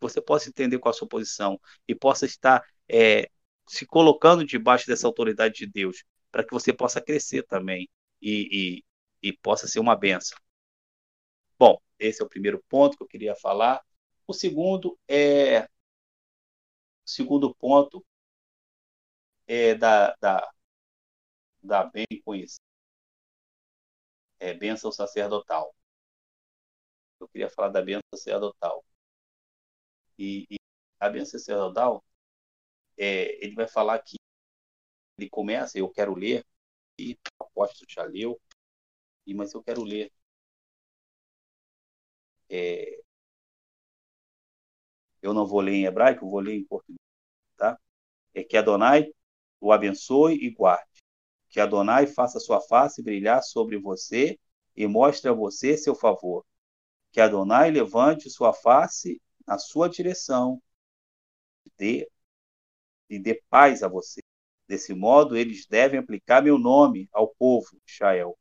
você 0.00 0.20
possa 0.20 0.48
entender 0.48 0.78
qual 0.78 0.90
a 0.90 0.94
sua 0.94 1.08
posição 1.08 1.60
e 1.86 1.94
possa 1.94 2.26
estar 2.26 2.64
é, 2.88 3.30
se 3.68 3.86
colocando 3.86 4.44
debaixo 4.44 4.86
dessa 4.86 5.06
autoridade 5.06 5.56
de 5.56 5.66
Deus, 5.66 6.04
para 6.30 6.44
que 6.44 6.52
você 6.52 6.72
possa 6.72 7.00
crescer 7.00 7.44
também 7.44 7.88
e, 8.22 8.82
e, 9.22 9.28
e 9.30 9.32
possa 9.32 9.66
ser 9.66 9.80
uma 9.80 9.96
benção. 9.96 10.38
Bom, 11.58 11.80
esse 11.98 12.22
é 12.22 12.24
o 12.24 12.28
primeiro 12.28 12.62
ponto 12.68 12.96
que 12.96 13.02
eu 13.02 13.08
queria 13.08 13.34
falar. 13.36 13.82
O 14.26 14.32
segundo 14.32 14.98
é 15.08 15.62
o 15.64 17.10
segundo 17.10 17.52
ponto 17.54 18.04
é 19.46 19.74
da, 19.74 20.14
da, 20.20 20.48
da 21.62 21.84
bem 21.84 22.06
conhecida 22.24 22.67
é, 24.40 24.54
bênção 24.54 24.90
sacerdotal. 24.92 25.74
Eu 27.20 27.28
queria 27.28 27.48
falar 27.48 27.68
da 27.68 27.80
bênção 27.80 28.02
sacerdotal. 28.12 28.84
E, 30.18 30.46
e 30.50 30.56
a 31.00 31.08
bênção 31.08 31.38
sacerdotal, 31.38 32.04
é, 32.98 33.44
ele 33.44 33.54
vai 33.54 33.68
falar 33.68 33.98
que 34.00 34.16
ele 35.18 35.28
começa, 35.28 35.78
eu 35.78 35.88
quero 35.90 36.14
ler, 36.14 36.44
e 36.98 37.18
o 37.40 37.44
apóstolo 37.44 37.86
já 37.90 38.04
leu, 38.04 38.40
e, 39.26 39.34
mas 39.34 39.54
eu 39.54 39.62
quero 39.64 39.84
ler. 39.84 40.12
É, 42.50 42.98
eu 45.22 45.32
não 45.34 45.46
vou 45.46 45.60
ler 45.60 45.72
em 45.74 45.84
hebraico, 45.84 46.28
vou 46.28 46.40
ler 46.40 46.54
em 46.54 46.64
português, 46.64 46.98
tá? 47.56 47.78
É 48.34 48.44
que 48.44 48.56
Adonai 48.58 49.12
o 49.60 49.72
abençoe 49.72 50.34
e 50.36 50.50
guarde. 50.50 50.87
Que 51.58 51.62
Adonai 51.62 52.06
faça 52.06 52.38
sua 52.38 52.60
face 52.60 53.02
brilhar 53.02 53.42
sobre 53.42 53.76
você 53.78 54.38
e 54.76 54.86
mostre 54.86 55.28
a 55.28 55.32
você 55.32 55.76
seu 55.76 55.92
favor. 55.92 56.46
Que 57.10 57.20
Adonai 57.20 57.68
levante 57.72 58.30
sua 58.30 58.52
face 58.52 59.20
na 59.44 59.58
sua 59.58 59.88
direção 59.88 60.62
dê, 61.76 62.08
e 63.10 63.18
dê 63.18 63.42
paz 63.50 63.82
a 63.82 63.88
você. 63.88 64.20
Desse 64.68 64.94
modo, 64.94 65.36
eles 65.36 65.66
devem 65.66 65.98
aplicar 65.98 66.40
meu 66.44 66.60
nome 66.60 67.08
ao 67.12 67.34
povo 67.34 67.66
de 67.84 67.92
Israel, 67.92 68.38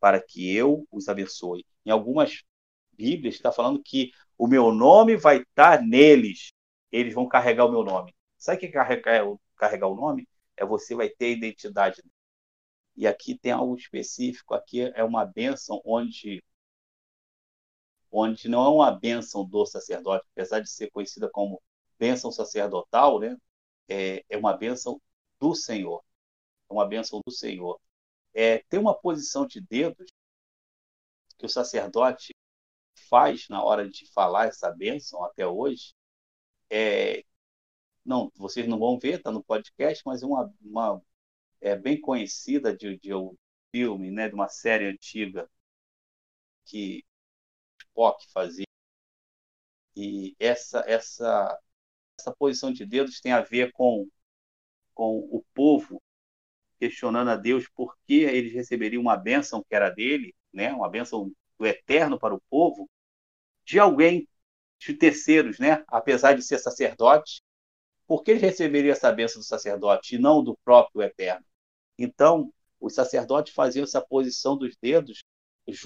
para 0.00 0.20
que 0.20 0.52
eu 0.52 0.84
os 0.90 1.08
abençoe. 1.08 1.64
Em 1.86 1.90
algumas 1.92 2.42
Bíblias 2.90 3.36
está 3.36 3.52
falando 3.52 3.80
que 3.80 4.10
o 4.36 4.48
meu 4.48 4.72
nome 4.72 5.16
vai 5.16 5.42
estar 5.42 5.80
neles. 5.80 6.50
Eles 6.90 7.14
vão 7.14 7.28
carregar 7.28 7.66
o 7.66 7.70
meu 7.70 7.84
nome. 7.84 8.12
Sabe 8.36 8.56
o 8.56 8.60
que 8.62 8.66
é 8.66 8.72
carregar, 8.72 9.24
carregar 9.54 9.86
o 9.86 9.94
nome? 9.94 10.28
É 10.56 10.66
você 10.66 10.96
vai 10.96 11.08
ter 11.08 11.30
identidade. 11.30 12.02
E 12.96 13.06
aqui 13.06 13.36
tem 13.38 13.52
algo 13.52 13.76
específico. 13.76 14.54
Aqui 14.54 14.82
é 14.94 15.04
uma 15.04 15.24
bênção 15.24 15.80
onde 15.84 16.42
onde 18.10 18.48
não 18.48 18.64
é 18.64 18.68
uma 18.68 18.90
bênção 18.90 19.44
do 19.44 19.64
sacerdote, 19.66 20.26
apesar 20.32 20.60
de 20.60 20.70
ser 20.70 20.90
conhecida 20.90 21.30
como 21.30 21.62
bênção 21.98 22.30
sacerdotal, 22.30 23.18
né? 23.18 23.36
É, 23.88 24.24
é 24.28 24.36
uma 24.36 24.56
bênção 24.56 25.00
do 25.40 25.54
Senhor. 25.54 26.04
É 26.70 26.72
uma 26.72 26.86
bênção 26.86 27.20
do 27.24 27.32
Senhor. 27.32 27.80
É, 28.34 28.58
tem 28.68 28.80
uma 28.80 28.94
posição 28.94 29.46
de 29.46 29.60
dedos 29.60 30.10
que 31.38 31.46
o 31.46 31.48
sacerdote 31.48 32.34
faz 33.08 33.48
na 33.48 33.62
hora 33.62 33.88
de 33.88 34.06
falar 34.12 34.46
essa 34.48 34.70
bênção 34.70 35.24
até 35.24 35.46
hoje. 35.46 35.94
É, 36.70 37.24
não, 38.04 38.30
vocês 38.36 38.66
não 38.68 38.78
vão 38.78 38.98
ver, 38.98 39.18
está 39.18 39.30
no 39.30 39.44
podcast, 39.44 40.02
mas 40.06 40.22
é 40.22 40.26
uma, 40.26 40.52
uma 40.60 41.02
é 41.62 41.76
bem 41.76 42.00
conhecida 42.00 42.76
de, 42.76 42.98
de 42.98 43.14
um 43.14 43.36
filme, 43.72 44.10
né, 44.10 44.28
de 44.28 44.34
uma 44.34 44.48
série 44.48 44.86
antiga 44.86 45.48
que 46.64 47.04
Spock 47.80 48.26
fazia. 48.32 48.66
E 49.96 50.34
essa 50.38 50.84
essa 50.86 51.58
essa 52.18 52.34
posição 52.36 52.72
de 52.72 52.86
dedos 52.86 53.20
tem 53.20 53.32
a 53.32 53.42
ver 53.42 53.72
com 53.72 54.08
com 54.94 55.18
o 55.18 55.44
povo 55.54 56.02
questionando 56.80 57.30
a 57.30 57.36
Deus 57.36 57.68
por 57.70 57.96
que 58.06 58.22
eles 58.24 58.52
receberiam 58.54 59.02
uma 59.02 59.16
bênção 59.16 59.62
que 59.64 59.74
era 59.74 59.90
dele, 59.90 60.34
né, 60.52 60.72
uma 60.72 60.90
bênção 60.90 61.32
do 61.58 61.66
eterno 61.66 62.18
para 62.18 62.34
o 62.34 62.42
povo, 62.50 62.88
de 63.64 63.78
alguém 63.78 64.28
de 64.80 64.94
terceiros, 64.94 65.58
né, 65.58 65.84
apesar 65.88 66.34
de 66.34 66.42
ser 66.42 66.58
sacerdote, 66.58 67.42
por 68.06 68.22
que 68.24 68.32
eles 68.32 68.42
receberiam 68.42 68.92
essa 68.92 69.12
bênção 69.12 69.40
do 69.40 69.46
sacerdote 69.46 70.16
e 70.16 70.18
não 70.18 70.44
do 70.44 70.56
próprio 70.64 71.02
eterno? 71.02 71.46
Então, 72.02 72.52
os 72.80 72.94
sacerdotes 72.94 73.54
faziam 73.54 73.84
essa 73.84 74.00
posição 74.00 74.56
dos 74.56 74.76
dedos 74.76 75.22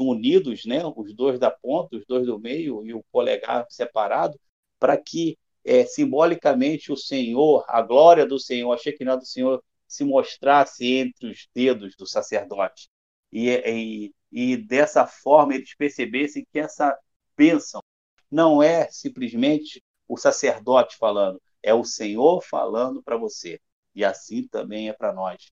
unidos, 0.01 0.64
né, 0.64 0.81
os 0.97 1.14
dois 1.14 1.39
da 1.39 1.51
ponta, 1.51 1.97
os 1.97 2.07
dois 2.07 2.27
do 2.27 2.39
meio 2.39 2.85
e 2.87 2.95
o 2.95 3.05
polegar 3.12 3.67
separado, 3.69 4.41
para 4.79 4.97
que 4.97 5.39
é, 5.62 5.85
simbolicamente 5.85 6.91
o 6.91 6.97
Senhor, 6.97 7.64
a 7.69 7.83
glória 7.83 8.25
do 8.27 8.39
Senhor, 8.39 8.73
a 8.73 8.79
Shekinah 8.79 9.17
do 9.17 9.27
Senhor 9.27 9.62
se 9.87 10.05
mostrasse 10.05 10.87
entre 10.87 11.31
os 11.31 11.47
dedos 11.55 11.95
do 11.97 12.07
sacerdote. 12.07 12.89
E, 13.31 13.51
e, 13.51 14.14
e 14.33 14.57
dessa 14.57 15.07
forma 15.07 15.55
eles 15.55 15.75
percebessem 15.75 16.47
que 16.51 16.59
essa 16.59 16.97
bênção 17.37 17.83
não 18.31 18.62
é 18.62 18.89
simplesmente 18.91 19.83
o 20.09 20.17
sacerdote 20.17 20.97
falando, 20.97 21.41
é 21.62 21.75
o 21.75 21.85
Senhor 21.85 22.43
falando 22.43 23.03
para 23.03 23.19
você. 23.19 23.61
E 23.95 24.05
assim 24.05 24.47
também 24.49 24.89
é 24.89 24.93
para 24.95 25.12
nós. 25.12 25.51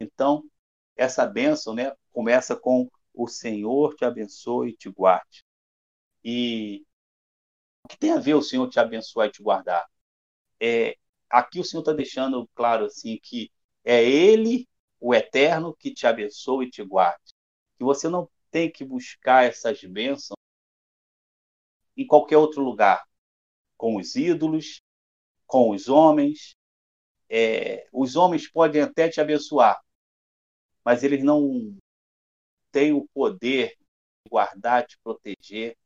Então, 0.00 0.44
essa 0.96 1.26
bênção 1.26 1.74
né, 1.74 1.92
começa 2.12 2.56
com 2.56 2.90
o 3.14 3.26
Senhor 3.26 3.94
te 3.94 4.04
abençoe 4.04 4.70
e 4.70 4.76
te 4.76 4.90
guarde. 4.90 5.44
E 6.24 6.84
o 7.84 7.88
que 7.88 7.98
tem 7.98 8.12
a 8.12 8.18
ver 8.18 8.34
o 8.34 8.42
Senhor 8.42 8.68
te 8.68 8.78
abençoar 8.80 9.28
e 9.28 9.32
te 9.32 9.42
guardar? 9.42 9.86
É, 10.60 10.96
aqui 11.30 11.60
o 11.60 11.64
Senhor 11.64 11.82
está 11.82 11.92
deixando 11.92 12.48
claro 12.54 12.86
assim 12.86 13.18
que 13.22 13.50
é 13.84 14.02
Ele, 14.04 14.68
o 15.00 15.14
Eterno, 15.14 15.74
que 15.76 15.92
te 15.92 16.06
abençoa 16.06 16.64
e 16.64 16.70
te 16.70 16.82
guarde. 16.84 17.34
Que 17.78 17.84
você 17.84 18.08
não 18.08 18.28
tem 18.50 18.70
que 18.70 18.84
buscar 18.84 19.44
essas 19.44 19.82
bênçãos 19.84 20.36
em 21.96 22.06
qualquer 22.06 22.36
outro 22.36 22.62
lugar, 22.62 23.04
com 23.76 23.96
os 23.96 24.16
ídolos, 24.16 24.80
com 25.46 25.70
os 25.70 25.88
homens. 25.88 26.56
É, 27.30 27.88
os 27.92 28.16
homens 28.16 28.48
podem 28.50 28.82
até 28.82 29.08
te 29.08 29.20
abençoar, 29.20 29.80
mas 30.86 31.02
eles 31.02 31.24
não 31.24 31.76
têm 32.70 32.92
o 32.92 33.08
poder 33.08 33.70
de 33.70 34.30
guardar, 34.30 34.86
te 34.86 34.96
proteger, 35.02 35.76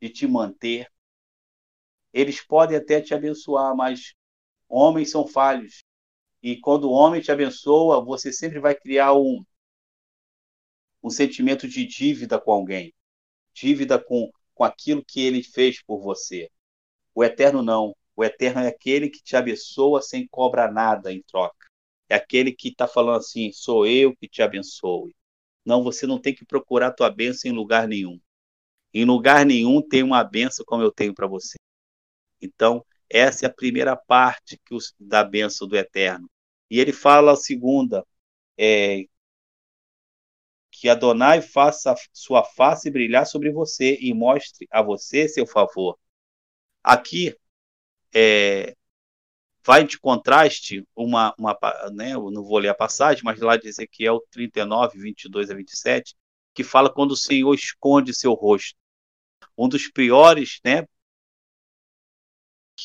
de 0.00 0.10
te 0.10 0.26
manter. 0.26 0.90
Eles 2.12 2.44
podem 2.44 2.76
até 2.76 3.00
te 3.00 3.14
abençoar, 3.14 3.76
mas 3.76 4.14
homens 4.68 5.12
são 5.12 5.28
falhos. 5.28 5.84
E 6.42 6.58
quando 6.58 6.90
o 6.90 6.92
homem 6.92 7.20
te 7.20 7.30
abençoa, 7.30 8.04
você 8.04 8.32
sempre 8.32 8.58
vai 8.58 8.74
criar 8.74 9.14
um, 9.14 9.44
um 11.00 11.08
sentimento 11.10 11.68
de 11.68 11.86
dívida 11.86 12.40
com 12.40 12.50
alguém, 12.50 12.92
dívida 13.54 13.96
com, 13.96 14.28
com 14.54 14.64
aquilo 14.64 15.04
que 15.04 15.20
ele 15.20 15.40
fez 15.40 15.80
por 15.84 16.00
você. 16.00 16.50
O 17.14 17.22
eterno 17.22 17.62
não. 17.62 17.94
O 18.16 18.24
eterno 18.24 18.60
é 18.60 18.66
aquele 18.66 19.08
que 19.08 19.22
te 19.22 19.36
abençoa 19.36 20.02
sem 20.02 20.26
cobrar 20.26 20.72
nada 20.72 21.12
em 21.12 21.22
troca 21.22 21.57
é 22.08 22.16
aquele 22.16 22.52
que 22.52 22.68
está 22.68 22.88
falando 22.88 23.18
assim: 23.18 23.52
sou 23.52 23.86
eu 23.86 24.16
que 24.16 24.28
te 24.28 24.42
abençoe. 24.42 25.14
Não, 25.64 25.82
você 25.84 26.06
não 26.06 26.20
tem 26.20 26.34
que 26.34 26.44
procurar 26.44 26.88
a 26.88 26.92
tua 26.92 27.10
bênção 27.10 27.50
em 27.50 27.54
lugar 27.54 27.86
nenhum. 27.88 28.20
Em 28.94 29.04
lugar 29.04 29.44
nenhum 29.46 29.82
tem 29.82 30.02
uma 30.02 30.24
bênção 30.24 30.64
como 30.66 30.82
eu 30.82 30.92
tenho 30.92 31.14
para 31.14 31.26
você. 31.26 31.56
Então, 32.40 32.84
essa 33.10 33.46
é 33.46 33.48
a 33.48 33.52
primeira 33.52 33.96
parte 33.96 34.58
que 34.64 34.74
os, 34.74 34.94
da 34.98 35.24
bênção 35.24 35.68
do 35.68 35.76
Eterno. 35.76 36.30
E 36.70 36.80
ele 36.80 36.92
fala 36.92 37.32
a 37.32 37.36
segunda, 37.36 38.06
é, 38.58 39.04
que 40.70 40.88
Adonai 40.88 41.42
faça 41.42 41.94
sua 42.12 42.44
face 42.44 42.90
brilhar 42.90 43.26
sobre 43.26 43.50
você 43.50 43.98
e 44.00 44.14
mostre 44.14 44.66
a 44.70 44.82
você 44.82 45.28
seu 45.28 45.46
favor. 45.46 45.98
Aqui, 46.82 47.36
é, 48.14 48.76
vai 49.68 49.84
de 49.84 49.98
contraste 49.98 50.82
uma, 50.96 51.34
uma 51.38 51.54
né, 51.92 52.14
eu 52.14 52.30
não 52.30 52.42
vou 52.42 52.56
ler 52.56 52.70
a 52.70 52.74
passagem, 52.74 53.22
mas 53.22 53.38
lá 53.38 53.54
de 53.54 53.68
Ezequiel 53.68 54.18
39, 54.30 54.98
22 54.98 55.50
a 55.50 55.54
27, 55.54 56.16
que 56.54 56.64
fala 56.64 56.90
quando 56.90 57.10
o 57.10 57.16
Senhor 57.16 57.52
esconde 57.52 58.14
seu 58.14 58.32
rosto. 58.32 58.74
Um 59.58 59.68
dos 59.68 59.86
piores 59.90 60.58
né, 60.64 60.86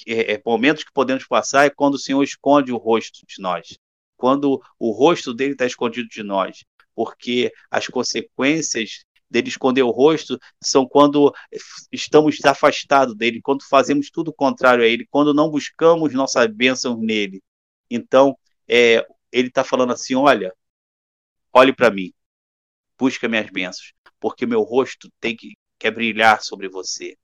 é, 0.05 0.33
é, 0.33 0.41
momentos 0.45 0.83
que 0.83 0.91
podemos 0.91 1.25
passar 1.25 1.65
é 1.65 1.69
quando 1.69 1.93
o 1.93 1.99
Senhor 1.99 2.21
esconde 2.21 2.73
o 2.73 2.77
rosto 2.77 3.25
de 3.25 3.41
nós. 3.41 3.77
Quando 4.17 4.61
o 4.77 4.91
rosto 4.91 5.33
dele 5.33 5.53
está 5.53 5.65
escondido 5.65 6.09
de 6.09 6.21
nós. 6.21 6.65
Porque 6.93 7.49
as 7.71 7.87
consequências 7.87 9.05
dele 9.33 9.49
esconder 9.49 9.81
o 9.81 9.89
rosto 9.89 10.39
são 10.61 10.87
quando 10.87 11.33
estamos 11.91 12.37
afastados 12.45 13.15
dele, 13.15 13.41
quando 13.41 13.67
fazemos 13.67 14.11
tudo 14.11 14.31
contrário 14.31 14.83
a 14.83 14.87
ele, 14.87 15.07
quando 15.09 15.33
não 15.33 15.49
buscamos 15.49 16.13
nossa 16.13 16.47
bênção 16.47 16.97
nele. 16.97 17.41
Então, 17.89 18.37
é, 18.67 19.05
ele 19.31 19.47
está 19.47 19.63
falando 19.63 19.91
assim: 19.93 20.13
olha, 20.15 20.53
olhe 21.51 21.73
para 21.73 21.89
mim, 21.89 22.13
busca 22.97 23.27
minhas 23.27 23.49
bênçãos, 23.49 23.93
porque 24.19 24.45
meu 24.45 24.61
rosto 24.61 25.09
tem 25.19 25.35
que 25.35 25.53
quer 25.79 25.91
brilhar 25.91 26.41
sobre 26.43 26.69
você. 26.69 27.17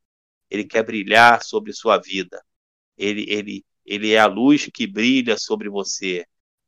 ele 0.50 0.66
quer 0.66 0.84
brilhar 0.84 1.44
sobre 1.44 1.74
sua 1.74 1.98
vida. 2.00 2.44
Ele, 2.98 3.26
ele, 3.30 3.66
ele 3.86 4.12
é 4.14 4.20
a 4.20 4.26
luz 4.28 4.68
que 4.74 4.88
brilha 4.88 5.38
sobre 5.38 5.70
você. 5.70 6.26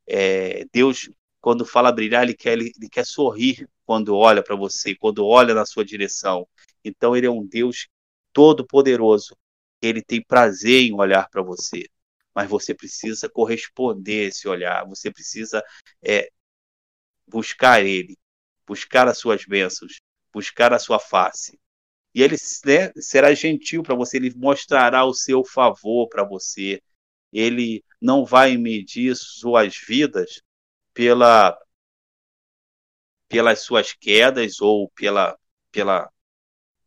É, 0.08 0.66
Deus, 0.74 1.10
quando 1.42 1.66
fala 1.66 1.92
brilhar, 1.92 2.24
ele 2.24 2.36
quer, 2.36 2.54
ele, 2.54 2.72
ele 2.78 2.89
quer 2.89 3.06
sorrir 3.06 3.68
quando 3.84 4.16
olha 4.16 4.44
para 4.44 4.56
você, 4.56 4.96
quando 4.96 5.26
olha 5.26 5.56
na 5.56 5.66
sua 5.66 5.84
direção. 5.84 6.48
Então, 6.86 7.16
ele 7.18 7.26
é 7.26 7.32
um 7.32 7.46
Deus 7.46 7.88
todo-poderoso. 8.32 9.36
Ele 9.82 10.04
tem 10.04 10.24
prazer 10.24 10.84
em 10.84 10.94
olhar 10.94 11.28
para 11.30 11.42
você. 11.42 11.84
Mas 12.34 12.48
você 12.48 12.74
precisa 12.76 13.28
corresponder 13.28 14.26
a 14.26 14.28
esse 14.30 14.48
olhar. 14.48 14.88
Você 14.88 15.12
precisa 15.12 15.64
é, 16.02 16.30
buscar 17.28 17.84
ele, 17.84 18.16
buscar 18.66 19.08
as 19.08 19.18
suas 19.18 19.44
bênçãos, 19.44 20.00
buscar 20.32 20.72
a 20.74 20.80
sua 20.80 21.00
face. 21.00 21.60
E 22.14 22.22
ele 22.22 22.36
né, 22.66 22.92
será 22.98 23.34
gentil 23.34 23.82
para 23.82 23.96
você, 23.96 24.18
ele 24.18 24.34
mostrará 24.36 25.06
o 25.06 25.14
seu 25.14 25.44
favor 25.44 26.08
para 26.08 26.24
você. 26.24 26.82
Ele 27.34 27.84
não 28.00 28.26
vai 28.26 28.58
medir 28.58 29.16
suas 29.16 29.76
vidas 29.76 30.42
pela 30.94 31.58
pelas 33.28 33.62
suas 33.64 33.94
quedas 33.94 34.60
ou 34.62 34.89
pela 34.92 35.38
pela 35.72 36.10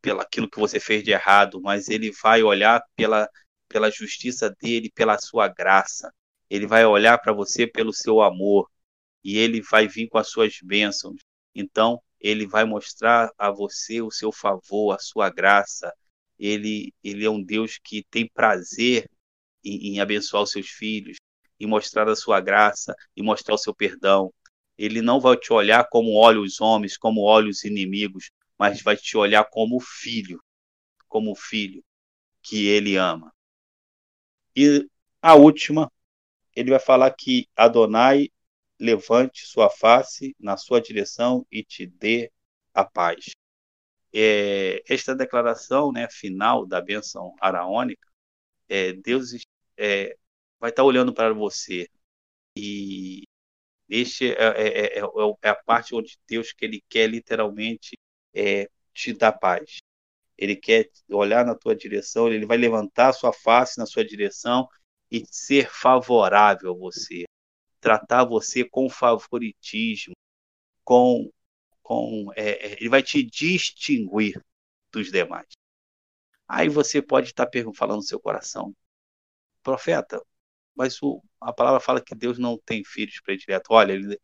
pela 0.02 0.22
aquilo 0.22 0.50
que 0.50 0.58
você 0.60 0.80
fez 0.80 1.02
de 1.04 1.12
errado, 1.12 1.60
mas 1.62 1.88
ele 1.88 2.12
vai 2.12 2.42
olhar 2.42 2.82
pela 2.96 3.28
pela 3.68 3.90
justiça 3.90 4.54
dele, 4.60 4.90
pela 4.94 5.18
sua 5.18 5.48
graça. 5.48 6.12
Ele 6.50 6.66
vai 6.66 6.84
olhar 6.86 7.18
para 7.18 7.32
você 7.32 7.66
pelo 7.66 7.92
seu 7.92 8.22
amor 8.22 8.70
e 9.24 9.38
ele 9.38 9.62
vai 9.62 9.88
vir 9.88 10.08
com 10.08 10.18
as 10.18 10.28
suas 10.28 10.58
bênçãos. 10.62 11.20
Então, 11.54 12.00
ele 12.20 12.46
vai 12.46 12.64
mostrar 12.64 13.30
a 13.38 13.50
você 13.50 14.00
o 14.02 14.10
seu 14.10 14.30
favor, 14.30 14.94
a 14.94 14.98
sua 14.98 15.30
graça. 15.30 15.92
Ele, 16.38 16.92
ele 17.02 17.24
é 17.24 17.30
um 17.30 17.42
Deus 17.42 17.78
que 17.82 18.04
tem 18.10 18.28
prazer 18.32 19.08
em, 19.64 19.94
em 19.94 20.00
abençoar 20.00 20.42
os 20.42 20.52
seus 20.52 20.68
filhos, 20.68 21.16
em 21.58 21.66
mostrar 21.66 22.08
a 22.08 22.16
sua 22.16 22.40
graça, 22.40 22.94
e 23.16 23.22
mostrar 23.22 23.54
o 23.54 23.58
seu 23.58 23.74
perdão. 23.74 24.32
Ele 24.76 25.00
não 25.00 25.20
vai 25.20 25.36
te 25.36 25.52
olhar 25.52 25.86
como 25.88 26.16
olha 26.16 26.40
os 26.40 26.60
homens, 26.60 26.96
como 26.96 27.22
olha 27.22 27.48
os 27.48 27.64
inimigos, 27.64 28.30
mas 28.58 28.82
vai 28.82 28.96
te 28.96 29.16
olhar 29.16 29.44
como 29.44 29.80
filho, 29.80 30.42
como 31.08 31.34
filho 31.34 31.82
que 32.42 32.66
ele 32.66 32.96
ama. 32.96 33.32
E 34.56 34.86
a 35.22 35.34
última, 35.34 35.90
ele 36.54 36.70
vai 36.70 36.78
falar 36.78 37.10
que 37.12 37.48
Adonai 37.56 38.30
levante 38.78 39.46
sua 39.46 39.70
face 39.70 40.34
na 40.38 40.56
sua 40.56 40.80
direção 40.80 41.46
e 41.50 41.64
te 41.64 41.86
dê 41.86 42.30
a 42.72 42.84
paz. 42.84 43.30
É, 44.12 44.82
esta 44.88 45.14
declaração 45.14 45.90
né, 45.92 46.08
final 46.10 46.66
da 46.66 46.80
bênção 46.80 47.34
araônica, 47.40 48.08
é, 48.68 48.92
Deus 48.92 49.32
é, 49.76 50.16
vai 50.64 50.70
estar 50.70 50.82
olhando 50.82 51.12
para 51.12 51.34
você 51.34 51.86
e 52.56 53.24
este 53.86 54.32
é, 54.32 54.44
é, 54.44 54.98
é, 54.98 55.00
é, 55.42 55.48
a 55.50 55.54
parte 55.54 55.94
onde 55.94 56.18
Deus 56.26 56.54
que 56.54 56.64
ele 56.64 56.82
quer 56.88 57.06
literalmente 57.06 57.98
te 58.94 59.12
dar 59.12 59.32
paz. 59.32 59.76
Ele 60.38 60.56
quer 60.56 60.90
olhar 61.10 61.44
na 61.44 61.54
tua 61.54 61.76
direção, 61.76 62.28
ele 62.28 62.46
vai 62.46 62.56
levantar 62.56 63.08
a 63.08 63.12
sua 63.12 63.30
face 63.30 63.78
na 63.78 63.84
sua 63.84 64.06
direção 64.06 64.66
e 65.10 65.26
ser 65.26 65.68
favorável 65.68 66.72
a 66.72 66.78
você 66.78 67.24
tratar 67.78 68.24
você 68.24 68.64
com 68.64 68.88
favoritismo, 68.88 70.14
com, 70.82 71.30
com 71.82 72.32
é, 72.34 72.68
é, 72.68 72.72
ele 72.80 72.88
vai 72.88 73.02
te 73.02 73.22
distinguir 73.22 74.42
dos 74.90 75.12
demais. 75.12 75.48
Aí 76.48 76.70
você 76.70 77.02
pode 77.02 77.28
estar 77.28 77.46
falando 77.74 77.96
no 77.96 78.02
seu 78.02 78.18
coração, 78.18 78.74
profeta, 79.62 80.24
mas 80.74 81.00
o, 81.02 81.22
a 81.40 81.52
palavra 81.52 81.80
fala 81.80 82.00
que 82.00 82.14
Deus 82.14 82.38
não 82.38 82.58
tem 82.58 82.84
filhos 82.84 83.20
prediletos. 83.20 83.68
Olha, 83.70 83.92
ele 83.92 84.18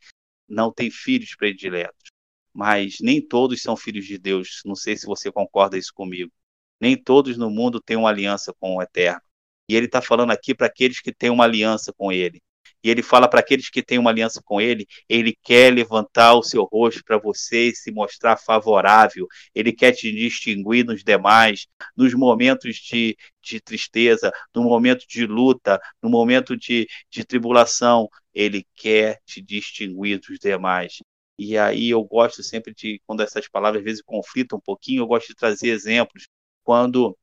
não 0.49 0.73
tem 0.73 0.91
filhos 0.91 1.35
prediletos, 1.37 2.11
mas 2.53 2.97
nem 3.01 3.27
todos 3.27 3.63
são 3.63 3.77
filhos 3.77 4.07
de 4.07 4.19
Deus. 4.19 4.63
Não 4.65 4.75
sei 4.75 4.97
se 4.97 5.07
você 5.07 5.31
concorda 5.31 5.79
isso 5.79 5.93
comigo. 5.95 6.33
Nem 6.81 6.97
todos 7.01 7.37
no 7.37 7.51
mundo 7.51 7.81
têm 7.81 7.97
uma 7.97 8.09
aliança 8.09 8.55
com 8.59 8.77
o 8.77 8.83
Eterno. 8.83 9.21
E 9.69 9.77
ele 9.77 9.87
está 9.87 10.03
falando 10.03 10.33
aqui 10.33 10.55
para 10.55 10.67
aqueles 10.67 11.01
que 11.01 11.13
têm 11.13 11.31
uma 11.31 11.45
aliança 11.45 11.93
com 11.93 12.11
ele. 12.11 12.43
E 12.83 12.91
ele 12.91 13.03
fala 13.03 13.29
para 13.29 13.41
aqueles 13.41 13.69
que 13.69 13.83
têm 13.83 13.99
uma 13.99 14.11
aliança 14.11 14.41
com 14.45 14.61
ele, 14.61 14.87
ele 15.09 15.37
quer 15.43 15.73
levantar 15.73 16.35
o 16.35 16.43
seu 16.43 16.65
rosto 16.65 17.03
para 17.05 17.19
você 17.19 17.69
e 17.69 17.77
se 17.77 17.91
mostrar 17.93 18.37
favorável. 18.37 19.27
Ele 19.55 19.73
quer 19.73 19.93
te 19.93 20.11
distinguir 20.13 20.85
nos 20.85 21.05
demais, 21.05 21.67
nos 21.97 22.15
momentos 22.15 22.77
de, 22.77 23.17
de 23.43 23.61
tristeza, 23.61 24.33
no 24.55 24.63
momento 24.63 25.07
de 25.09 25.27
luta, 25.27 25.81
no 26.03 26.09
momento 26.09 26.57
de, 26.57 26.87
de 27.11 27.25
tribulação. 27.25 28.09
Ele 28.33 28.67
quer 28.75 29.21
te 29.27 29.43
distinguir 29.43 30.21
dos 30.21 30.39
demais. 30.39 30.99
E 31.39 31.57
aí 31.57 31.89
eu 31.89 32.05
gosto 32.05 32.43
sempre 32.43 32.75
de, 32.75 33.01
quando 33.07 33.23
essas 33.23 33.49
palavras 33.49 33.81
às 33.81 33.85
vezes 33.85 34.03
conflitam 34.03 34.59
um 34.59 34.61
pouquinho, 34.61 35.03
eu 35.03 35.07
gosto 35.07 35.29
de 35.29 35.35
trazer 35.35 35.69
exemplos. 35.69 36.29
Quando, 36.63 37.17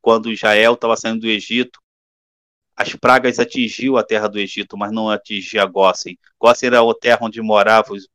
quando 0.00 0.32
Israel 0.32 0.72
estava 0.74 0.96
saindo 0.96 1.20
do 1.20 1.28
Egito, 1.28 1.78
as 2.76 2.94
pragas 2.94 3.38
atingiu 3.38 3.96
a 3.96 4.02
terra 4.02 4.28
do 4.28 4.38
Egito, 4.38 4.76
mas 4.76 4.92
não 4.92 5.10
atingia 5.10 5.64
Gósen. 5.66 6.18
Gósen 6.38 6.68
era 6.68 6.80
a 6.80 6.94
terra 6.94 7.18
onde 7.22 7.40
moravam 7.40 7.96
os, 7.96 8.08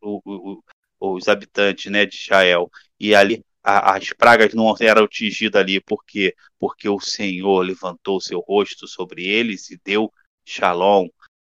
os, 1.00 1.28
habitantes 1.28 1.92
né, 1.92 2.06
de 2.06 2.16
Israel. 2.16 2.70
E 3.00 3.14
ali 3.14 3.44
a, 3.64 3.96
as 3.96 4.10
pragas 4.14 4.54
não 4.54 4.74
eram 4.80 5.04
atingidas 5.04 5.62
ali. 5.62 5.80
Por 5.80 6.04
quê? 6.04 6.36
Porque 6.60 6.90
o 6.90 7.00
Senhor 7.00 7.62
levantou 7.62 8.20
seu 8.20 8.40
rosto 8.40 8.88
sobre 8.88 9.28
eles 9.28 9.70
e 9.70 9.80
deu 9.84 10.12
shalom. 10.46 11.08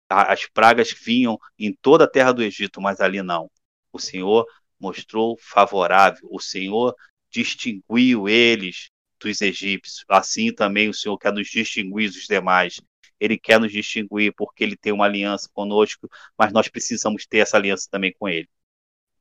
As 0.09 0.45
pragas 0.45 0.91
vinham 0.91 1.39
em 1.57 1.73
toda 1.81 2.05
a 2.05 2.09
terra 2.09 2.31
do 2.31 2.43
Egito, 2.43 2.79
mas 2.79 3.01
ali 3.01 3.21
não. 3.21 3.49
O 3.91 3.99
Senhor 3.99 4.45
mostrou 4.79 5.37
favorável. 5.39 6.27
O 6.31 6.39
Senhor 6.39 6.95
distinguiu 7.29 8.29
eles 8.29 8.89
dos 9.19 9.41
egípcios. 9.41 10.05
Assim 10.07 10.53
também 10.53 10.89
o 10.89 10.93
Senhor 10.93 11.17
quer 11.17 11.33
nos 11.33 11.47
distinguir 11.47 12.09
dos 12.11 12.27
demais 12.27 12.79
ele 13.23 13.37
quer 13.39 13.57
nos 13.59 13.71
distinguir 13.71 14.33
porque 14.35 14.63
ele 14.65 14.75
tem 14.75 14.91
uma 14.91 15.05
aliança 15.05 15.49
conosco, 15.53 16.09
mas 16.37 16.51
nós 16.51 16.67
precisamos 16.67 17.25
ter 17.25 17.37
essa 17.37 17.55
aliança 17.55 17.87
também 17.89 18.13
com 18.19 18.27
ele. 18.27 18.49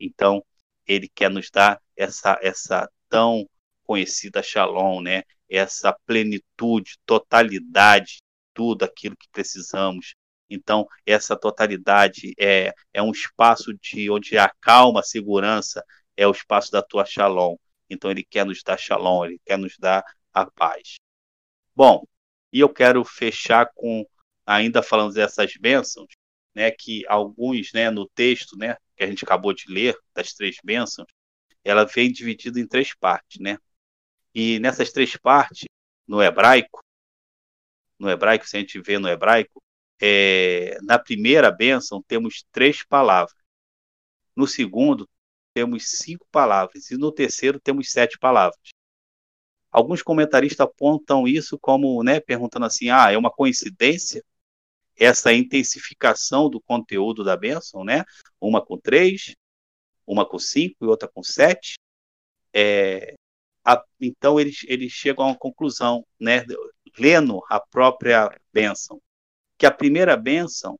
Então, 0.01 0.45
ele 0.85 1.09
quer 1.09 1.31
nos 1.31 1.49
dar 1.51 1.81
essa 1.97 2.37
essa 2.43 2.91
tão 3.09 3.49
conhecida 3.85 4.43
Shalom, 4.43 5.01
né? 5.01 5.23
Essa 5.49 5.97
plenitude, 6.05 6.99
totalidade, 7.07 8.19
tudo 8.53 8.85
aquilo 8.85 9.17
que 9.17 9.29
precisamos. 9.31 10.15
Então, 10.51 10.87
essa 11.07 11.37
totalidade 11.37 12.35
é, 12.39 12.75
é 12.93 13.03
um 13.03 13.13
espaço 13.13 13.73
de 13.75 14.11
onde 14.11 14.37
a 14.37 14.49
calma, 14.61 15.01
a 15.01 15.05
segurança 15.05 15.85
é 16.17 16.27
o 16.27 16.33
espaço 16.33 16.73
da 16.73 16.83
tua 16.83 17.05
Shalom. 17.05 17.57
Então, 17.89 18.11
ele 18.11 18.25
quer 18.25 18.45
nos 18.45 18.63
dar 18.65 18.79
Shalom, 18.79 19.27
ele 19.27 19.41
quer 19.47 19.59
nos 19.59 19.79
dar 19.79 20.03
a 20.35 20.45
paz. 20.51 20.97
Bom, 21.77 22.05
e 22.53 22.61
eu 22.61 22.69
quero 22.69 23.05
fechar 23.05 23.71
com, 23.75 24.07
ainda 24.47 24.83
falando 24.83 25.15
dessas 25.15 25.55
bênçãos, 25.57 26.09
né, 26.55 26.71
que 26.71 27.05
alguns, 27.09 27.73
né, 27.73 27.91
no 27.91 28.09
texto, 28.09 28.57
né, 28.57 28.77
que 28.97 29.05
a 29.05 29.07
gente 29.07 29.25
acabou 29.25 29.53
de 29.55 29.65
ler, 29.69 29.97
das 30.15 30.33
três 30.33 30.57
bênçãos, 30.63 31.07
ela 31.65 31.85
vem 31.85 32.13
dividida 32.13 32.61
em 32.61 32.67
três 32.67 32.95
partes, 32.95 33.41
né? 33.41 33.57
E 34.35 34.59
nessas 34.59 34.91
três 34.93 35.17
partes, 35.17 35.65
no 36.07 36.23
hebraico, 36.23 36.83
no 37.99 38.11
hebraico, 38.11 38.47
se 38.47 38.57
a 38.57 38.61
gente 38.61 38.81
vê 38.81 38.99
no 38.99 39.09
hebraico, 39.09 39.63
é, 40.01 40.77
na 40.83 40.99
primeira 40.99 41.51
bênção 41.51 42.03
temos 42.03 42.45
três 42.51 42.85
palavras. 42.85 43.37
No 44.35 44.47
segundo, 44.47 45.09
temos 45.55 45.89
cinco 45.89 46.27
palavras. 46.33 46.91
E 46.91 46.97
no 46.97 47.13
terceiro, 47.13 47.61
temos 47.61 47.93
sete 47.93 48.19
palavras. 48.19 48.59
Alguns 49.73 50.03
comentaristas 50.03 50.61
apontam 50.61 51.27
isso 51.27 51.59
como, 51.59 52.03
né, 52.05 52.21
perguntando 52.21 52.67
assim, 52.67 52.91
ah, 52.91 53.11
é 53.11 53.17
uma 53.17 53.31
coincidência 53.31 54.23
essa 54.97 55.33
intensificação 55.33 56.49
do 56.49 56.61
conteúdo 56.61 57.25
da 57.25 57.37
bênção, 57.37 57.85
né? 57.85 58.05
Uma 58.41 58.65
com 58.65 58.79
três, 58.79 59.35
uma 60.07 60.27
com 60.27 60.39
cinco 60.39 60.85
e 60.85 60.87
outra 60.87 61.09
com 61.09 61.23
sete. 61.23 61.79
É, 62.53 63.15
a, 63.65 63.83
então 64.01 64.39
eles, 64.39 64.61
eles 64.67 64.93
chegam 64.93 65.25
a 65.25 65.29
uma 65.29 65.39
conclusão, 65.39 66.07
né? 66.21 66.45
Lendo 66.99 67.43
a 67.49 67.59
própria 67.59 68.31
bênção, 68.53 69.01
que 69.57 69.67
a 69.67 69.71
primeira 69.71 70.17
bênção 70.17 70.79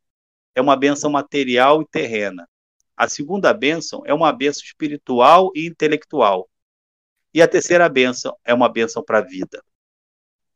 é 0.55 0.61
uma 0.61 0.77
bênção 0.77 1.11
material 1.11 1.83
e 1.83 1.87
terrena. 1.87 2.47
A 2.97 3.09
segunda 3.09 3.53
bênção 3.55 4.03
é 4.05 4.13
uma 4.13 4.33
bênção 4.33 4.63
espiritual 4.63 5.51
e 5.55 5.67
intelectual. 5.67 6.49
E 7.35 7.41
a 7.41 7.49
terceira 7.49 7.89
bênção 7.89 8.37
é 8.45 8.53
uma 8.53 8.69
bênção 8.69 9.03
para 9.03 9.19
a 9.19 9.23
vida. 9.23 9.63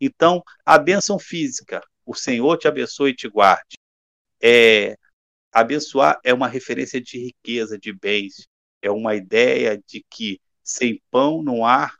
Então, 0.00 0.42
a 0.64 0.78
bênção 0.78 1.18
física, 1.18 1.80
o 2.04 2.14
Senhor 2.14 2.58
te 2.58 2.68
abençoe 2.68 3.10
e 3.10 3.16
te 3.16 3.28
guarde. 3.28 3.76
É, 4.42 4.96
abençoar 5.50 6.20
é 6.22 6.34
uma 6.34 6.48
referência 6.48 7.00
de 7.00 7.18
riqueza, 7.18 7.78
de 7.78 7.92
bens. 7.92 8.46
É 8.82 8.90
uma 8.90 9.14
ideia 9.14 9.80
de 9.86 10.04
que 10.10 10.40
sem 10.62 11.02
pão 11.10 11.42
não 11.42 11.64
há 11.64 11.90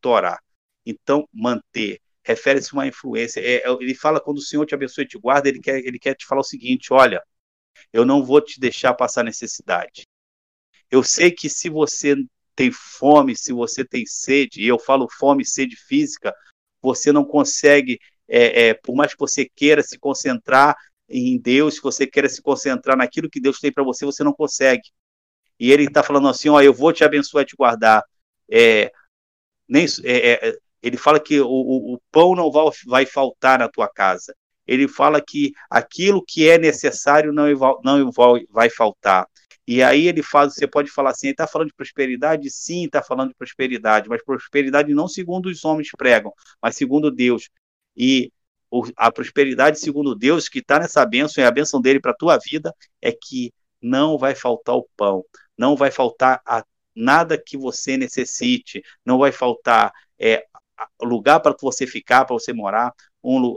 Torá. 0.00 0.38
Então, 0.84 1.26
manter 1.32 2.00
refere-se 2.24 2.70
a 2.72 2.74
uma 2.74 2.86
influência. 2.86 3.40
É, 3.40 3.68
é, 3.68 3.70
ele 3.80 3.94
fala 3.94 4.20
quando 4.20 4.38
o 4.38 4.42
Senhor 4.42 4.64
te 4.66 4.74
abençoa 4.74 5.04
e 5.04 5.08
te 5.08 5.18
guarda, 5.18 5.48
ele 5.48 5.60
quer, 5.60 5.78
ele 5.78 5.98
quer 5.98 6.14
te 6.14 6.26
falar 6.26 6.40
o 6.40 6.44
seguinte: 6.44 6.92
olha, 6.92 7.22
eu 7.92 8.04
não 8.04 8.24
vou 8.24 8.40
te 8.40 8.60
deixar 8.60 8.94
passar 8.94 9.24
necessidade. 9.24 10.06
Eu 10.90 11.02
sei 11.02 11.30
que 11.30 11.48
se 11.48 11.68
você 11.70 12.16
tem 12.54 12.70
fome, 12.70 13.36
se 13.36 13.52
você 13.52 13.84
tem 13.84 14.04
sede, 14.06 14.62
e 14.62 14.66
eu 14.68 14.78
falo 14.78 15.08
fome 15.08 15.44
sede 15.44 15.76
física, 15.76 16.34
você 16.80 17.12
não 17.12 17.24
consegue, 17.24 17.98
é, 18.28 18.68
é, 18.68 18.74
por 18.74 18.94
mais 18.94 19.12
que 19.12 19.20
você 19.20 19.44
queira 19.44 19.82
se 19.82 19.98
concentrar 19.98 20.76
em 21.08 21.38
Deus, 21.38 21.76
se 21.76 21.82
você 21.82 22.06
queira 22.06 22.28
se 22.28 22.42
concentrar 22.42 22.96
naquilo 22.96 23.30
que 23.30 23.40
Deus 23.40 23.58
tem 23.58 23.72
para 23.72 23.84
você, 23.84 24.04
você 24.04 24.24
não 24.24 24.32
consegue. 24.32 24.90
E 25.58 25.70
ele 25.70 25.84
está 25.84 26.02
falando 26.02 26.28
assim: 26.28 26.48
ó, 26.48 26.60
eu 26.60 26.72
vou 26.72 26.92
te 26.92 27.04
abençoar 27.04 27.42
e 27.42 27.46
te 27.46 27.56
guardar. 27.56 28.02
É, 28.50 28.90
nem, 29.68 29.86
é, 30.04 30.48
é, 30.48 30.56
ele 30.82 30.96
fala 30.96 31.20
que 31.20 31.40
o, 31.40 31.46
o, 31.46 31.94
o 31.94 32.00
pão 32.10 32.34
não 32.34 32.50
vai, 32.50 32.64
vai 32.86 33.06
faltar 33.06 33.58
na 33.58 33.68
tua 33.68 33.88
casa. 33.88 34.34
Ele 34.66 34.88
fala 34.88 35.20
que 35.20 35.52
aquilo 35.70 36.24
que 36.26 36.48
é 36.48 36.58
necessário 36.58 37.32
não, 37.32 37.46
não 37.84 38.10
vai 38.50 38.70
faltar. 38.70 39.26
E 39.66 39.82
aí 39.82 40.08
ele 40.08 40.22
faz, 40.22 40.54
você 40.54 40.66
pode 40.66 40.90
falar 40.90 41.10
assim, 41.10 41.28
ele 41.28 41.34
está 41.34 41.46
falando 41.46 41.68
de 41.68 41.74
prosperidade? 41.74 42.50
Sim, 42.50 42.84
está 42.84 43.02
falando 43.02 43.28
de 43.30 43.34
prosperidade, 43.36 44.08
mas 44.08 44.22
prosperidade 44.24 44.92
não 44.92 45.06
segundo 45.06 45.46
os 45.46 45.64
homens 45.64 45.90
pregam, 45.96 46.32
mas 46.60 46.76
segundo 46.76 47.10
Deus. 47.10 47.48
E 47.96 48.32
a 48.96 49.12
prosperidade 49.12 49.78
segundo 49.78 50.14
Deus, 50.14 50.48
que 50.48 50.58
está 50.60 50.78
nessa 50.80 51.04
bênção, 51.06 51.42
e 51.42 51.46
a 51.46 51.50
bênção 51.50 51.80
dele 51.80 52.00
para 52.00 52.10
a 52.12 52.16
tua 52.16 52.38
vida, 52.38 52.74
é 53.00 53.12
que 53.12 53.52
não 53.80 54.18
vai 54.18 54.34
faltar 54.34 54.76
o 54.76 54.88
pão, 54.96 55.24
não 55.56 55.76
vai 55.76 55.90
faltar 55.90 56.40
a, 56.46 56.64
nada 56.94 57.38
que 57.38 57.56
você 57.56 57.96
necessite, 57.96 58.82
não 59.04 59.18
vai 59.18 59.32
faltar 59.32 59.92
é, 60.18 60.44
lugar 61.00 61.40
para 61.40 61.54
você 61.60 61.86
ficar, 61.86 62.24
para 62.24 62.34
você 62.34 62.52
morar, 62.52 62.92
um, 63.22 63.56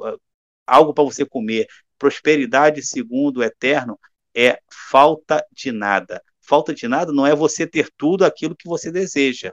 algo 0.65 0.93
para 0.93 1.03
você 1.03 1.25
comer. 1.25 1.67
Prosperidade 1.97 2.81
segundo 2.83 3.37
o 3.37 3.43
eterno 3.43 3.99
é 4.35 4.59
falta 4.69 5.45
de 5.51 5.71
nada. 5.71 6.21
Falta 6.41 6.73
de 6.73 6.87
nada 6.87 7.11
não 7.11 7.25
é 7.25 7.35
você 7.35 7.65
ter 7.65 7.89
tudo 7.97 8.25
aquilo 8.25 8.55
que 8.55 8.67
você 8.67 8.91
deseja. 8.91 9.51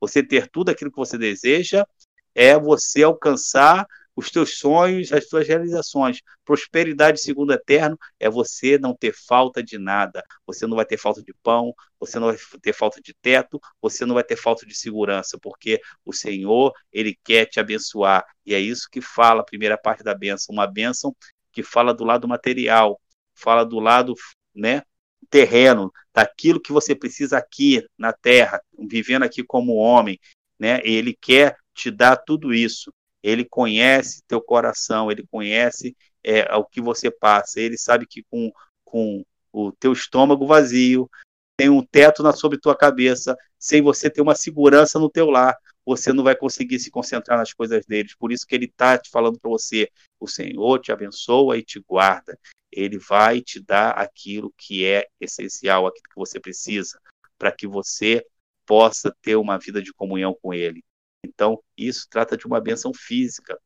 Você 0.00 0.22
ter 0.22 0.48
tudo 0.48 0.70
aquilo 0.70 0.90
que 0.90 0.96
você 0.96 1.16
deseja 1.16 1.86
é 2.34 2.58
você 2.58 3.02
alcançar 3.02 3.86
os 4.14 4.30
teus 4.30 4.58
sonhos, 4.58 5.12
as 5.12 5.26
tuas 5.26 5.46
realizações. 5.46 6.20
Prosperidade 6.44 7.20
segundo 7.20 7.52
eterno 7.52 7.98
é 8.18 8.28
você 8.28 8.78
não 8.78 8.94
ter 8.94 9.14
falta 9.14 9.62
de 9.62 9.78
nada. 9.78 10.22
Você 10.46 10.66
não 10.66 10.76
vai 10.76 10.84
ter 10.84 10.98
falta 10.98 11.22
de 11.22 11.32
pão, 11.42 11.74
você 11.98 12.18
não 12.18 12.28
vai 12.28 12.36
ter 12.60 12.72
falta 12.72 13.00
de 13.00 13.14
teto, 13.14 13.60
você 13.80 14.04
não 14.04 14.14
vai 14.14 14.24
ter 14.24 14.36
falta 14.36 14.66
de 14.66 14.74
segurança, 14.74 15.38
porque 15.40 15.80
o 16.04 16.12
Senhor, 16.12 16.72
ele 16.92 17.18
quer 17.24 17.46
te 17.46 17.60
abençoar. 17.60 18.24
E 18.44 18.54
é 18.54 18.60
isso 18.60 18.88
que 18.90 19.00
fala 19.00 19.40
a 19.40 19.44
primeira 19.44 19.78
parte 19.78 20.02
da 20.02 20.14
bênção, 20.14 20.52
uma 20.52 20.66
bênção 20.66 21.14
que 21.52 21.62
fala 21.62 21.94
do 21.94 22.04
lado 22.04 22.26
material, 22.26 23.00
fala 23.34 23.64
do 23.64 23.78
lado, 23.78 24.14
né, 24.54 24.82
terreno, 25.30 25.92
daquilo 26.14 26.60
que 26.60 26.72
você 26.72 26.94
precisa 26.94 27.38
aqui 27.38 27.84
na 27.96 28.12
terra, 28.12 28.60
vivendo 28.78 29.22
aqui 29.22 29.42
como 29.42 29.74
homem, 29.74 30.18
né? 30.58 30.80
Ele 30.84 31.16
quer 31.18 31.56
te 31.74 31.90
dar 31.90 32.16
tudo 32.16 32.52
isso. 32.52 32.92
Ele 33.22 33.44
conhece 33.44 34.22
teu 34.26 34.40
coração, 34.40 35.10
ele 35.10 35.24
conhece 35.30 35.96
é, 36.22 36.54
o 36.54 36.64
que 36.64 36.80
você 36.80 37.10
passa. 37.10 37.60
Ele 37.60 37.78
sabe 37.78 38.06
que 38.06 38.22
com, 38.24 38.52
com 38.84 39.24
o 39.52 39.72
teu 39.72 39.92
estômago 39.92 40.46
vazio, 40.46 41.08
tem 41.56 41.68
um 41.68 41.84
teto 41.84 42.22
na 42.22 42.32
sobre 42.32 42.58
tua 42.58 42.76
cabeça, 42.76 43.36
sem 43.58 43.80
você 43.82 44.10
ter 44.10 44.20
uma 44.20 44.34
segurança 44.34 44.98
no 44.98 45.08
teu 45.08 45.30
lar, 45.30 45.56
você 45.84 46.12
não 46.12 46.24
vai 46.24 46.34
conseguir 46.34 46.78
se 46.78 46.90
concentrar 46.90 47.38
nas 47.38 47.52
coisas 47.52 47.84
deles. 47.86 48.14
Por 48.14 48.32
isso 48.32 48.46
que 48.46 48.54
ele 48.54 48.66
está 48.66 48.98
te 48.98 49.10
falando 49.10 49.38
para 49.38 49.50
você: 49.50 49.88
o 50.18 50.26
Senhor 50.26 50.80
te 50.80 50.92
abençoa 50.92 51.56
e 51.58 51.62
te 51.62 51.80
guarda. 51.80 52.38
Ele 52.72 52.98
vai 52.98 53.40
te 53.40 53.60
dar 53.60 53.90
aquilo 53.90 54.52
que 54.56 54.84
é 54.86 55.06
essencial, 55.20 55.86
aquilo 55.86 56.08
que 56.08 56.16
você 56.16 56.40
precisa, 56.40 57.00
para 57.38 57.52
que 57.52 57.66
você 57.66 58.26
possa 58.66 59.14
ter 59.20 59.36
uma 59.36 59.58
vida 59.58 59.82
de 59.82 59.92
comunhão 59.92 60.34
com 60.40 60.54
Ele. 60.54 60.82
Então, 61.24 61.62
isso 61.76 62.06
trata 62.08 62.36
de 62.36 62.46
uma 62.46 62.60
benção 62.60 62.92
física. 62.94 63.58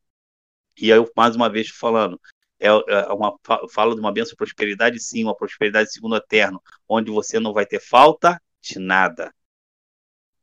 E 0.76 0.88
eu, 0.90 1.11
mais 1.16 1.36
uma 1.36 1.48
vez, 1.48 1.68
falando, 1.68 2.20
é, 2.59 2.68
é 2.68 3.12
uma 3.12 3.38
fala 3.70 3.94
de 3.94 4.00
uma 4.00 4.12
benção 4.12 4.30
de 4.30 4.36
prosperidade, 4.36 5.00
sim, 5.00 5.24
uma 5.24 5.36
prosperidade 5.36 5.92
segundo 5.92 6.16
eterno, 6.16 6.62
onde 6.88 7.11
você 7.11 7.38
não 7.38 7.52
vai 7.52 7.66
ter 7.66 7.80
falta 7.80 8.40
de 8.61 8.78
nada. 8.78 9.34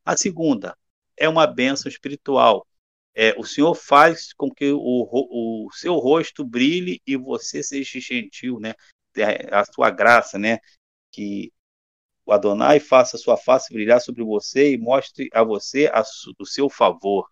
A 0.05 0.17
segunda 0.17 0.77
é 1.17 1.29
uma 1.29 1.47
benção 1.47 1.89
espiritual. 1.89 2.67
É, 3.15 3.33
o 3.37 3.43
Senhor 3.43 3.75
faz 3.75 4.33
com 4.33 4.49
que 4.49 4.71
o, 4.71 4.79
o 4.81 5.69
seu 5.71 5.95
rosto 5.95 6.43
brilhe 6.43 7.01
e 7.05 7.15
você 7.15 7.61
seja 7.61 7.99
gentil, 7.99 8.59
né? 8.59 8.73
É, 9.15 9.53
a 9.53 9.63
sua 9.65 9.91
graça, 9.91 10.39
né? 10.39 10.57
Que 11.11 11.51
o 12.25 12.31
Adonai 12.31 12.79
faça 12.79 13.17
sua 13.17 13.37
face 13.37 13.73
brilhar 13.73 14.01
sobre 14.01 14.23
você 14.23 14.73
e 14.73 14.77
mostre 14.77 15.29
a 15.33 15.43
você 15.43 15.87
a, 15.93 16.03
o 16.39 16.45
seu 16.45 16.69
favor. 16.69 17.29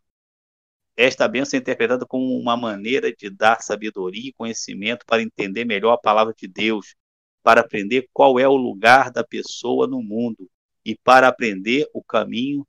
Esta 0.96 1.28
bênção 1.28 1.58
é 1.58 1.62
interpretada 1.62 2.06
como 2.06 2.38
uma 2.38 2.58
maneira 2.58 3.12
de 3.14 3.30
dar 3.30 3.62
sabedoria 3.62 4.30
e 4.30 4.34
conhecimento 4.34 5.06
para 5.06 5.22
entender 5.22 5.66
melhor 5.66 5.94
a 5.94 5.98
palavra 5.98 6.34
de 6.38 6.48
Deus, 6.48 6.96
para 7.42 7.62
aprender 7.62 8.08
qual 8.14 8.38
é 8.40 8.48
o 8.48 8.56
lugar 8.56 9.12
da 9.12 9.24
pessoa 9.24 9.88
no 9.88 10.04
mundo 10.04 10.50
e 10.86 10.96
para 10.96 11.28
aprender 11.28 11.88
o 11.94 12.04
caminho 12.04 12.68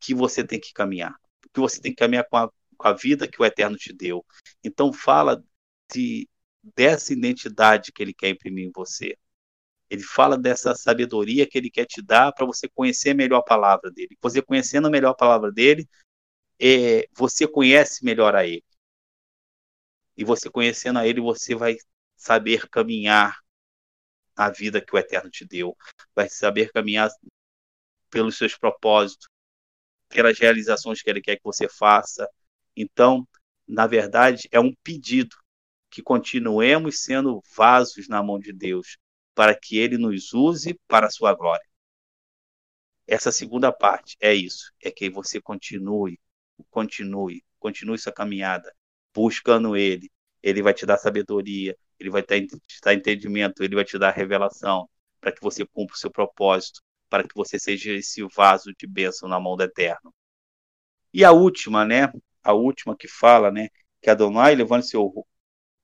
que 0.00 0.14
você 0.14 0.44
tem 0.44 0.60
que 0.60 0.72
caminhar, 0.72 1.14
que 1.56 1.60
você 1.60 1.80
tem 1.80 1.92
que 1.92 1.96
caminhar 1.96 2.26
com 2.28 2.36
a, 2.36 2.50
com 2.76 2.88
a 2.88 2.92
vida 2.92 3.26
que 3.26 3.40
o 3.40 3.44
Eterno 3.44 3.78
te 3.78 3.90
deu. 3.90 4.24
Então 4.62 4.92
fala 4.92 5.42
de, 5.90 6.28
dessa 6.62 7.14
identidade 7.14 7.92
que 7.92 8.02
ele 8.02 8.12
quer 8.12 8.28
imprimir 8.28 8.66
em 8.66 8.72
você. 8.74 9.16
Ele 9.88 10.02
fala 10.02 10.36
dessa 10.36 10.74
sabedoria 10.74 11.46
que 11.48 11.56
ele 11.56 11.70
quer 11.70 11.86
te 11.86 12.02
dar 12.02 12.32
para 12.32 12.44
você 12.44 12.68
conhecer 12.68 13.14
melhor 13.14 13.38
a 13.38 13.42
palavra 13.42 13.90
dele. 13.90 14.18
Você 14.20 14.42
conhecendo 14.42 14.90
melhor 14.90 15.12
a 15.12 15.14
palavra 15.14 15.50
dele, 15.50 15.88
é, 16.60 17.08
você 17.16 17.48
conhece 17.48 18.04
melhor 18.04 18.34
a 18.34 18.46
ele. 18.46 18.64
E 20.14 20.24
você 20.24 20.50
conhecendo 20.50 20.98
a 20.98 21.06
ele, 21.06 21.20
você 21.20 21.54
vai 21.54 21.76
saber 22.16 22.68
caminhar 22.68 23.38
a 24.36 24.50
vida 24.50 24.80
que 24.80 24.94
o 24.94 24.98
Eterno 24.98 25.30
te 25.30 25.46
deu. 25.46 25.74
Vai 26.14 26.28
saber 26.28 26.70
caminhar 26.72 27.08
pelos 28.10 28.36
seus 28.36 28.56
propósitos, 28.56 29.28
pelas 30.16 30.38
realizações 30.38 31.02
que 31.02 31.10
ele 31.10 31.20
quer 31.20 31.36
que 31.36 31.44
você 31.44 31.68
faça. 31.68 32.26
Então, 32.74 33.28
na 33.68 33.86
verdade, 33.86 34.48
é 34.50 34.58
um 34.58 34.72
pedido 34.82 35.36
que 35.90 36.02
continuemos 36.02 37.00
sendo 37.00 37.42
vasos 37.54 38.08
na 38.08 38.22
mão 38.22 38.38
de 38.38 38.50
Deus, 38.50 38.96
para 39.34 39.54
que 39.54 39.76
ele 39.76 39.98
nos 39.98 40.32
use 40.32 40.80
para 40.88 41.08
a 41.08 41.10
sua 41.10 41.34
glória. 41.34 41.66
Essa 43.06 43.30
segunda 43.30 43.70
parte 43.70 44.16
é 44.18 44.32
isso, 44.32 44.72
é 44.82 44.90
que 44.90 45.10
você 45.10 45.38
continue, 45.38 46.18
continue, 46.70 47.44
continue 47.58 47.98
sua 47.98 48.10
caminhada, 48.10 48.74
buscando 49.14 49.76
ele. 49.76 50.10
Ele 50.42 50.62
vai 50.62 50.72
te 50.72 50.86
dar 50.86 50.96
sabedoria, 50.96 51.76
ele 52.00 52.08
vai 52.08 52.22
te 52.22 52.48
dar 52.82 52.94
entendimento, 52.94 53.62
ele 53.62 53.74
vai 53.74 53.84
te 53.84 53.98
dar 53.98 54.12
revelação, 54.12 54.88
para 55.20 55.30
que 55.30 55.42
você 55.42 55.66
cumpra 55.66 55.94
o 55.94 55.98
seu 55.98 56.10
propósito, 56.10 56.80
para 57.08 57.22
que 57.26 57.34
você 57.34 57.58
seja 57.58 57.92
esse 57.92 58.22
vaso 58.34 58.72
de 58.78 58.86
bênção 58.86 59.28
na 59.28 59.40
mão 59.40 59.56
do 59.56 59.62
Eterno. 59.62 60.12
E 61.12 61.24
a 61.24 61.32
última, 61.32 61.84
né? 61.84 62.12
A 62.42 62.52
última 62.52 62.96
que 62.96 63.08
fala, 63.08 63.50
né? 63.50 63.68
Que 64.00 64.10
Adonai 64.10 64.54
levante, 64.54 64.86
seu, 64.88 65.26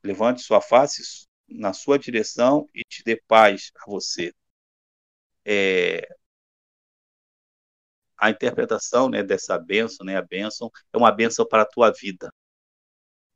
levante 0.03 0.43
sua 0.43 0.61
face 0.61 1.27
na 1.49 1.73
sua 1.73 1.99
direção 1.99 2.69
e 2.75 2.83
te 2.85 3.03
dê 3.05 3.17
paz 3.27 3.71
a 3.77 3.91
você. 3.91 4.33
É, 5.45 6.07
a 8.23 8.31
interpretação 8.31 9.09
né, 9.09 9.23
dessa 9.23 9.59
bênção, 9.59 10.07
né, 10.07 10.17
a 10.17 10.23
bênção, 10.23 10.71
é 10.93 10.97
uma 10.97 11.11
bênção 11.11 11.45
para 11.45 11.63
a 11.63 11.67
tua 11.67 11.91
vida. 11.91 12.33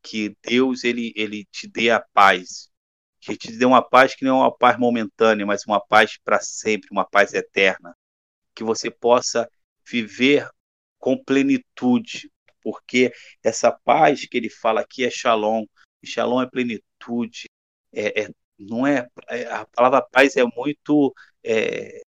Que 0.01 0.35
Deus 0.41 0.83
ele, 0.85 1.11
ele 1.15 1.45
te 1.51 1.67
dê 1.67 1.91
a 1.91 1.99
paz. 1.99 2.69
Que 3.27 3.37
te 3.37 3.57
dê 3.57 3.65
uma 3.65 3.81
paz 3.81 4.15
que 4.15 4.23
não 4.23 4.37
é 4.37 4.41
uma 4.43 4.57
paz 4.57 4.79
momentânea, 4.79 5.45
mas 5.45 5.65
uma 5.65 5.85
paz 5.85 6.17
para 6.23 6.39
sempre, 6.39 6.87
uma 6.91 7.05
paz 7.05 7.33
eterna. 7.33 7.93
Que 8.55 8.63
você 8.63 8.89
possa 8.89 9.49
viver 9.85 10.49
com 10.97 11.21
plenitude, 11.21 12.31
porque 12.61 13.11
essa 13.43 13.71
paz 13.71 14.25
que 14.25 14.37
ele 14.37 14.49
fala 14.49 14.81
aqui 14.81 15.03
é 15.03 15.09
shalom. 15.09 15.65
E 16.01 16.07
shalom 16.07 16.41
é 16.41 16.49
plenitude, 16.49 17.49
é, 17.91 18.23
é, 18.23 18.29
não 18.57 18.87
é, 18.87 19.07
é, 19.27 19.45
a 19.47 19.65
palavra 19.65 20.01
paz 20.01 20.37
é 20.37 20.45
muito 20.45 21.13
é, 21.43 22.01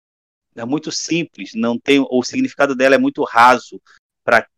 é 0.56 0.64
muito 0.64 0.90
simples, 0.90 1.52
não 1.54 1.78
tem 1.78 2.00
o 2.00 2.22
significado 2.22 2.74
dela 2.74 2.94
é 2.94 2.98
muito 2.98 3.22
raso 3.24 3.80
para 4.24 4.48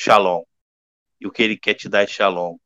Shalom. 0.00 0.42
E 1.20 1.26
o 1.26 1.30
que 1.30 1.42
ele 1.42 1.56
quer 1.56 1.74
te 1.74 1.88
dar 1.88 2.02
é 2.02 2.06
Shalom, 2.06 2.56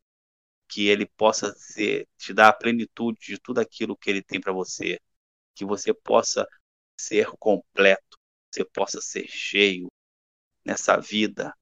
que 0.68 0.88
ele 0.88 1.06
possa 1.06 1.54
ser, 1.56 2.08
te 2.18 2.32
dar 2.34 2.48
a 2.48 2.52
plenitude 2.52 3.18
de 3.20 3.38
tudo 3.38 3.60
aquilo 3.60 3.96
que 3.96 4.10
ele 4.10 4.22
tem 4.22 4.40
para 4.40 4.52
você, 4.52 4.98
que 5.54 5.64
você 5.64 5.94
possa 5.94 6.46
ser 6.98 7.28
completo, 7.38 8.18
você 8.50 8.64
possa 8.64 9.00
ser 9.00 9.26
cheio 9.28 9.88
nessa 10.64 10.96
vida 10.98 11.54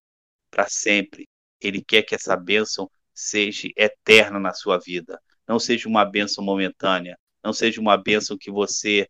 para 0.50 0.68
sempre. 0.68 1.28
Ele 1.60 1.82
quer 1.82 2.02
que 2.02 2.14
essa 2.14 2.36
bênção 2.36 2.90
seja 3.12 3.68
eterna 3.76 4.40
na 4.40 4.52
sua 4.52 4.78
vida, 4.78 5.20
não 5.46 5.58
seja 5.58 5.88
uma 5.88 6.04
bênção 6.04 6.44
momentânea, 6.44 7.18
não 7.42 7.52
seja 7.52 7.80
uma 7.80 7.96
bênção 7.96 8.36
que 8.38 8.50
você 8.50 9.08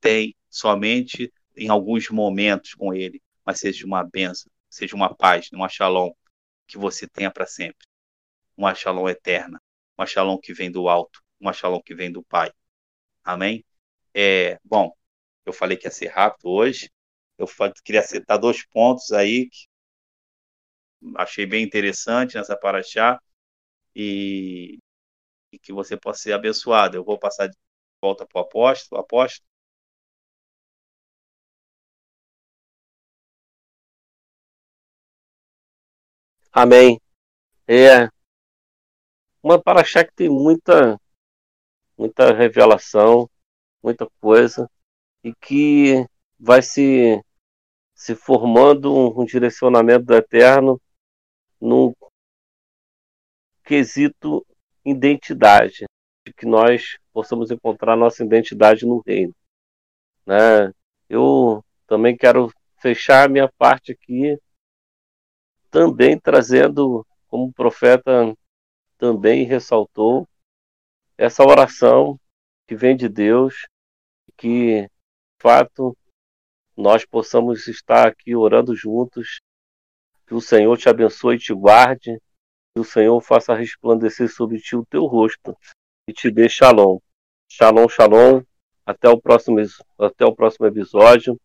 tem 0.00 0.34
somente 0.48 1.32
em 1.56 1.68
alguns 1.68 2.08
momentos 2.10 2.74
com 2.74 2.94
Ele, 2.94 3.22
mas 3.44 3.60
seja 3.60 3.86
uma 3.86 4.04
bênção, 4.04 4.50
seja 4.68 4.94
uma 4.94 5.14
paz, 5.14 5.48
uma 5.52 5.68
shalom 5.68 6.12
que 6.66 6.78
você 6.78 7.06
tenha 7.06 7.30
para 7.30 7.46
sempre, 7.46 7.86
uma 8.56 8.74
shalom 8.74 9.08
eterna, 9.08 9.60
uma 9.98 10.06
shalom 10.06 10.38
que 10.38 10.52
vem 10.54 10.70
do 10.70 10.88
alto, 10.88 11.20
uma 11.40 11.52
shalom 11.52 11.80
que 11.82 11.94
vem 11.94 12.10
do 12.12 12.22
Pai. 12.24 12.52
Amém? 13.24 13.64
É, 14.14 14.58
bom, 14.64 14.92
eu 15.46 15.52
falei 15.52 15.76
que 15.76 15.86
ia 15.86 15.92
ser 15.92 16.08
rápido 16.08 16.50
hoje. 16.50 16.90
Eu 17.38 17.46
queria 17.84 18.02
citar 18.02 18.38
dois 18.38 18.66
pontos 18.66 19.12
aí 19.12 19.48
que 19.50 19.66
achei 21.16 21.46
bem 21.46 21.64
interessante 21.64 22.36
nessa 22.36 22.56
paraxá 22.56 23.18
e, 23.96 24.78
e 25.52 25.58
que 25.60 25.72
você 25.72 25.96
possa 25.98 26.20
ser 26.22 26.34
abençoado. 26.34 26.96
Eu 26.96 27.04
vou 27.04 27.18
passar 27.18 27.48
de 27.48 27.56
volta 28.02 28.26
para 28.26 28.40
o 28.40 28.44
apóstolo. 28.44 29.00
Apóstolo. 29.02 29.46
Amém. 36.52 36.98
É 37.68 38.08
uma 39.44 39.60
paraxá 39.62 40.02
que 40.02 40.14
tem 40.14 40.30
muita 40.30 40.98
muita 41.98 42.32
revelação, 42.32 43.28
muita 43.82 44.08
coisa 44.18 44.68
e 45.22 45.34
que 45.34 46.06
vai 46.40 46.62
se 46.62 47.22
se 47.94 48.14
formando 48.14 48.92
um, 48.92 49.20
um 49.20 49.24
direcionamento 49.26 50.06
do 50.06 50.14
eterno 50.14 50.80
num 51.60 51.94
quesito 53.62 54.44
identidade, 54.84 55.84
de 56.26 56.32
que 56.32 56.46
nós 56.46 56.98
possamos 57.12 57.50
encontrar 57.50 57.96
nossa 57.96 58.24
identidade 58.24 58.86
no 58.86 59.02
reino. 59.06 59.34
Né? 60.26 60.72
Eu 61.08 61.62
também 61.86 62.16
quero 62.16 62.50
fechar 62.78 63.26
a 63.26 63.28
minha 63.28 63.48
parte 63.58 63.92
aqui, 63.92 64.38
também 65.70 66.18
trazendo, 66.18 67.06
como 67.28 67.52
profeta 67.52 68.34
também 68.98 69.44
ressaltou, 69.44 70.28
essa 71.16 71.42
oração 71.42 72.18
que 72.66 72.74
vem 72.74 72.96
de 72.96 73.08
Deus, 73.08 73.66
que, 74.36 74.82
de 74.82 74.90
fato, 75.40 75.96
nós 76.76 77.04
possamos 77.04 77.68
estar 77.68 78.08
aqui 78.08 78.34
orando 78.34 78.74
juntos, 78.74 79.40
que 80.26 80.34
o 80.34 80.40
Senhor 80.40 80.76
te 80.76 80.88
abençoe 80.88 81.36
e 81.36 81.38
te 81.38 81.54
guarde, 81.54 82.18
que 82.74 82.80
o 82.80 82.84
Senhor 82.84 83.20
faça 83.20 83.54
resplandecer 83.54 84.28
sobre 84.28 84.58
ti 84.58 84.74
o 84.74 84.84
teu 84.86 85.04
rosto 85.04 85.56
e 86.08 86.12
te 86.12 86.30
dê 86.30 86.48
shalom. 86.48 86.98
Shalom, 87.50 87.88
shalom. 87.88 88.42
Até 88.84 89.08
o 89.08 89.20
próximo, 89.20 89.58
até 89.98 90.24
o 90.24 90.34
próximo 90.34 90.66
episódio. 90.66 91.36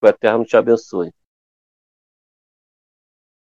Que 0.00 0.06
o 0.06 0.08
Eterno 0.08 0.44
te 0.44 0.56
abençoe. 0.56 1.12